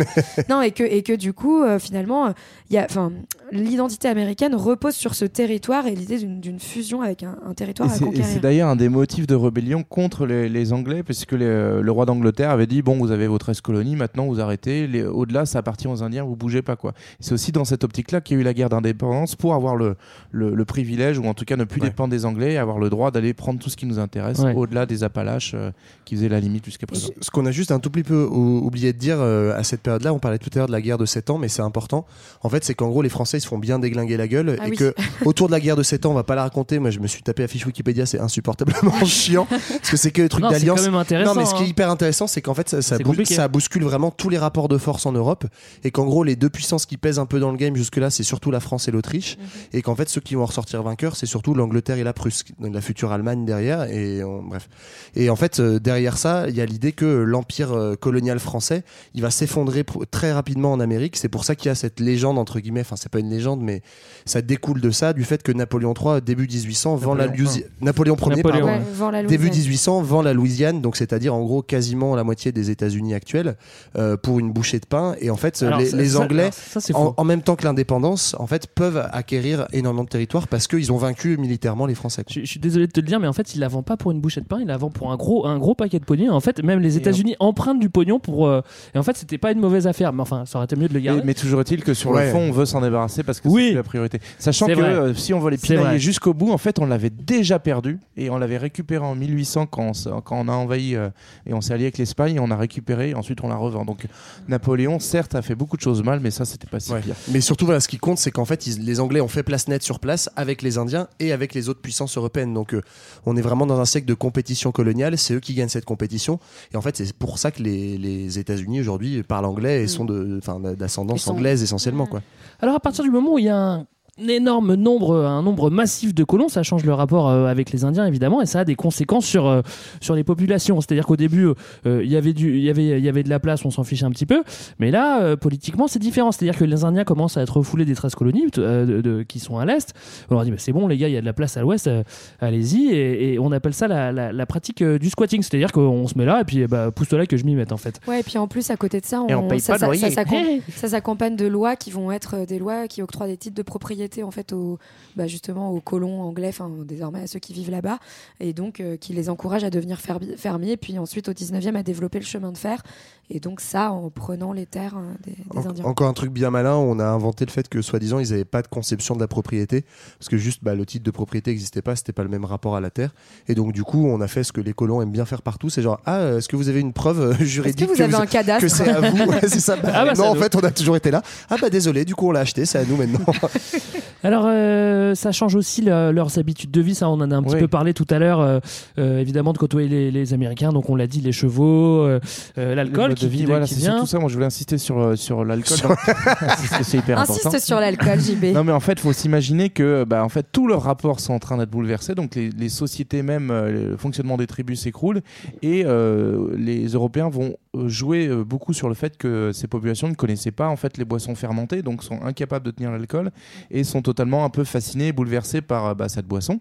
[0.49, 2.32] non, et que, et que du coup, euh, finalement, euh,
[2.70, 3.12] il y a, enfin,
[3.51, 7.89] l'identité américaine repose sur ce territoire et l'idée d'une d'une fusion avec un, un territoire
[7.89, 8.26] Et à c'est- et conquérir.
[8.26, 12.05] c'est d'ailleurs un des motifs de rébellion contre les, les Anglais, puisque les- le roi
[12.05, 15.60] d'Angleterre avait dit bon, vous avez vos 13 colonies, maintenant vous arrêtez, les- au-delà ça
[15.60, 16.93] appartient aux Indiens, vous bougez pas quoi.
[17.20, 19.95] C'est aussi dans cette optique-là qu'il y a eu la guerre d'indépendance pour avoir le,
[20.32, 21.88] le, le privilège, ou en tout cas ne plus Ouais.
[21.89, 24.54] dépendre des Anglais, et avoir le droit d'aller prendre tout ce qui nous intéresse, Ouais.
[24.54, 25.72] au-delà des Appalaches euh,
[26.06, 27.10] qui faisaient la limite jusqu'à présent.
[27.22, 29.82] Ce qu'on a juste un tout petit peu ou- oublié de dire euh, à cette
[29.82, 32.06] période-là, on parlait tout à l'heure de la guerre de 7 ans, mais c'est important.
[32.41, 34.68] En fait, c'est qu'en gros, les Français ils se font bien déglinguer la gueule Ah
[34.68, 34.76] et oui.
[34.78, 34.93] que
[35.26, 36.80] autour de la guerre de 7 ans, on va pas la raconter.
[36.80, 40.22] Moi, je me suis tapé la fiche Wikipédia, c'est insupportablement chiant parce que c'est que
[40.39, 40.88] Non, c'est d'alliance.
[40.88, 41.70] Non, mais ce qui est hein.
[41.70, 45.06] hyper intéressant, c'est qu'en fait, ça, ça, ça bouscule vraiment tous les rapports de force
[45.06, 45.45] en Europe
[45.84, 48.24] et qu'en gros, les deux puissances qui pèsent un peu dans le game jusque-là, c'est
[48.24, 49.38] surtout la France et l'Autriche
[49.74, 52.43] et qu'en fait, ceux qui vont en ressortir vainqueurs, c'est surtout l'Angleterre et la Prusse,
[52.60, 53.84] donc la future Allemagne derrière.
[53.92, 54.70] Et on- bref.
[55.16, 58.84] Et en fait, euh, derrière ça, il y a l'idée que l'empire euh, colonial français,
[59.14, 61.18] il va s'effondrer très rapidement en Amérique.
[61.18, 62.82] C'est pour ça qu'il y a cette légende entre guillemets.
[62.82, 63.82] Enfin, c'est pas une légende, mais
[64.26, 67.64] ça découle de ça, du fait que Napoléon III, début 1800, vend la Napoléon Louisi-
[67.82, 69.66] Napoléon Ier, Napoléon, pardon, Ouais, vend la début Louisiane.
[69.66, 73.56] 1800 vend la Louisiane, donc c'est-à-dire en gros quasiment la moitié des États-Unis actuels
[73.98, 75.16] euh, pour une bouchée de pain.
[75.22, 79.08] Et en fait, Alors, les, Anglais, ça, en, même temps que l'indépendance, en fait, peuvent
[79.12, 82.24] acquérir énormément de territoire parce qu'ils ont vaincu militairement les Français.
[82.30, 84.11] je suis désolé de te le dire, mais en fait, il la vend pas pour
[84.11, 86.32] une bouchée de pain, il la vend pour un gros, un gros paquet de pognon.
[86.32, 88.47] En fait, même les États-Unis empruntent du pognon pour.
[88.47, 88.61] euh,
[88.95, 90.13] et en fait, c'était pas une mauvaise affaire.
[90.13, 91.22] Mais enfin, ça aurait été mieux de le garder.
[91.26, 92.26] mais toujours est-il que sur Ouais.
[92.26, 93.68] le fond, on veut s'en débarrasser parce que Oui.
[93.70, 94.20] c'est la priorité.
[94.39, 97.09] Sachant C'est que euh, si on veut les pinailler jusqu'au bout, en fait, on l'avait
[97.09, 101.09] déjà perdu et on l'avait récupéré en 1800 quand on, quand on a envahi euh,
[101.45, 102.39] et on s'est allié avec l'Espagne.
[102.39, 103.86] On a récupéré et ensuite on la revend.
[103.86, 104.05] Donc
[104.47, 107.01] Napoléon, certes, a fait beaucoup de choses mal, mais ça, c'était pas si Ouais.
[107.01, 107.15] pire.
[107.32, 109.68] Mais surtout, voilà, ce qui compte, c'est qu'en fait, ils- les Anglais ont fait place
[109.68, 112.53] nette sur place avec les Indiens et avec les autres puissances européennes.
[112.53, 112.82] Donc, euh,
[113.26, 115.18] on est vraiment dans un siècle de compétition coloniale.
[115.18, 116.39] C'est eux qui gagnent cette compétition.
[116.74, 120.05] Et en fait, c'est pour ça que les, les États-Unis aujourd'hui parlent anglais et sont
[120.05, 122.22] de, enfin, d'ascendance sont- anglaise essentiellement, quoi.
[122.60, 123.88] Alors à partir du moment où il y a un
[124.28, 128.05] énorme nombre, un nombre massif de colons, ça change le rapport euh, avec les Indiens
[128.05, 129.61] évidemment, et ça a des conséquences sur euh,
[130.01, 130.80] sur les populations.
[130.82, 131.47] C'est-à-dire qu'au début,
[131.86, 133.72] euh, il y avait du, il y avait, il y avait de la place, on
[133.72, 134.43] s'en fiche un petit peu,
[134.80, 136.32] mais là, euh, politiquement, c'est différent.
[136.32, 139.39] C'est-à-dire que les Indiens commencent à être refoulés des 13 colonies euh, de- de- qui
[139.39, 139.93] sont à l'est.
[140.30, 141.61] On leur dit, bah, c'est bon les gars, il y a de la place à
[141.61, 142.03] l'ouest, euh,
[142.39, 145.41] allez-y, et, et on appelle ça la, la- la pratique euh, du squatting.
[145.43, 147.78] C'est-à-dire qu'on se met là et puis bah, pousse-toi là que je m'y mette en
[147.78, 147.99] fait.
[148.07, 150.09] Ouais, et puis en plus, à côté de ça, on paye ça, pas ça- loyer.
[150.11, 150.24] ça
[150.76, 154.07] ça s'accompagne de lois qui vont être des lois qui octroient des titres de propriété
[154.24, 154.80] en fait aux,
[155.16, 157.99] bah, justement aux colons anglais, enfin désormais à ceux qui vivent là-bas,
[158.39, 161.84] et donc euh, qui les encouragent à devenir fermi- fermiers, puis ensuite au 19e à
[161.84, 162.82] développer le chemin de fer,
[163.30, 165.86] et donc ça en prenant les terres euh, des, des En- Indiens.
[165.86, 168.62] Encore un truc bien malin, on a inventé le fait que soi-disant ils n'avaient pas
[168.62, 169.86] de conception de la propriété,
[170.20, 172.76] parce que juste bah, le titre de propriété n'existait pas, c'était pas le même rapport
[172.76, 173.14] à la terre,
[173.47, 175.70] et donc du coup on a fait ce que les colons aiment bien faire partout,
[175.70, 178.62] c'est genre ah est-ce que vous avez une preuve euh, juridique vous avez un cadastre
[178.64, 179.76] que c'est à vous Ouais, c'est ça.
[179.84, 181.22] Bah, Ah bah, non en fait on a toujours été là.
[181.49, 183.20] Ah bah désolé, du coup on l'a acheté, c'est à nous maintenant.
[184.24, 186.95] Alors, euh, ça change aussi le- leurs habitudes de vie.
[186.95, 187.62] Ça, on en a un petit Oui.
[187.62, 188.39] peu parlé tout à l'heure.
[188.39, 188.60] euh,
[189.00, 190.72] euh, évidemment, de côtoyer les, les Américains.
[190.72, 192.20] Donc, on l'a dit, les chevaux, euh,
[192.58, 193.91] euh, Le l'alcool qui, de vie, qui- voilà, qui c'est vient.
[193.93, 194.20] surtout ça.
[194.20, 195.78] Moi, je voulais insister sur, euh, sur l'alcool.
[196.39, 197.50] Parce que c'est hyper important.
[197.50, 198.54] Insiste sur l'alcool, JB.
[198.54, 201.39] Non mais en fait, faut s'imaginer que bah, en fait tous leurs rapports sont en
[201.39, 205.22] train d'être bouleversés, donc les, les sociétés même, euh, le fonctionnement des tribus s'écroule
[205.62, 210.07] et euh, les Européens vont euh, jouer euh, beaucoup sur le fait que ces populations
[210.07, 213.32] ne connaissaient pas en fait les boissons fermentées, donc sont incapables de tenir l'alcool
[213.71, 216.59] et sont totalement un peu fascinés, bouleversés par euh, bah, cette boisson.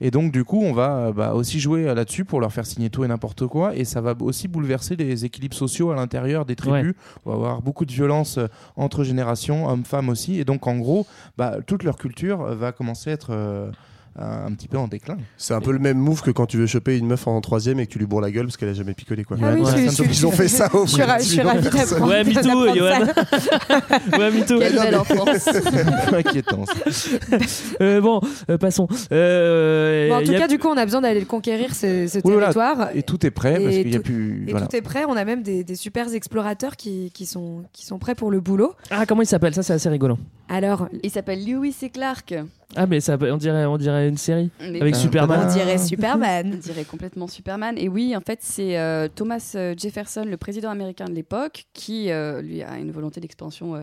[0.00, 3.04] Et donc du coup, on va bah, aussi jouer là-dessus pour leur faire signer tout
[3.04, 6.94] et n'importe quoi, et ça va aussi bouleverser les équilibres sociaux à l'intérieur des tribus.
[7.24, 8.38] On va avoir beaucoup de violence
[8.76, 11.06] entre générations, hommes-femmes aussi, et donc en gros,
[11.36, 13.70] bah, toute leur culture va commencer à être euh,
[14.18, 15.16] un, un petit peu en déclin.
[15.36, 17.80] C'est un peu le même move que quand tu veux choper une meuf en troisième
[17.80, 19.36] et que tu lui bourres la gueule parce qu'elle a jamais picolé quoi.
[19.42, 22.08] Ah oui, je suis- je suis- Ils ont fait ça au je suis ravie d'apprendre-
[22.08, 24.18] Ouais, me too, d'apprendre Johan.
[24.18, 24.58] ouais, me too.
[24.58, 25.48] Quelle belle enfance.
[26.12, 26.64] inquiétant.
[26.66, 27.36] ça.
[27.80, 28.88] Euh, bon, euh, passons.
[29.12, 32.06] Euh, Bon, en tout a- cas, du coup, on a besoin d'aller le conquérir, ce,
[32.06, 32.52] ce Oui, voilà.
[32.52, 32.88] territoire.
[32.94, 34.44] Et tout est prêt parce Et qu'il y a tout- plus.
[34.48, 34.66] Et voilà.
[34.66, 35.04] tout est prêt.
[35.08, 38.40] On a même des, des super explorateurs qui, qui, sont, qui sont prêts pour le
[38.40, 38.74] boulot.
[38.90, 39.54] Ah, comment il s'appelle?
[39.54, 40.18] Ça, c'est assez rigolo.
[40.48, 42.34] Alors, Il s'appelle Lewis et Clark.
[42.76, 45.46] Ah, mais ça, on dirait, on dirait une série Mais- avec Superman.
[45.48, 46.50] on dirait On Superman.
[46.58, 47.76] dirait complètement Superman.
[47.78, 52.10] Et oui, en fait, c'est euh, Thomas euh, Jefferson, le président américain de l'époque, qui
[52.10, 53.82] euh, lui a une volonté d'expansion euh,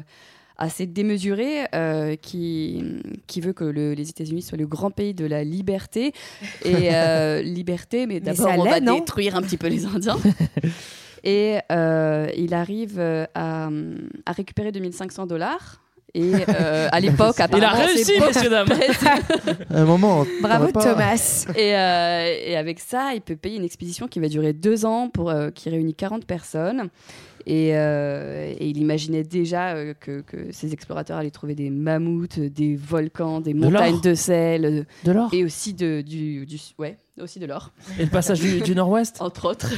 [0.57, 2.83] assez démesurée, euh, qui,
[3.27, 6.13] qui veut que le- les États-Unis soient le grand pays de la liberté.
[6.63, 10.17] Et euh, liberté, mais d'abord, on va détruire un petit peu les Indiens.
[11.27, 13.27] Et euh, il arrive à,
[14.27, 15.81] à récupérer 2500 dollars.
[16.17, 18.69] Et euh, à l'époque, Il a réussi, messieurs dames.
[19.69, 20.25] Un moment.
[20.41, 21.45] Bravo, Thomas.
[21.57, 25.09] Et, euh, et avec ça, il peut payer une expédition qui va durer deux ans,
[25.09, 26.87] pour, euh, qui réunit 40 personnes.
[27.47, 32.39] Et, euh, et il imaginait déjà euh, que, que ces explorateurs allaient trouver des mammouths,
[32.39, 36.97] des volcans, des De montagnes de sel, De l'or et aussi de, du, du- ouais,
[37.23, 39.71] aussi de l'or, Et le passage du, du Nord-Ouest entre autres.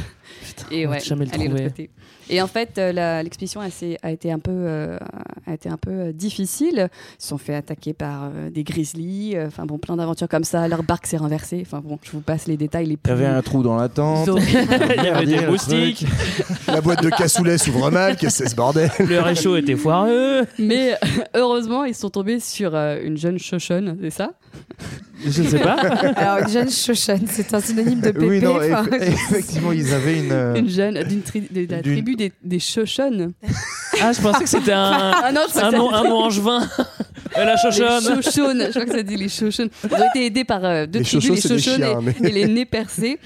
[0.46, 1.88] Putain, Et ouais, jamais le aller de l'autre trouver.
[1.88, 1.90] côté.
[2.30, 3.68] Et en fait, euh, l'expédition a,
[4.12, 4.98] été un peu, euh,
[5.46, 6.90] a été un peu euh, difficile.
[7.20, 9.34] Ils se sont fait attaquer par euh, des grizzlies.
[9.38, 10.68] euh, Enfin bon, plein d'aventures comme ça.
[10.68, 11.64] Leur barque s'est renversée.
[11.66, 13.88] Enfin bon, je vous passe les détails les Il y avait un trou dans la
[13.88, 14.28] tente.
[14.28, 16.06] Il y avait des le moustiques,
[16.68, 20.46] La boîte de cassoulet s'ouvre mal, qu'est-ce que c'est ce bordel le réchaud était foireux.
[20.60, 20.96] Mais
[21.34, 24.32] heureusement, ils sont tombés sur euh, une jeune Shoshone, c'est ça?
[25.26, 25.74] Je ne sais pas.
[26.16, 28.26] Alors, John Shoshone, c'est un synonyme de pépé.
[28.28, 30.32] Oui, non, eff- effectivement, ils avaient une.
[30.32, 33.34] euh, Une jeune d'une tri- de la tribu des, des Shoshone.
[34.02, 36.68] Ah, je pensais que c'était un, Ah non, un, nom, un nom angevin.
[37.36, 38.22] La Les chochonne.
[38.24, 39.70] Shoshones, je crois que ça dit les Shoshones.
[39.84, 42.66] Ils ont été aidés par euh, deux Les tribus, les et, mais- et les nez
[42.66, 43.20] percés.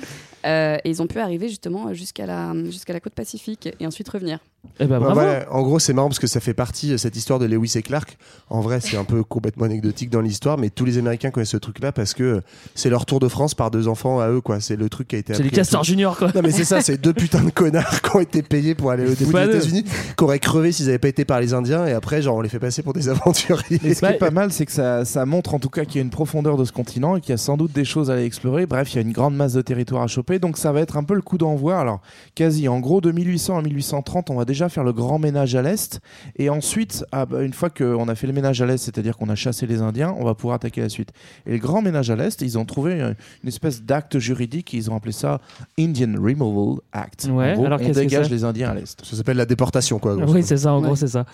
[0.45, 4.09] Euh, et ils ont pu arriver justement jusqu'à la, jusqu'à la côte pacifique et ensuite
[4.09, 4.39] revenir.
[4.80, 5.14] Eh ben, Ouais, bravo.
[5.16, 5.45] voilà.
[5.51, 7.82] En gros, c'est marrant parce que ça fait partie, euh, cette histoire de Lewis et
[7.82, 8.18] Clark.
[8.49, 11.57] En vrai, c'est un peu complètement anecdotique dans l'histoire, mais tous les Américains connaissent ce
[11.57, 12.41] truc-là parce que
[12.76, 14.59] c'est leur tour de France par deux enfants à eux, quoi.
[14.59, 16.32] C'est le truc qui a été C'est les castors juniors, quoi.
[16.34, 19.03] Non, mais c'est ça, c'est deux putains de connards qui ont été payés pour aller
[19.05, 19.41] au début des.
[19.43, 19.84] États-Unis,
[20.18, 22.49] qui auraient crevé s'ils n'avaient pas été par les Indiens, et après, genre, on les
[22.49, 23.80] fait passer pour des aventuriers.
[23.84, 25.95] Mais ce qui est pas mal, c'est que ça, ça montre en tout cas qu'il
[25.95, 28.09] y a une profondeur de ce continent et qu'il y a sans doute des choses
[28.12, 28.66] à aller explorer.
[28.66, 30.97] Bref, il y a une grande masse de territoire à choper, donc ça va être
[30.97, 31.80] un peu le coup d'envoi.
[31.80, 32.01] Alors,
[32.36, 35.62] quasi, en gros, de 1800 à 1830, on va déjà faire le grand ménage à
[35.62, 35.99] l'est.
[36.38, 39.30] Et ensuite, ah bah, une fois qu'on a fait le ménage à l'est, c'est-à-dire qu'on
[39.30, 41.10] a chassé les Indiens, on va pouvoir attaquer la suite.
[41.45, 44.89] Et le grand ménage à l'est, ils ont trouvé euh, une espèce d'acte juridique, ils
[44.91, 45.39] ont appelé ça
[45.80, 47.28] Indian Removal Act.
[47.32, 49.04] Ouais, en gros, alors on qu'est-ce que dégage les Indiens à l'est.
[49.04, 50.16] Ça s'appelle la déportation, quoi.
[50.16, 50.88] Oui, c'est ça, en Ouais.
[50.88, 51.26] gros, c'est ça.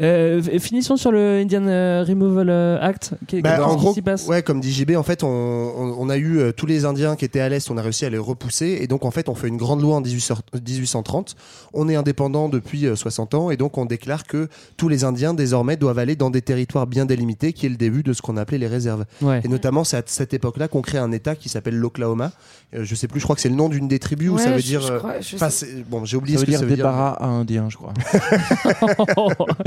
[0.00, 3.14] Euh, finissons sur le Indian euh, Removal euh, Act.
[3.42, 6.16] Bah, en qui gros, passe ouais, comme dit JB, en fait, on, on- on a
[6.16, 8.78] eu euh, tous les Indiens qui étaient à l'est, on a réussi à les repousser,
[8.80, 10.32] et donc en fait, on fait une grande loi en 18
[10.66, 11.34] 1830.
[11.74, 15.34] On est indépendant depuis euh, 60 ans, et donc on déclare que tous les Indiens
[15.34, 18.36] désormais doivent aller dans des territoires bien délimités, qui est le début de ce qu'on
[18.36, 19.04] appelait les réserves.
[19.22, 19.40] Ouais.
[19.44, 22.32] Et notamment, c'est à cette époque-là qu'on crée un État qui s'appelle l'Oklahoma.
[22.74, 24.50] Euh, je sais plus, je crois que c'est le nom d'une des tribus, ou ça
[24.50, 24.80] veut je- dire.
[24.82, 26.76] je euh, crois- je c'est- bon, j'ai oublié Ça ce veut que dire ça veut
[26.76, 27.94] débarras à Indiens, je crois.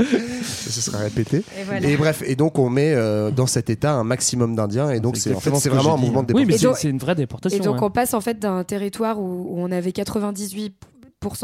[0.42, 1.38] ce sera répété.
[1.38, 1.88] Et voilà.
[1.88, 5.16] Et bref, et donc on met euh, dans cet état un maximum d'Indiens, et donc
[5.16, 6.74] C'est en fait vraiment un mouvement de Oui, mais déportation.
[6.80, 7.58] C'est une vraie déportation.
[7.58, 7.84] Et donc ouais.
[7.86, 10.70] on passe en fait d'un territoire où, où on avait 98%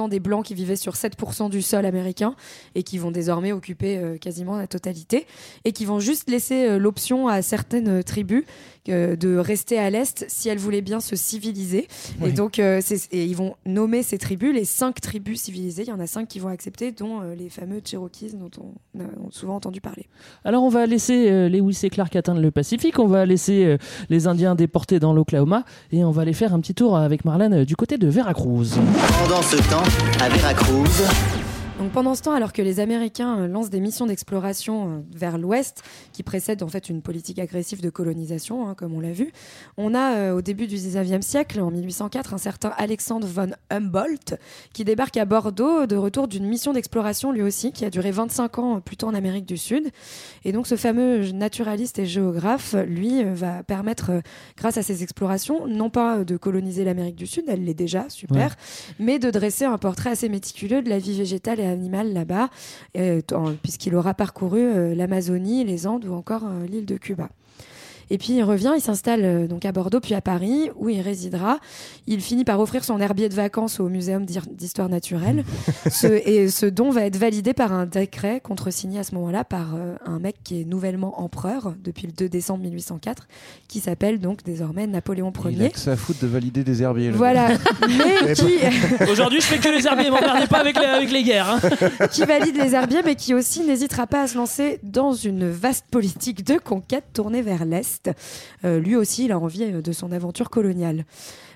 [0.09, 2.35] des blancs qui vivaient sur 7% du sol américain
[2.74, 5.26] et qui vont désormais occuper euh, quasiment la totalité
[5.64, 8.45] et qui vont juste laisser euh, l'option à certaines euh, tribus
[8.89, 11.89] euh, de rester à l'est si elles voulaient bien se civiliser.
[12.20, 12.30] Oui.
[12.30, 12.80] Et donc euh,
[13.12, 15.82] et ils vont nommer ces tribus les cinq tribus civilisées.
[15.82, 19.01] Il y en a cinq qui vont accepter, dont euh, les fameux Cherokees dont on
[19.01, 20.07] a souvent entendu parler.
[20.45, 23.78] Alors on va laisser euh, Lewis et Clark atteindre le Pacifique, on va laisser euh,
[24.09, 27.64] les Indiens déportés dans l'Oklahoma et on va aller faire un petit tour avec Marlène
[27.64, 28.78] du côté de Veracruz.
[29.22, 29.84] Pendant ce temps,
[30.20, 31.05] à Veracruz,
[31.79, 35.39] Donc pendant ce temps, alors que les Américains euh, lancent des missions d'exploration euh, vers
[35.39, 39.33] l'ouest, qui précèdent en fait une politique agressive de colonisation, hein, comme on l'a vu,
[39.76, 44.37] on a euh, au début du 19e siècle, en 1804, un certain Alexandre von Humboldt
[44.72, 48.59] qui débarque à Bordeaux de retour d'une mission d'exploration lui aussi, qui a duré 25
[48.59, 49.93] ans plutôt en Amérique du Sud.
[50.45, 54.20] Et donc ce fameux naturaliste et géographe, lui, va permettre,
[54.57, 58.57] grâce à ses explorations, non pas de coloniser l'Amérique du Sud, elle l'est déjà, super,
[58.99, 62.49] mais de dresser un portrait assez méticuleux de la vie végétale et animale là-bas,
[62.97, 63.21] euh,
[63.62, 67.29] puisqu'il aura parcouru euh, l'Amazonie, les Andes ou encore euh, l'île de Cuba.
[68.11, 71.01] Et puis il revient, il s'installe euh, donc à Bordeaux puis à Paris où il
[71.01, 71.59] résidera.
[72.07, 75.45] Il finit par offrir son herbier de vacances au Muséum d'Hi- d'histoire naturelle.
[75.91, 79.75] Ce- et ce don va être validé par un décret contresigné à ce moment-là par
[79.75, 83.29] euh, un mec qui est nouvellement empereur depuis le 2 décembre 1804,
[83.69, 85.71] qui s'appelle donc désormais Napoléon Il a Ier.
[85.71, 87.11] que ça à foutre de valider des herbiers.
[87.11, 87.49] Voilà,
[87.89, 88.57] mais qui,
[89.11, 91.59] Aujourd'hui, je fais que les herbiers, m'emmerdez pas avec les, avec les guerres.
[91.63, 92.07] hein.
[92.11, 95.85] qui valide les herbiers, mais qui aussi n'hésitera pas à se lancer dans une vaste
[95.91, 97.98] politique de conquête tournée vers l'Est.
[98.65, 101.05] Euh, lui aussi, il a envie euh, de son aventure coloniale.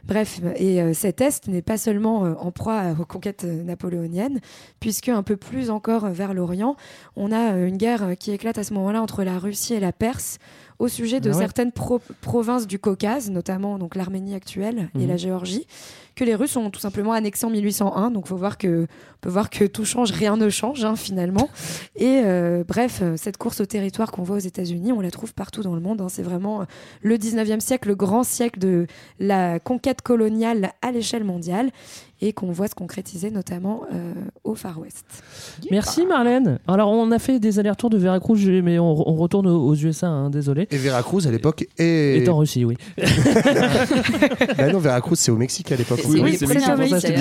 [0.05, 4.41] Bref, et euh, cet Est n'est pas seulement euh, en proie aux conquêtes napoléoniennes,
[4.81, 6.75] puisque un peu plus encore vers l'Orient,
[7.15, 10.39] on a une guerre qui éclate à ce moment-là entre la Russie et la Perse
[10.81, 11.39] au sujet de Ah ouais.
[11.39, 15.09] certaines pro- provinces du Caucase, notamment donc l'Arménie actuelle et Mhm.
[15.09, 15.67] la Géorgie,
[16.15, 18.11] que les Russes ont tout simplement annexé en 1801.
[18.11, 21.49] Donc, faut voir que, on peut voir que tout change, rien ne change hein, finalement.
[21.97, 25.35] Et euh, bref, euh, cette course au territoire qu'on voit aux États-Unis, on la trouve
[25.35, 26.01] partout dans le monde.
[26.01, 26.09] hein.
[26.09, 26.65] C'est vraiment euh,
[27.03, 28.87] le 19e siècle, le grand siècle de
[29.19, 31.71] la conquête coloniale à l'échelle mondiale
[32.23, 34.15] et qu'on voit se concrétiser notamment euh,
[34.45, 35.05] au Far West.
[35.71, 36.59] Merci Marlène.
[36.67, 40.31] Alors, on a fait des allers-retours de Veracruz, mais on, on retourne aux USA, hein,
[40.31, 40.69] désolé.
[40.71, 42.23] Et Veracruz à l'époque est.
[42.23, 42.77] Est en Russie, oui.
[44.57, 46.01] Bah non, Veracruz c'est au Mexique à l'époque.
[46.03, 46.69] C'est- oui, c'est au Mexique.
[46.79, 47.17] Mexique,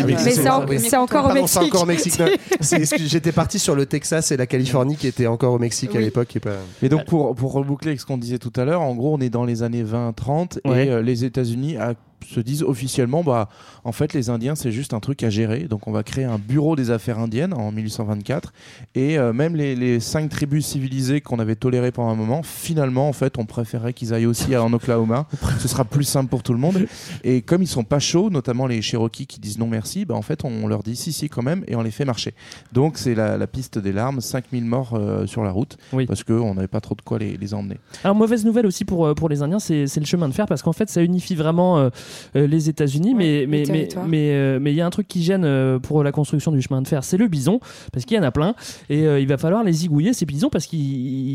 [0.70, 1.62] Mais c'est encore au c'est Mexique.
[1.64, 2.22] encore au Mexique.
[3.08, 6.36] J'étais parti sur le Texas et la Californie qui étaient encore au Mexique à l'époque.
[6.36, 8.96] et pas- Et donc pour, pour reboucler avec ce qu'on disait tout à l'heure, en
[8.96, 10.88] gros on est dans les années 20-30 Ouais.
[10.88, 11.94] et euh, les États-Unis a-
[12.32, 13.50] se disent officiellement bah
[13.84, 15.66] en fait les Indiens c'est juste un truc à gérer.
[15.66, 18.54] Donc on va créer un bureau des affaires indiennes en 1824
[18.96, 23.08] et euh, même les, les cinq tribus civilisées qu'on avait tolérées pendant un moment finalement
[23.10, 25.28] en fait on préférait qu'ils aillent aussi en Oklahoma.
[25.60, 26.86] Ce sera plus simple pour tout le monde.
[27.24, 30.22] Et comme ils sont pas chauds notamment les Cherokees qui disent non merci bah en
[30.22, 32.34] fait on leur dit si si quand même et on les fait marcher.
[32.74, 34.22] Donc c'est la, la piste des larmes.
[34.22, 36.06] 5000 morts euh, sur la route Oui.
[36.06, 37.78] parce qu'on n'avait pas trop de quoi les, les emmener.
[38.04, 40.62] Alors mauvaise nouvelle aussi pour, euh, pour les Indiens, c'est le chemin de fer parce
[40.62, 41.90] qu'en fait ça unifie vraiment euh,
[42.36, 43.64] les États-Unis, mais mais
[44.08, 46.62] mais euh, mais il y a un truc qui gêne euh, pour la construction du
[46.62, 47.60] chemin de fer, c'est le bison
[47.92, 48.56] parce qu'il y en a plein
[48.90, 50.66] et euh, il va falloir les zigouiller ces bisons parce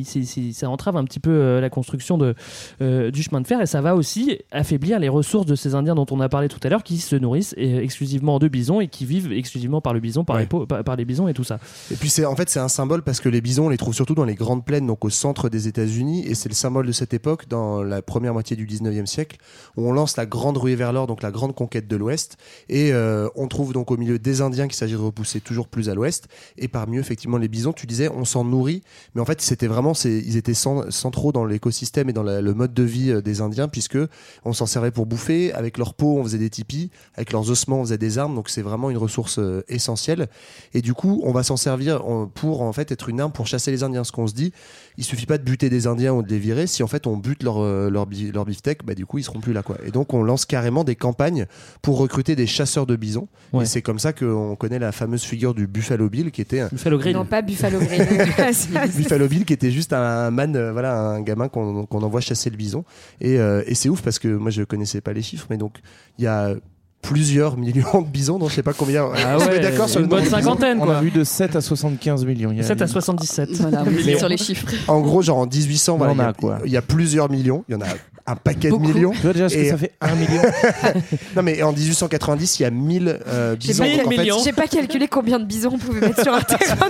[0.05, 2.35] c'est- ça entrave un petit peu euh, la construction de
[2.83, 5.95] euh, du chemin de fer et ça va aussi affaiblir les ressources de ces Indiens
[5.95, 8.89] dont on a parlé tout à l'heure qui se nourrissent euh, exclusivement de bisons et
[8.89, 10.43] qui vivent exclusivement par le bison, par, Ouais.
[10.43, 11.59] les, po- par les bisons et tout ça.
[11.91, 13.95] Et puis c'est en fait c'est un symbole parce que les bisons on les trouve
[13.95, 16.93] surtout dans les grandes plaines donc au centre des États-Unis et c'est le symbole de
[16.93, 19.37] cette époque dans la première moitié du 19e siècle
[19.77, 22.37] où on lance la grande ruée vers l'or donc la grande conquête de l'ouest.
[22.69, 25.89] Et euh, on trouve donc au milieu des indiens qu'il s'agit de repousser toujours plus
[25.89, 26.29] à l'ouest.
[26.59, 28.83] Et parmi eux effectivement les bisons tu disais on s'en nourrit.
[29.15, 32.75] Mais en fait c'était vraiment ils étaient cent- centraux dans l'écosystème et dans le mode
[32.75, 33.99] de vie euh, des indiens puisque
[34.45, 35.53] on s'en servait pour bouffer.
[35.53, 36.91] Avec leur peau on faisait des tipis.
[37.15, 38.35] Avec leurs ossements on faisait des armes.
[38.35, 40.29] Donc c'est vraiment une ressource euh, essentielle.
[40.75, 42.03] Et du coup, on va s'en servir
[42.35, 44.05] pour en fait être une arme pour chasser les Indiens.
[44.05, 44.53] Ce qu'on se dit,
[44.99, 46.67] il suffit pas de buter des Indiens ou de les virer.
[46.67, 49.41] Si en fait on bute leur euh, leur, leur beefsteak, bah du coup ils seront
[49.41, 49.77] plus là quoi.
[49.85, 51.47] Et donc on lance carrément des campagnes
[51.83, 53.29] pour recruter des chasseurs de bisons.
[53.53, 53.65] Ouais.
[53.65, 56.69] Et c'est comme ça qu'on connaît la fameuse figure du Buffalo Bill qui était un
[56.69, 57.15] Buffalo Grill.
[57.15, 58.07] Non, pas Buffalo Grill.
[58.97, 62.51] Buffalo Bill qui était juste un man, euh, voilà, un gamin qu'on qu'on envoie chasser
[62.51, 62.85] le bison.
[63.21, 65.79] Et, euh, et c'est ouf parce que moi je connaissais pas les chiffres, mais donc
[66.19, 66.55] il y a
[67.03, 69.09] plusieurs millions de bisons, donc je sais pas combien.
[69.15, 70.99] Ah on ouais, d'accord sur une le bonne cinquantaine on quoi.
[70.99, 73.51] a vu de 7 à 75 millions il y a- 7 à 77.
[73.61, 74.67] Voilà, on est sur on- les chiffres.
[74.89, 76.83] En gros, genre en 1800, voilà, On il y a- a quoi il y, a
[76.83, 77.65] plusieurs millions.
[77.69, 77.87] Il y en a
[78.27, 78.89] un paquet Beaucoup.
[78.89, 79.11] de millions.
[79.13, 80.43] tu vois déjà ce que Et- ça fait 1 million
[81.37, 83.85] Non, mais en 1890, il y a 1000 euh, J'ai bisons.
[83.85, 86.41] pas, donc en fait, j'ai pas calculé combien de bisons on pouvait mettre sur un
[86.41, 86.89] terrain.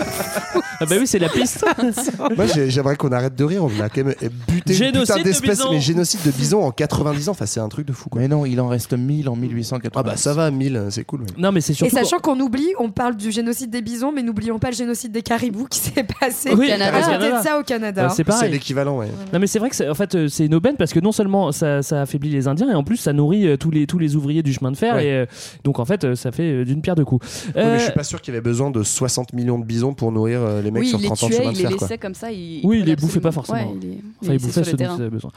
[0.80, 1.64] Ah bah oui, c'est la piste.
[2.36, 3.64] moi, j'ai- j'aimerais qu'on arrête de rire.
[3.64, 4.14] On a quand même
[4.48, 7.32] buté une Génocide de d'espèces, mais génocide de bisons en 90 ans.
[7.32, 8.20] Enfin, c'est un truc de fou, quoi.
[8.20, 11.24] mais non il en reste 1000 en 1880 Ah bah ça va, 1000, c'est cool.
[11.38, 14.22] Non mais c'est Et surtout sachant qu'on oublie, on parle du génocide des bisons, mais
[14.22, 16.92] n'oublions pas le génocide des caribous qui s'est passé Oui, Canada.
[16.98, 17.38] côté Canada.
[17.38, 18.08] de ça au Canada.
[18.18, 19.08] Euh, c'est l'équivalent, ouais.
[19.32, 21.25] Non mais c'est vrai que en fait euh, c'est une aubaine parce que non seulement
[21.52, 24.16] ça, ça affaiblit les Indiens et en plus ça nourrit euh, tous les tous les
[24.16, 25.06] ouvriers du chemin de fer Ouais.
[25.06, 25.26] et euh,
[25.64, 27.26] donc en fait euh, ça fait d'une pierre deux coups.
[27.54, 29.94] Ouais, mais je suis pas sûr qu'il y avait besoin de 60 millions de bisons
[29.94, 31.56] pour nourrir euh, les mecs Oui, sur il les 30 ans de tuait, chemin il
[31.56, 31.86] de les fer, quoi.
[31.88, 32.30] laissait comme ça.
[32.32, 33.58] Il, Oui, il les bouffait pas forcément.
[33.58, 35.30] Ouais, il les- Enfin, il il les bouffait ce dont il avait besoin.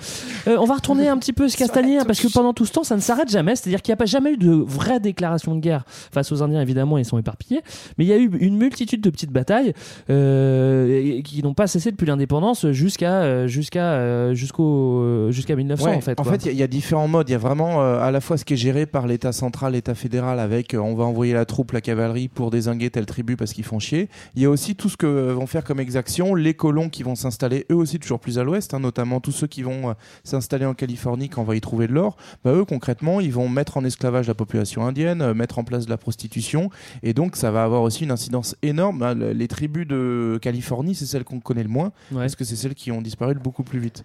[0.47, 2.83] Euh, on va retourner un petit peu castagner hein, parce que pendant tout ce temps,
[2.83, 3.55] ça ne s'arrête jamais.
[3.55, 6.61] C'est-à-dire qu'il n'y a pas jamais eu de vraie déclaration de guerre face aux Indiens.
[6.61, 7.61] Évidemment, ils sont éparpillés,
[7.97, 9.73] mais il y a eu une multitude de petites batailles
[10.09, 16.19] euh, qui n'ont pas cessé depuis l'indépendance jusqu'à jusqu'à jusqu'au jusqu'à 1900 Ouais, en fait.
[16.19, 16.32] En quoi.
[16.34, 17.30] fait, il y a- il y, a différents modes.
[17.30, 19.73] Il y a vraiment euh, à la fois ce qui est géré par l'État central,
[19.73, 23.36] l'État fédéral, avec euh, on va envoyer la troupe, la cavalerie pour désinguer telle tribu
[23.36, 24.09] parce qu'ils font chier.
[24.36, 27.03] Il y a aussi tout ce que euh, vont faire comme exaction les colons qui
[27.03, 30.65] vont s'installer eux aussi toujours plus à l'ouest, hein, notamment tous ceux qui vont s'installer
[30.65, 32.17] en Californie quand on va y trouver de l'or.
[32.43, 35.89] Bah, eux, concrètement, ils vont mettre en esclavage la population indienne, mettre en place de
[35.89, 36.69] la prostitution.
[37.03, 39.01] Et donc, ça va avoir aussi une incidence énorme.
[39.03, 42.55] Hein, le- Les tribus de Californie, c'est celles qu'on connaît le moins, parce que c'est
[42.55, 44.03] celles qui ont disparu beaucoup plus vite.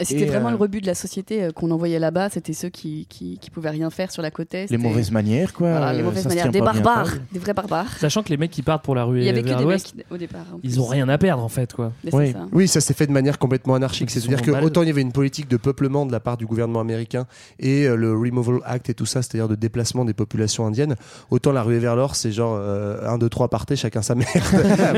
[0.00, 3.06] C'était vraiment euh, le rebut de la société euh, qu'on envoyait là-bas, c'était ceux qui,
[3.08, 4.70] qui, qui pouvaient rien faire sur la côte est.
[4.70, 5.70] Les mauvaises manières, quoi.
[5.70, 7.98] Voilà, les mauvaises manières, des barbares, des vrais barbares.
[7.98, 9.64] Sachant que les mecs qui partent pour la rue Il y avait vers que des
[9.64, 10.46] l'ouest, mecs au départ.
[10.62, 11.92] ils ont rien à perdre en fait quoi.
[12.12, 12.32] Oui.
[12.32, 12.46] ça.
[12.52, 14.10] oui, ça s'est fait de manière complètement anarchique.
[14.10, 16.46] C'est-à-dire que mal- autant il y avait une politique de peuplement de la part du
[16.46, 17.26] gouvernement américain
[17.58, 20.96] et euh, le Removal Act et tout ça, c'est-à-dire de déplacement des populations indiennes,
[21.30, 24.30] autant la ruée vers l'or, c'est genre 1, 2, 3 partez, chacun sa merde.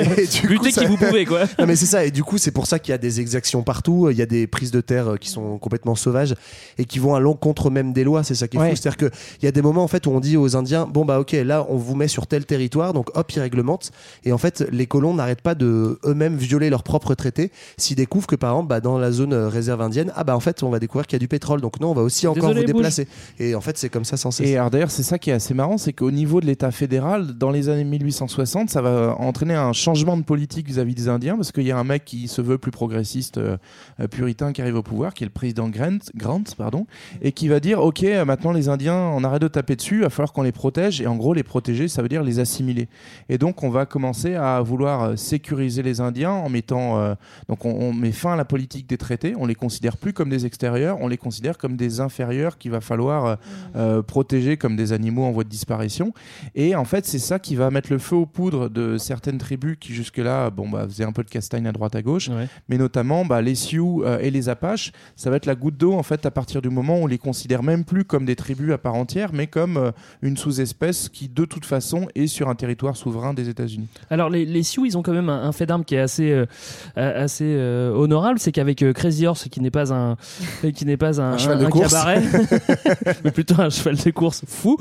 [0.48, 1.44] Luttez qui vous pouvez quoi.
[1.58, 3.62] Non, mais c'est ça, et du coup, c'est pour ça qu'il y a des exactions
[3.62, 6.34] partout, il y a des prises de terre euh, qui sont complètement sauvages
[6.78, 8.70] et qui vont à l'encontre même des lois, c'est ça qui est Ouais.
[8.70, 8.76] fou.
[8.76, 9.10] C'est-à-dire qu'il
[9.42, 11.66] y a des moments en fait où on dit aux Indiens, bon bah ok, là
[11.68, 13.90] on vous met sur tel territoire, donc hop, ils réglementent,
[14.24, 18.26] et en fait, les colons n'arrêtent pas de eux-mêmes violer leurs propres traités s'ils découvrent
[18.26, 20.70] que par exemple, bah, dans la zone euh, réserve indienne, ah bah en fait, on
[20.70, 22.72] va découvrir qu'il y a du pétrole, donc non, on va aussi encore Désolé, vous
[22.72, 22.76] bouge.
[22.82, 23.08] déplacer.
[23.38, 24.46] Et en fait, c'est comme ça sans cesse.
[24.48, 27.32] Et alors d'ailleurs, c'est ça qui est assez marrant, c'est qu'au niveau de l'État fédéral,
[27.36, 31.52] dans les années 1860, ça va entraîner un changement de politique vis-à-vis des Indiens, parce
[31.52, 33.56] qu'il y a un mec qui se veut plus progressiste, euh,
[34.00, 36.86] euh, puritain, qui arrive au pouvoir, qui est le président Grant, Grant pardon,
[37.22, 40.00] et qui va dire, ok, euh, maintenant les Indiens, on arrête de taper dessus, il
[40.02, 42.88] va falloir qu'on les protège, et en gros, les protéger, ça veut dire les assimiler.
[43.28, 47.14] Et donc, on va commencer à vouloir euh, sécuriser les Indiens en mettant, euh,
[47.48, 50.28] donc on, on met fin à la politique des traités, on les considère plus comme
[50.28, 53.38] des extérieurs, on les considère comme des inférieurs qu'il va falloir
[53.76, 56.12] euh, protéger comme des animaux en voie de disparition.
[56.54, 59.76] Et en fait, c'est ça qui va mettre le feu aux poudres de certaines tribus
[59.80, 62.48] qui jusque-là, bon, bah, faisaient un peu de castagne à droite à gauche, Ouais.
[62.68, 64.63] mais notamment bah, les Sioux euh, et les Apaches.
[65.16, 67.18] Ça va être la goutte d'eau en fait à partir du moment où on les
[67.18, 69.90] considère même plus comme des tribus à part entière, mais comme euh,
[70.22, 73.88] une sous-espèce qui de toute façon est sur un territoire souverain des États-Unis.
[74.10, 76.30] Alors les, les Sioux, ils ont quand même un, un fait d'arme qui est assez
[76.30, 76.46] euh,
[76.96, 80.16] assez euh, honorable, c'est qu'avec euh, Crazy Horse, qui n'est pas un
[80.74, 81.92] qui n'est pas un, Un cheval de course.
[81.92, 82.22] cabaret,
[83.24, 84.76] mais plutôt un cheval de course fou,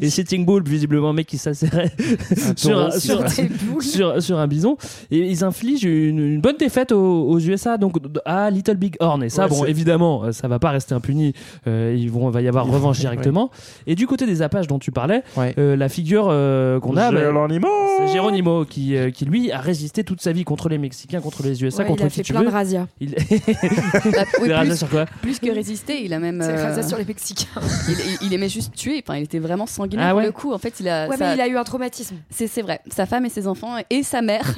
[0.00, 1.92] et Sitting Bull, visiblement un mec qui s'asserrait
[2.56, 4.76] sur, sur, Sur un bison,
[5.10, 9.05] et ils infligent une, une bonne défaite aux, aux USA, donc à Little Big Horn.
[9.22, 11.32] Et ça, Ouais, bon, évidemment, euh, ça va pas rester impuni.
[11.66, 13.50] Euh, ils vont, va y avoir revanche directement.
[13.86, 15.54] Et du côté des Apaches dont tu parlais, Ouais.
[15.58, 19.58] euh, la figure euh, qu'on a, bah, Geronimo c'est Geronimo qui, euh, qui lui a
[19.58, 22.16] résisté toute sa vie contre les Mexicains, contre les USA, Ouais, contre il a qui
[22.16, 22.46] fait tu plein veux.
[22.46, 22.86] de razzias.
[23.00, 23.10] Il...
[23.10, 23.16] Bah,
[24.40, 26.40] oui, Des razzias plus, sur quoi plus que résister, il a même.
[26.42, 27.46] C'est euh, razzias sur les Mexicains.
[28.22, 29.02] il, aimait juste tuer.
[29.06, 30.52] Enfin, il était vraiment sanguinaire Ah pour le coup.
[30.52, 31.08] En fait, il a.
[31.08, 32.16] Ouais, mais il a eu un traumatisme.
[32.30, 32.80] C'est c'est vrai.
[32.94, 34.54] Sa femme et ses enfants et sa mère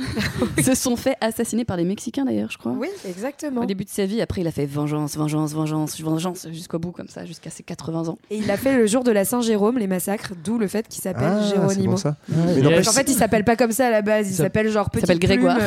[0.63, 2.73] se sont fait assassiner par les Mexicains d'ailleurs, je crois.
[2.73, 3.63] Oui, exactement.
[3.63, 6.93] Au début de sa vie, après, il a fait vengeance, vengeance, vengeance, vengeance jusqu'au bout,
[6.93, 8.19] comme ça, jusqu'à ses 80 ans.
[8.31, 11.03] Et il l'a fait le jour de la Saint-Jérôme, les massacres, d'où le fait qu'il
[11.03, 11.91] s'appelle Ah, Géronimo.
[11.93, 12.17] pour ça.
[12.31, 14.71] Et Mais il En fait, il s'appelle pas comme ça à la base, il s'appelle
[14.71, 15.59] genre Petit s'appelle Plume, Grégoire.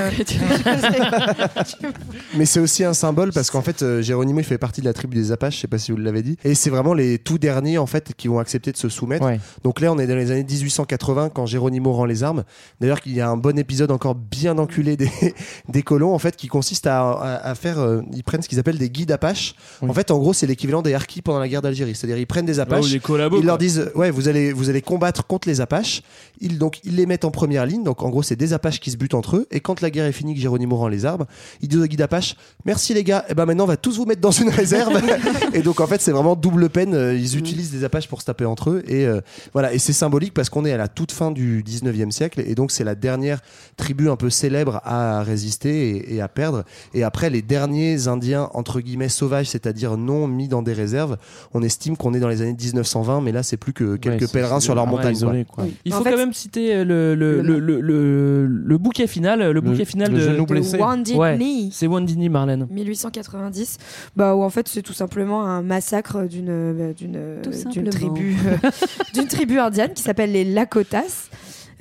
[2.37, 4.93] Mais c'est aussi un symbole parce qu'en fait, euh, Geronimo il fait partie de la
[4.93, 6.37] tribu des Apaches, je sais pas si vous l'avez dit.
[6.43, 9.25] Et c'est vraiment les tout derniers en fait qui vont accepter de se soumettre.
[9.25, 9.39] Ouais.
[9.63, 12.43] Donc là, on est dans les années 1880 quand Geronimo rend les armes.
[12.79, 15.09] D'ailleurs, il y a un bon épisode encore bien enculé des,
[15.69, 17.79] des colons en fait qui consiste à, à- à faire.
[17.79, 19.55] euh, ils prennent ce qu'ils appellent des guides Apaches.
[19.81, 19.89] Oui.
[19.89, 21.95] En fait, en gros, c'est l'équivalent des harkis pendant la guerre d'Algérie.
[21.95, 22.85] C'est-à-dire, ils prennent des Apaches.
[23.09, 26.01] Oh, Ils leur disent ouais vous allez vous allez combattre contre les Apaches.
[26.39, 27.83] Ils donc ils les mettent en première ligne.
[27.83, 29.47] Donc en gros c'est des Apaches qui se butent entre eux.
[29.51, 31.25] Et quand la guerre est finie que Geronimo rend les armes,
[31.61, 32.35] ils disent aux guides Apaches
[32.65, 33.25] merci les gars.
[33.29, 35.01] Et ben maintenant on va tous vous mettre dans une réserve.
[35.53, 36.93] et donc en fait c'est vraiment double peine.
[36.93, 38.83] Euh, Ils utilisent des Apaches pour se taper entre eux.
[38.87, 39.21] Et euh,
[39.53, 42.55] voilà et c'est symbolique parce qu'on est à la toute fin du 19e siècle et
[42.55, 43.41] donc c'est la dernière
[43.77, 46.63] tribu un peu célèbre à résister et, et à perdre.
[46.93, 51.17] Et après les derniers Indiens entre guillemets sauvages, c'est-à-dire non mis dans des réserves,
[51.53, 53.21] on estime qu'on est dans les années 1920.
[53.21, 55.03] Mais là c'est plus que quelques Ouais, pèlerins sur leur montagne.
[55.03, 55.11] quoi.
[55.11, 55.65] isolé, quoi.
[55.85, 59.07] Il En faut fait, quand même citer euh, le, le, le, le, le- le bouquet
[59.07, 60.77] final, le bouquet final le de, de.
[60.77, 61.37] Wounded Ouais.
[61.37, 61.69] Knee.
[61.71, 62.67] c'est Wandini Marlène.
[62.71, 63.77] 1890,
[64.15, 67.89] bah, où en fait c'est tout simplement un massacre d'une d'une Tout d'une simplement.
[67.89, 68.69] tribu euh,
[69.13, 71.29] d'une tribu indienne qui s'appelle les Lakotas.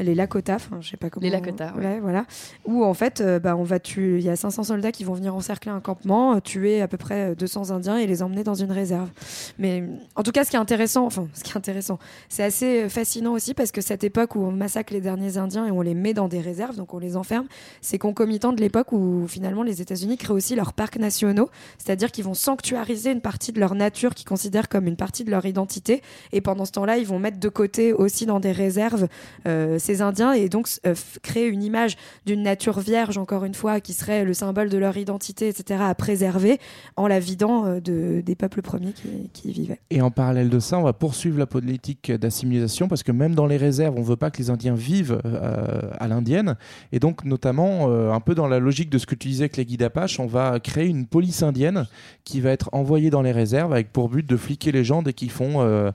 [0.00, 1.24] Les Lakota, enfin je sais pas comment.
[1.24, 1.84] Les Lakota, ouais.
[1.84, 2.24] Ouais, voilà.
[2.64, 4.18] Où en fait, euh, bah, on va tuer.
[4.18, 6.96] Il y a 500 soldats qui vont venir encercler un campement, euh, tuer à peu
[6.96, 9.10] près euh, 200 Indiens et les emmener dans une réserve.
[9.58, 9.84] Mais
[10.16, 11.98] en tout cas, ce qui est intéressant, enfin ce qui est intéressant,
[12.28, 15.66] c'est assez euh, fascinant aussi parce que cette époque où on massacre les derniers Indiens
[15.66, 17.46] et on les met dans des réserves, donc on les enferme,
[17.80, 22.24] c'est concomitant de l'époque où finalement les États-Unis créent aussi leurs parcs nationaux, c'est-à-dire qu'ils
[22.24, 26.02] vont sanctuariser une partie de leur nature qu'ils considèrent comme une partie de leur identité,
[26.32, 29.08] et pendant ce temps-là, ils vont mettre de côté aussi dans des réserves
[29.46, 33.80] euh, ces Indiens et donc euh, créer une image d'une nature vierge, encore une fois,
[33.80, 36.58] qui serait le symbole de leur identité, etc., à préserver
[36.96, 39.80] en la vidant euh, de, des peuples premiers qui, qui y vivaient.
[39.90, 43.46] Et en parallèle de ça, on va poursuivre la politique d'assimilation parce que même dans
[43.46, 46.56] les réserves, on veut pas que les Indiens vivent euh, à l'indienne.
[46.92, 49.56] Et donc, notamment, euh, un peu dans la logique de ce que tu disais avec
[49.56, 51.86] les guides Apache, on va créer une police indienne
[52.24, 55.12] qui va être envoyée dans les réserves avec pour but de fliquer les gens dès
[55.12, 55.90] qu'ils font euh,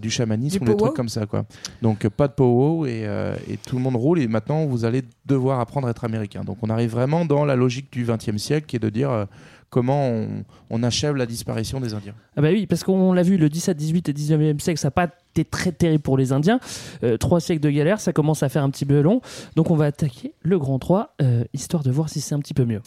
[0.00, 1.26] du chamanisme Du ou des trucs comme ça.
[1.26, 1.44] Quoi.
[1.82, 4.20] Donc, pas de powo et, euh, et tout le monde roule.
[4.20, 6.44] Et maintenant, vous allez devoir apprendre à être américain.
[6.44, 9.24] Donc, on arrive vraiment dans la logique du XXe siècle qui est de dire euh,
[9.70, 12.14] comment on, on achève la disparition des Indiens.
[12.36, 14.92] Ah bah oui, parce qu'on l'a vu, le 17, 18 et 19e siècle, ça n'a
[14.92, 16.60] pas été très terrible pour les Indiens.
[17.02, 19.20] Euh, trois siècles de galère, ça commence à faire un petit peu long.
[19.54, 22.54] Donc on va attaquer le Grand 3, euh, histoire de voir si c'est un petit
[22.54, 22.82] peu mieux.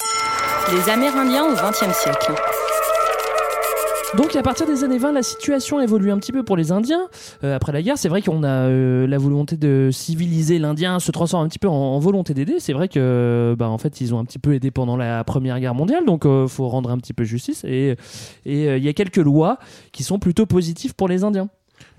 [0.73, 2.33] Les Amérindiens au XXe siècle.
[4.18, 7.07] Donc à partir des années 20, la situation évolue un petit peu pour les Indiens.
[7.43, 11.12] Euh, après la guerre, c'est vrai qu'on a euh, la volonté de civiliser l'Indien se
[11.12, 12.55] transforme un petit peu en, volonté d'aider.
[12.60, 15.60] C'est vrai que bah, en fait ils ont un petit peu aidé pendant la Première
[15.60, 17.64] Guerre mondiale, donc euh, faut rendre un petit peu justice.
[17.66, 17.95] Et
[18.45, 19.60] et, euh, il y a quelques lois
[19.91, 21.49] qui sont plutôt positives pour les Indiens.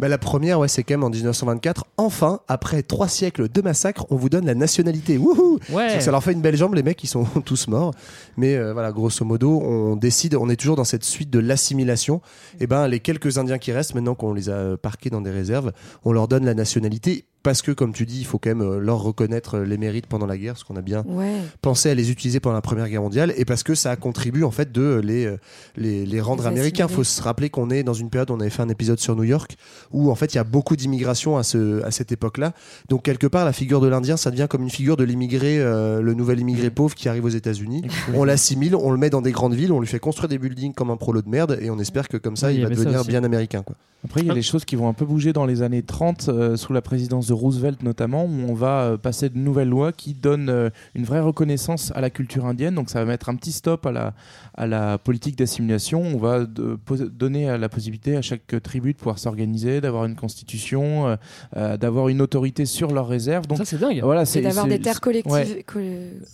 [0.01, 1.85] Bah, la première, ouais, c'est quand même en 1924.
[1.99, 5.19] Enfin, après trois siècles de massacres, on vous donne la nationalité.
[5.19, 6.01] Wouhou Ouais.
[6.01, 7.93] Ça leur fait une belle jambe, les mecs, ils sont tous morts.
[8.39, 12.23] Mais euh, voilà, grosso modo, on décide, on est toujours dans cette suite de l'assimilation.
[12.61, 15.71] Et ben, les quelques Indiens qui restent, maintenant qu'on les a parqués dans des réserves,
[16.03, 17.27] on leur donne la nationalité.
[17.43, 20.07] Parce que, comme tu dis, il faut quand même euh, leur reconnaître euh, les mérites
[20.07, 21.33] pendant la guerre, parce qu'on a bien Ouais.
[21.63, 24.51] pensé à les utiliser pendant la Première Guerre mondiale, et parce que ça contribue en
[24.51, 25.39] fait de les, euh,
[25.77, 26.85] les, les rendre Les américains.
[26.85, 26.97] assimiler.
[26.97, 29.25] faut se rappeler qu'on est dans une période, on avait fait un épisode sur New
[29.25, 29.57] York,
[29.91, 32.53] où en fait il y a beaucoup d'immigration à, ce, à cette époque-là.
[32.91, 36.03] Donc quelque part, la figure de l'Indien, ça devient comme une figure de l'immigré, euh,
[36.03, 37.85] le nouvel immigré pauvre qui arrive aux États-Unis.
[38.15, 40.75] On l'assimile, on le met dans des grandes villes, on lui fait construire des buildings
[40.75, 42.71] comme un prolo de merde, et on espère que comme ça, Oui, il il va
[42.71, 43.63] devenir bien américain.
[43.63, 43.77] Quoi.
[44.05, 46.29] Après, il y a des choses qui vont un peu bouger dans les années 30,
[46.29, 49.93] euh, sous la présidence de Roosevelt notamment, où on va euh, passer de nouvelles lois
[49.93, 52.75] qui donnent euh, une vraie reconnaissance à la culture indienne.
[52.75, 54.15] Donc ça va mettre un petit stop à la,
[54.55, 56.03] à la politique d'assimilation.
[56.03, 60.05] On va de- pos- donner à la possibilité à chaque tribu de pouvoir s'organiser, d'avoir
[60.07, 61.17] une constitution, euh,
[61.57, 63.47] euh, d'avoir une autorité sur leurs réserves.
[63.47, 64.01] Donc Ça c'est dingue.
[64.03, 65.33] voilà, Et c'est d'avoir des terres collectives.
[65.33, 65.65] ouais.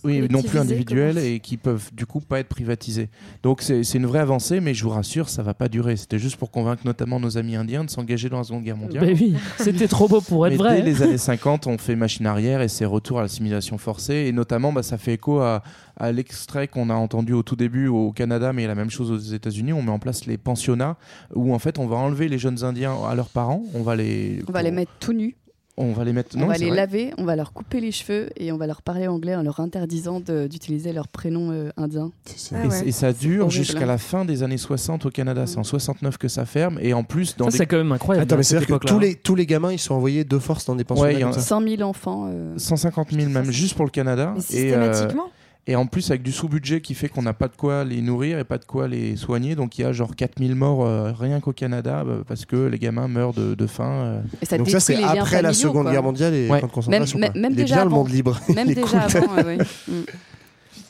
[0.05, 3.09] Oui, non plus individuelles et qui peuvent du coup pas être privatisées.
[3.43, 5.97] Donc c'est c'est une vraie avancée, mais je vous rassure, ça va pas durer.
[5.97, 9.05] C'était juste pour convaincre notamment nos amis indiens de s'engager dans la Seconde Guerre mondiale.
[9.07, 10.83] Bah oui, c'était trop beau pour être Mais vrai.
[10.87, 14.27] Les années 50, on fait machine arrière et c'est retour à l'assimilation forcée.
[14.27, 15.63] Et notamment, bah, ça fait écho à,
[15.97, 19.19] à l'extrait qu'on a entendu au tout début au Canada, mais la même chose aux
[19.19, 19.73] États-Unis.
[19.73, 20.97] On met en place les pensionnats
[21.35, 23.63] où en fait on va enlever les jeunes Indiens à leurs parents.
[23.75, 25.37] On va les, On va les mettre tout nus.
[25.77, 26.37] On va les mettre.
[26.37, 26.77] On non, va c'est les vrai.
[26.77, 29.61] laver, on va leur couper les cheveux et on va leur parler anglais en leur
[29.61, 32.11] interdisant d'utiliser leur prénom euh, indien.
[32.53, 32.75] Ah Et, ouais.
[32.75, 35.47] c- et ça dure jusqu'à la fin des années 60 au Canada.
[35.47, 36.79] C'est en 69 que ça ferme.
[36.81, 38.25] Et en plus, dans Ça des- c'est quand même incroyable.
[38.25, 40.65] Attends, à mais c'est-à-dire que tous les, tous les gamins, ils sont envoyés de force
[40.67, 41.49] dans des pensionnats Ouais, il y en comme a- ça.
[41.49, 42.27] 100 000 enfants.
[42.31, 44.33] euh, 150 000 même juste pour le Canada.
[44.35, 45.31] Mais Et, euh, systématiquement
[45.69, 48.39] Et en plus, avec du sous-budget qui fait qu'on n'a pas de quoi les nourrir
[48.39, 49.57] et pas de quoi les soigner.
[49.57, 52.79] Donc il y a genre 4000 morts euh, rien qu'au Canada bah, parce que les
[52.79, 53.85] gamins meurent de, de faim.
[53.91, 54.21] euh.
[54.41, 55.93] et ça Donc ça, détruit c'est les liens après la familiaux, Seconde quoi.
[55.93, 56.61] Guerre mondiale et Ouais.
[56.61, 57.19] camps de concentration.
[57.19, 57.41] Même- quoi.
[57.41, 57.97] même Il est déjà bien le avant.
[57.99, 58.41] monde libre.
[58.55, 59.17] Même Il est déjà cool.
[59.23, 59.59] avant, ouais.
[59.89, 59.93] Mm.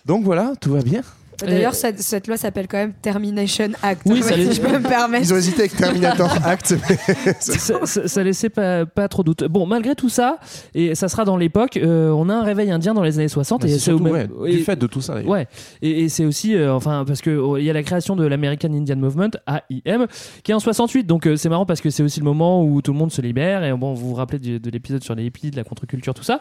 [0.05, 1.01] Donc voilà, tout va bien.
[1.45, 4.03] D'ailleurs, Et- cette, cette loi s'appelle quand même Termination Act.
[4.07, 5.25] Oui, ça si je peux me permettre.
[5.25, 6.75] Ils ont hésité avec Terminator Act.
[6.89, 9.45] mais- ça, ça- ça laissait pas, pas trop doute.
[9.45, 10.39] Bon, malgré tout ça,
[10.75, 13.65] et ça sera dans l'époque, euh, on a un réveil indien dans les années 60.
[13.65, 15.21] Mais et c'est ouais, et- du fait de tout ça.
[15.21, 15.47] Ouais,
[15.83, 18.25] et, et c'est aussi, euh, enfin, parce que oh, il y a la création de
[18.27, 20.07] l'American Indian Movement, AIM,
[20.43, 21.05] qui est en 68.
[21.07, 23.21] Donc euh, c'est marrant parce que c'est aussi le moment où tout le monde se
[23.23, 23.65] libère.
[23.65, 26.23] Et bon, vous vous rappelez du- de, l'épisode sur les hippies, de la contre-culture, tout
[26.23, 26.41] ça.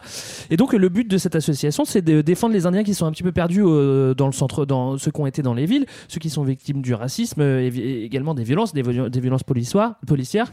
[0.50, 3.12] Et donc le but de cette association, c'est de défendre les Indiens qui sont un
[3.12, 5.86] petit peu perdus euh, dans le centre, dans ceux qui ont été dans les villes,
[6.08, 10.52] ceux qui sont victimes du racisme euh, et, et également des violences, des, violences policières,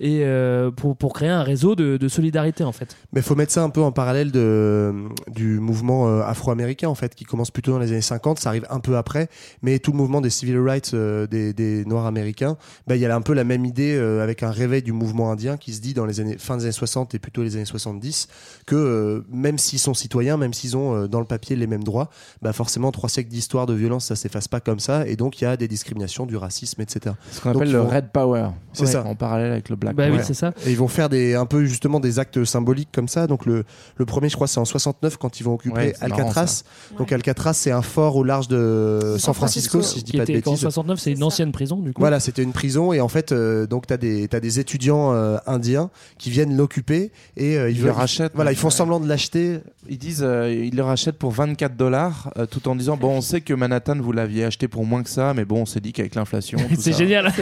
[0.00, 2.96] et euh, pour, créer un réseau de, solidarité en fait.
[3.12, 7.24] Mais faut mettre ça un peu en parallèle du mouvement euh, afro-américain en fait, qui
[7.24, 9.28] commence plutôt dans les années 50, ça arrive un peu après,
[9.62, 12.56] mais tout le mouvement des civil rights euh, des, Noirs américains,
[12.86, 15.30] bah, il y a un peu la même idée euh, avec un réveil du mouvement
[15.30, 17.64] indien qui se dit dans les années fin des années 60 et plutôt les années
[17.64, 18.28] 70
[18.66, 21.84] que euh, même s'ils sont citoyens, même s'ils ont euh, dans le papier les mêmes
[21.84, 22.10] droits,
[22.42, 25.44] bah forcément trois siècles d'histoire de violence ça s'efface pas comme ça et donc il
[25.44, 27.14] y a des discriminations, du racisme, etc.
[27.30, 28.48] Ce qu'on appelle le vont- Red Power.
[28.72, 29.04] C'est Ouais, ça.
[29.04, 30.22] En parallèle avec le Black Bah oui, Power.
[30.24, 30.52] c'est ça.
[30.66, 33.26] Et ils vont faire des, un peu justement des actes symboliques comme ça.
[33.26, 33.64] Donc le,
[33.96, 36.62] le premier, je crois, c'est en 69 quand ils vont occuper Ouais, c'est marrant, Alcatraz.
[36.98, 40.24] Donc Alcatraz, c'est un fort au large de San Francisco, si je dis qui pas
[40.24, 40.62] de était, en bêtises.
[40.62, 42.00] 69, c'est une ancienne prison du coup.
[42.02, 45.36] Voilà, c'était une prison et en fait, euh, donc t'as des t'as des étudiants euh,
[45.46, 48.32] indiens qui viennent l'occuper et euh, ils, Ils veulent- le rachètent.
[48.34, 48.72] Voilà, ils font Ouais.
[48.74, 49.60] semblant de l'acheter.
[49.88, 53.20] Ils disent, euh, ils le rachètent pour 24 dollars, euh, tout en disant bon, on
[53.20, 55.92] sait que Manhattan, vous l'aviez acheté pour moins que ça, mais bon, on s'est dit
[55.92, 56.58] qu'avec l'inflation.
[56.78, 57.32] C'est ça- génial.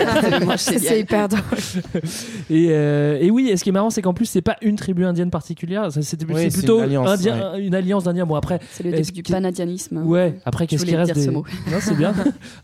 [0.57, 1.43] C'est hyper drôle.
[2.51, 4.77] Et, euh, et oui, et ce qui est marrant, c'est qu'en plus, c'est pas une
[4.77, 6.17] tribu indienne particulière, Oui, c'est
[6.53, 8.27] plutôt une alliance, indien- une alliance d'indiens.
[8.27, 9.99] Bon, après, C'est le début du qu'il- panadianisme.
[10.07, 11.25] Ouais, après, qu'est-ce qui reste des...
[11.25, 11.45] ce mot.
[11.71, 12.13] Non, c'est bien.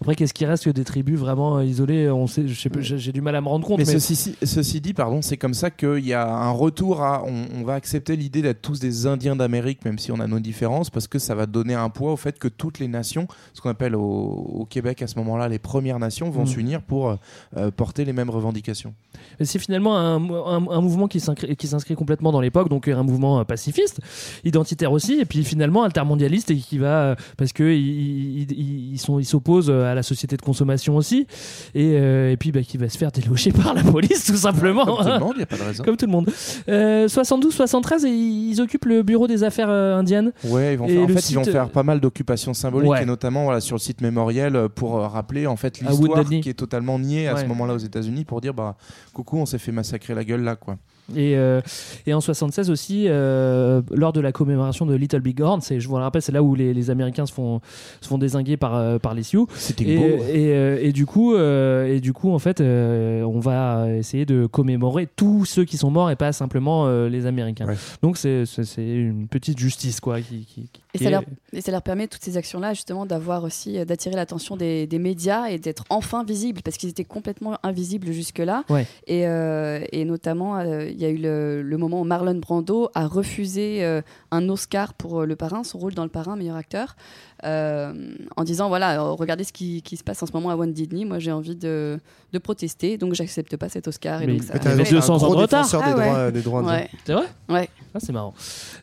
[0.01, 3.13] Après, qu'est-ce qui reste que des tribus vraiment isolées On sait, je sais pas, j'ai
[3.13, 3.79] du mal à me rendre compte.
[3.79, 7.25] Mais, Mais, ceci, dit, pardon, c'est comme ça qu'il y a un retour à.
[7.27, 10.41] On, on va accepter l'idée d'être tous des Indiens d'Amérique, même si on a nos
[10.41, 13.61] différences, parce que ça va donner un poids au fait que toutes les nations, ce
[13.61, 16.47] qu'on appelle au, au Québec à ce moment-là, les Premières Nations, vont Mm.
[16.47, 17.17] s'unir pour
[17.57, 18.95] euh, porter les mêmes revendications.
[19.41, 23.45] c'est finalement un, un- un mouvement qui s'inscrit complètement dans l'époque, donc un mouvement euh,
[23.45, 24.01] pacifiste,
[24.45, 28.99] identitaire aussi, et puis finalement altermondialiste et qui va euh, parce que ils, ils- ils
[28.99, 31.27] sont ils s'opposent à la société de consommation aussi,
[31.75, 34.85] et, euh, et puis bah, qui va se faire déloger par la police tout simplement.
[34.85, 35.85] Comme tout le monde, il n'y a pas de raison.
[35.85, 36.29] Comme tout le monde.
[36.69, 40.33] Euh, 72-73, et ils occupent le bureau des affaires euh, indiennes.
[40.45, 43.03] Ouais, ils vont faire, en fait, ils vont faire pas mal d'occupations symboliques, Ouais.
[43.03, 46.49] et notamment voilà, sur le site mémoriel euh, pour euh, rappeler en fait l'histoire qui
[46.49, 48.77] est totalement niée à ce moment-là aux États-Unis pour dire bah
[49.13, 50.77] coucou, on s'est fait massacrer la gueule là quoi.
[51.17, 51.61] Et, euh,
[52.07, 55.89] et en 76 aussi, euh, lors de la commémoration de Little Big Horn, c'est, je
[55.89, 57.61] vous le rappelle, c'est là où les, les Américains se font,
[58.01, 59.47] se font désinguer par, euh, par les Sioux.
[59.55, 60.05] C'était Et, beau.
[60.05, 64.27] et, euh, et du coup, euh, et du coup, en fait, euh, on va essayer
[64.27, 67.67] de commémorer tous ceux qui sont morts et pas simplement euh, les Américains.
[68.03, 70.21] Donc c'est, c'est, c'est une petite justice quoi.
[70.21, 73.07] Qui, qui- qui Et est- ça, leur, et ça leur permet, toutes ces actions-là, justement,
[73.07, 77.57] d'avoir aussi, d'attirer l'attention des, des médias et d'être enfin visibles, parce qu'ils étaient complètement
[77.63, 78.65] invisibles jusque-là.
[78.69, 78.87] Ouais.
[79.07, 83.85] Et, euh, et notamment, euh, y a eu le, moment où Marlon Brando a refusé
[83.85, 86.97] euh, un Oscar pour euh, Le Parrain, son rôle dans Le Parrain, meilleur acteur,
[87.45, 90.73] en disant, voilà, euh, regardez ce qui, qui se passe en ce moment à One
[90.73, 91.99] Disney, moi j'ai envie de,
[92.33, 94.23] de protester, donc j'accepte pas cet Oscar.
[94.23, 95.65] Et Mais donc, ça- il y avait 200 ans de retard.
[95.65, 96.05] défenseur des, Ah ouais.
[96.11, 96.63] droits, des droits.
[96.63, 96.89] Ouais.
[97.05, 97.27] C'est vrai?
[97.49, 97.69] Ouais.
[97.95, 98.35] Ah, c'est marrant.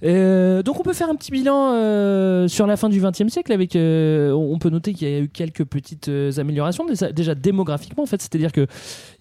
[0.03, 3.51] Euh, donc on peut faire un petit bilan euh, sur la fin du XXe siècle
[3.51, 3.75] avec.
[3.75, 8.03] euh, on peut noter qu'il y a eu quelques petites euh, améliorations déjà, déjà démographiquement
[8.03, 8.65] en fait, c'est-à-dire que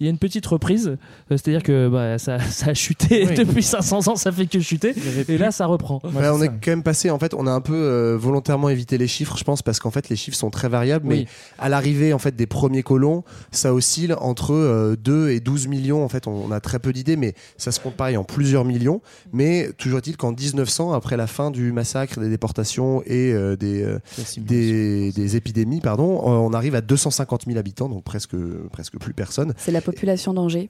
[0.00, 0.96] il y a une petite reprise, euh,
[1.30, 3.34] c'est-à-dire que bah, ça, ça a chuté Oui.
[3.44, 4.94] depuis 500 ans, ça fait que chuter,
[5.28, 6.00] et là ça reprend.
[6.04, 8.98] Ouais, on est quand même passé, en fait, on a un peu euh, volontairement évité
[8.98, 11.26] les chiffres, je pense, parce qu'en fait, les chiffres sont très variables, mais Oui.
[11.58, 16.04] à l'arrivée, en fait, des premiers colons, ça oscille entre euh, 2 et 12 millions.
[16.04, 18.64] En fait, on, on a très peu d'idées, mais ça se compte pareil en plusieurs
[18.64, 19.00] millions.
[19.32, 23.82] Mais toujours est-il qu'en 1900, après la fin du massacre, des déportations et euh, des,
[23.82, 23.98] euh,
[24.36, 28.36] des, des épidémies, pardon, euh, on arrive à 250 000 habitants, donc presque,
[28.72, 29.54] presque plus personne.
[29.56, 30.68] C'est la population d'Angers.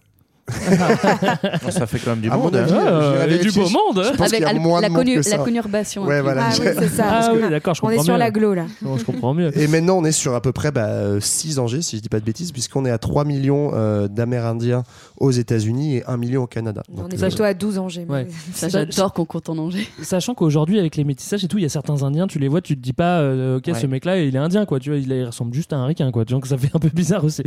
[0.49, 2.57] Ça fait quand même du À mon monde.
[2.57, 2.87] avis, hein.
[2.87, 4.81] euh, j'irai il y a du beau monde, Je pense qu'il y a Avec moins
[4.81, 5.37] la, de monde que ça.
[5.39, 6.05] la conurbation.
[6.05, 6.49] Ouais, voilà.
[6.51, 7.05] Ah oui, c'est ça.
[7.09, 8.19] Ah oui, d'accord, je On est comprends sur mieux.
[8.19, 8.65] l'agglo là.
[8.83, 9.57] Bon, je comprends mieux.
[9.59, 12.21] Et maintenant, on est sur à peu près bah, 6 Angers, si je dis pas
[12.21, 14.83] de bêtises, puisqu'on est à 3 millions euh, d'Amérindiens
[15.19, 16.83] aux États-Unis et 1 million au Canada.
[16.97, 18.07] On est euh, plutôt à 12 Angers.
[18.09, 18.27] Ouais.
[18.53, 19.87] Ça, j'adore qu'on compte en Angers.
[20.03, 22.61] Sachant qu'aujourd'hui, avec les métissages et tout, il y a certains Indiens, tu les vois,
[22.61, 23.75] tu te dis pas, euh, ok, Ouais.
[23.75, 24.81] ce mec-là, il est indien, quoi.
[24.81, 26.25] Tu vois, il, il ressemble juste à un ricain, quoi.
[26.25, 27.43] Donc ça fait un peu bizarre aussi.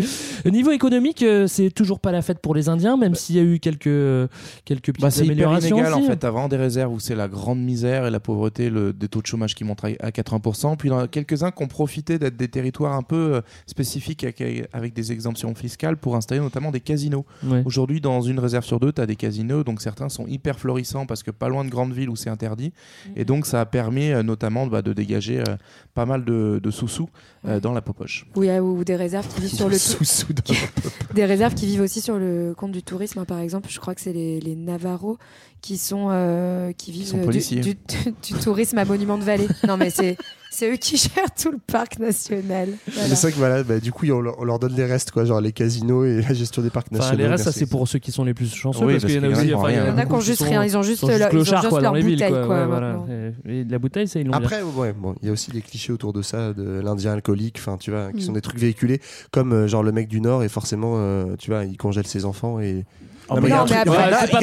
[0.46, 3.40] Au niveau économique, euh, c'est toujours pas la fête pour les Indiens, même s'il y
[3.40, 4.28] a eu quelques, euh,
[4.66, 5.76] quelques petites Bah, c'est améliorations.
[5.78, 6.08] inégal en aussi.
[6.08, 6.18] fait.
[6.18, 9.22] T'as vraiment des réserves où c'est la grande misère et la pauvreté, le, des taux
[9.22, 10.76] de chômage qui montent à à 80%.
[10.78, 13.42] Puis il y en a quelques-uns qui ont profité d'être des territoires un peu euh,
[13.66, 14.42] spécifiques avec,
[14.74, 17.26] avec des exemptions fiscales pour installer notamment des casinos.
[17.44, 17.57] Ouais.
[17.66, 21.06] Aujourd'hui, dans une réserve sur deux, tu as des casinos, donc certains sont hyper florissants
[21.06, 22.74] parce que pas loin de grandes villes où c'est interdit.
[23.16, 25.56] Et donc ça a permis euh, notamment bah, de dégager euh,
[25.94, 27.10] pas mal de, de sous-sous
[27.48, 28.26] euh, dans la popoche.
[28.36, 30.54] Ou, il y a- ou des réserves qui vivent sur le sous-sous dans
[31.16, 33.20] des réserves qui vivent aussi sur le compte du tourisme.
[33.20, 35.18] hein, par exemple, je crois que c'est les, les Navarros
[35.62, 37.62] qui sont euh, qui vivent sont euh, du, policiers.
[37.62, 39.48] du- du tourisme à Monument de Vallée.
[39.68, 40.16] Non, mais c'est
[40.52, 42.70] c'est eux qui gèrent tout le parc national.
[42.92, 43.10] Voilà.
[43.10, 45.26] C'est ça que voilà, bah, du coup, on leur, on leur donne les restes, quoi,
[45.26, 47.18] genre les casinos et la gestion des parcs Enfin, nationaux.
[47.24, 49.22] les restes, ça c'est pour ceux qui sont les plus chanceux, Oui, parce parce qu'il
[49.22, 49.46] y y en a aussi.
[49.48, 49.82] il y en rien.
[49.82, 51.18] a Il y en a beaucoup qui ont juste rien, ils ont juste sont leur-
[51.18, 52.46] ils ont clochards, juste quoi, leur dans les villes, bouteille, quoi.
[52.46, 52.94] quoi, Ouais, voilà.
[52.94, 53.08] maintenant.
[53.48, 54.34] Et- et la bouteille, ça, ils l'ont.
[54.34, 57.58] Après, ouais, bon, il y a aussi des clichés autour de ça, de l'Indien alcoolique,
[57.60, 58.28] enfin, tu vois, qui Mm.
[58.28, 59.02] sont des trucs véhiculés,
[59.32, 62.24] comme euh, genre le mec du Nord et forcément, euh, tu vois, il congèle ses
[62.26, 62.86] enfants et.
[63.30, 63.90] Non, mais mais il y a il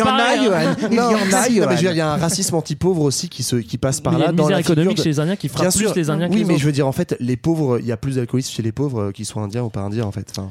[0.02, 0.36] en a.
[0.36, 0.76] Johan.
[0.90, 1.90] Il y en a, Johan.
[1.90, 4.26] il y un racisme anti-pauvre aussi qui, se, qui passe par Mais il y a
[4.26, 4.30] là.
[4.32, 6.44] une dans misère économique de- chez les Indiens qui frappe plus les Indiens que Oui,
[6.44, 8.72] mais je veux dire, en fait, les pauvres, il y a plus d'alcoolistes chez les
[8.72, 10.26] pauvres, qu'ils soient indiens ou pas indiens, en fait.
[10.36, 10.48] Enfin,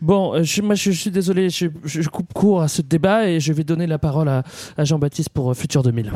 [0.00, 3.28] Bon, euh, je, moi je, je suis désolé, je, je coupe court à ce débat
[3.28, 4.42] et je vais donner la parole à,
[4.76, 6.12] à Jean-Baptiste pour euh, Futur 2000.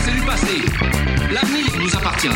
[0.00, 0.46] C'est du passé.
[1.32, 2.28] L'avenir nous appartient.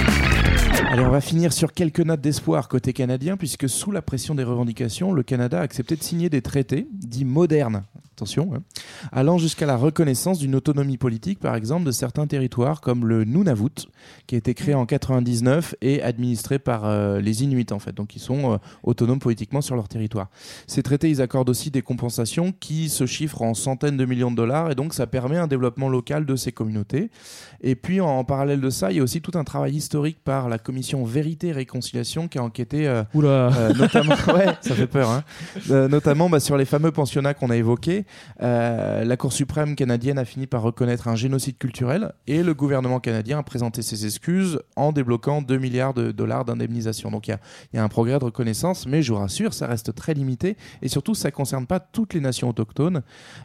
[0.93, 4.45] Allez, on va finir sur quelques notes d'espoir côté canadien, puisque sous la pression des
[4.45, 7.85] revendications, le Canada a accepté de signer des traités dits modernes.
[8.23, 8.63] Attention, hein,
[9.11, 13.89] allant jusqu'à la reconnaissance d'une autonomie politique, par exemple, de certains territoires comme le Nunavut,
[14.29, 18.15] qui a été créé en 99 et administré par euh, les Inuits en fait, donc
[18.15, 20.29] ils sont euh, autonomes politiquement sur leur territoire.
[20.69, 24.37] Ces traités, ils accordent aussi des compensations qui se chiffrent en centaines de millions de
[24.37, 27.11] dollars et donc ça permet un développement local de ces communautés.
[27.61, 30.19] Et puis en, en parallèle de ça, il y a aussi tout un travail historique
[30.23, 33.29] par la commission Vérité et Réconciliation qui a enquêté euh, Oula.
[33.29, 35.25] euh, notamment, ouais, ça fait peur, hein.
[35.71, 38.05] Euh, notamment bah, sur les fameux pensionnats qu'on a évoqués.
[38.43, 43.01] Euh, la Cour suprême canadienne a fini par reconnaître un génocide culturel et le gouvernement
[43.01, 47.11] canadien a présenté ses excuses en débloquant 2 milliards de dollars d'indemnisation.
[47.11, 47.37] Donc il
[47.75, 50.89] y a, un progrès de reconnaissance, mais je vous rassure, ça reste très limité et
[50.89, 53.03] surtout ça ne concerne pas toutes les nations autochtones,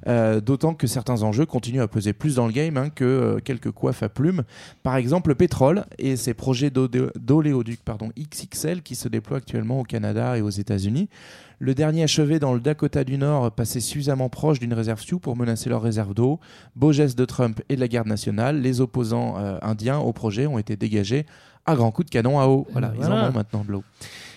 [0.07, 3.39] euh, d'autant que certains enjeux continuent à peser plus dans le game hein, que euh,
[3.43, 4.43] quelques coiffes à plumes.
[4.83, 7.81] Par exemple, le pétrole et ses projets d'oléoduc
[8.17, 11.09] XXL qui se déploient actuellement au Canada et aux États-Unis.
[11.59, 15.35] Le dernier achevé dans le Dakota du Nord passait suffisamment proche d'une réserve Sioux pour
[15.35, 16.39] menacer leur réserve d'eau.
[16.75, 20.45] Beau geste de Trump et de la garde nationale, les opposants euh, indiens au projet
[20.45, 21.25] ont été dégagés
[21.65, 22.67] à grands coups de canon à eau.
[22.71, 23.83] Voilà, ils en ont maintenant de l'eau.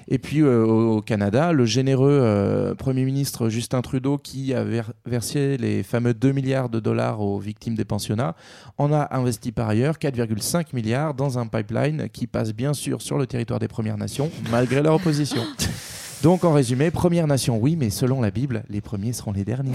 [0.09, 4.65] Et puis euh, au au Canada, le généreux euh, Premier ministre Justin Trudeau, qui a
[4.65, 8.35] ver- versé les fameux 2 milliards de dollars aux victimes des pensionnats,
[8.79, 13.19] en a investi par ailleurs 4,5 milliards dans un pipeline qui passe bien sûr sur
[13.19, 15.43] le territoire des Premières Nations, malgré leur opposition.
[16.23, 19.73] Donc en résumé, Première Nation, oui, mais selon la Bible, les premiers seront les derniers.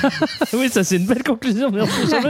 [0.52, 1.70] oui, ça c'est une belle conclusion.
[2.08, 2.20] ça.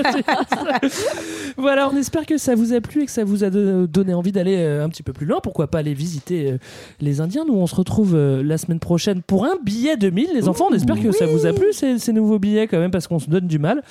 [1.56, 4.12] voilà, on espère que ça vous a plu et que ça vous a do- donné
[4.12, 5.40] envie d'aller euh, un petit peu plus loin.
[5.42, 6.58] Pourquoi pas aller visiter euh,
[7.00, 10.30] les Indiens Nous, on se retrouve euh, la semaine prochaine pour un billet 2000.
[10.34, 12.90] Les enfants, on espère que ça vous a plu ces, ces nouveaux billets quand même
[12.90, 13.82] parce qu'on se donne du mal.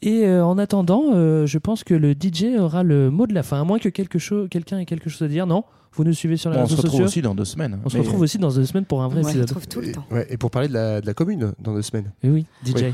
[0.00, 3.42] Et euh, en attendant, euh, je pense que le DJ aura le mot de la
[3.42, 5.46] fin, à moins que quelque chose, quelqu'un ait quelque chose à dire.
[5.48, 5.64] Non?
[5.94, 7.78] Vous nous suivez sur les Bon, on réseaux se retrouve sociaux aussi dans deux semaines.
[7.84, 9.48] On se retrouve aussi dans deux semaines pour un vrai On se épisode.
[9.48, 10.04] retrouve tout le temps.
[10.10, 12.12] Ouais, et pour parler de la, de la commune dans deux semaines.
[12.22, 12.92] Et oui, DJ.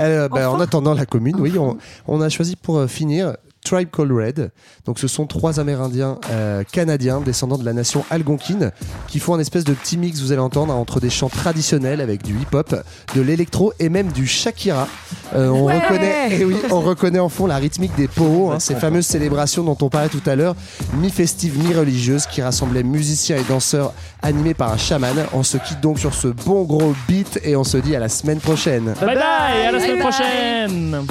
[0.00, 3.88] Euh, bah, En attendant la commune, oui, on, on a choisi pour euh, finir Tribe
[3.90, 4.50] Called Red.
[4.86, 8.72] Donc ce sont trois Amérindiens euh, canadiens descendants de la nation algonquine
[9.08, 12.22] qui font un espèce de petit mix, vous allez entendre, entre des chants traditionnels avec
[12.22, 12.74] du hip-hop,
[13.14, 14.88] de l'électro et même du Shakira.
[15.34, 18.58] Euh, on Ouais reconnaît, eh oui, on reconnaît en fond la rythmique des poos, hein,
[18.58, 20.56] ces fameuses célébrations dont on parlait tout à l'heure,
[20.94, 25.14] mi-festives, mi-religieuses, qui rassemblaient musiciens et danseurs animés par un chaman.
[25.32, 28.08] On se quitte donc sur ce bon gros beat et on se dit à la
[28.08, 28.94] semaine prochaine.
[29.00, 30.12] Bye bye, à la semaine Bye bye.
[30.12, 31.06] prochaine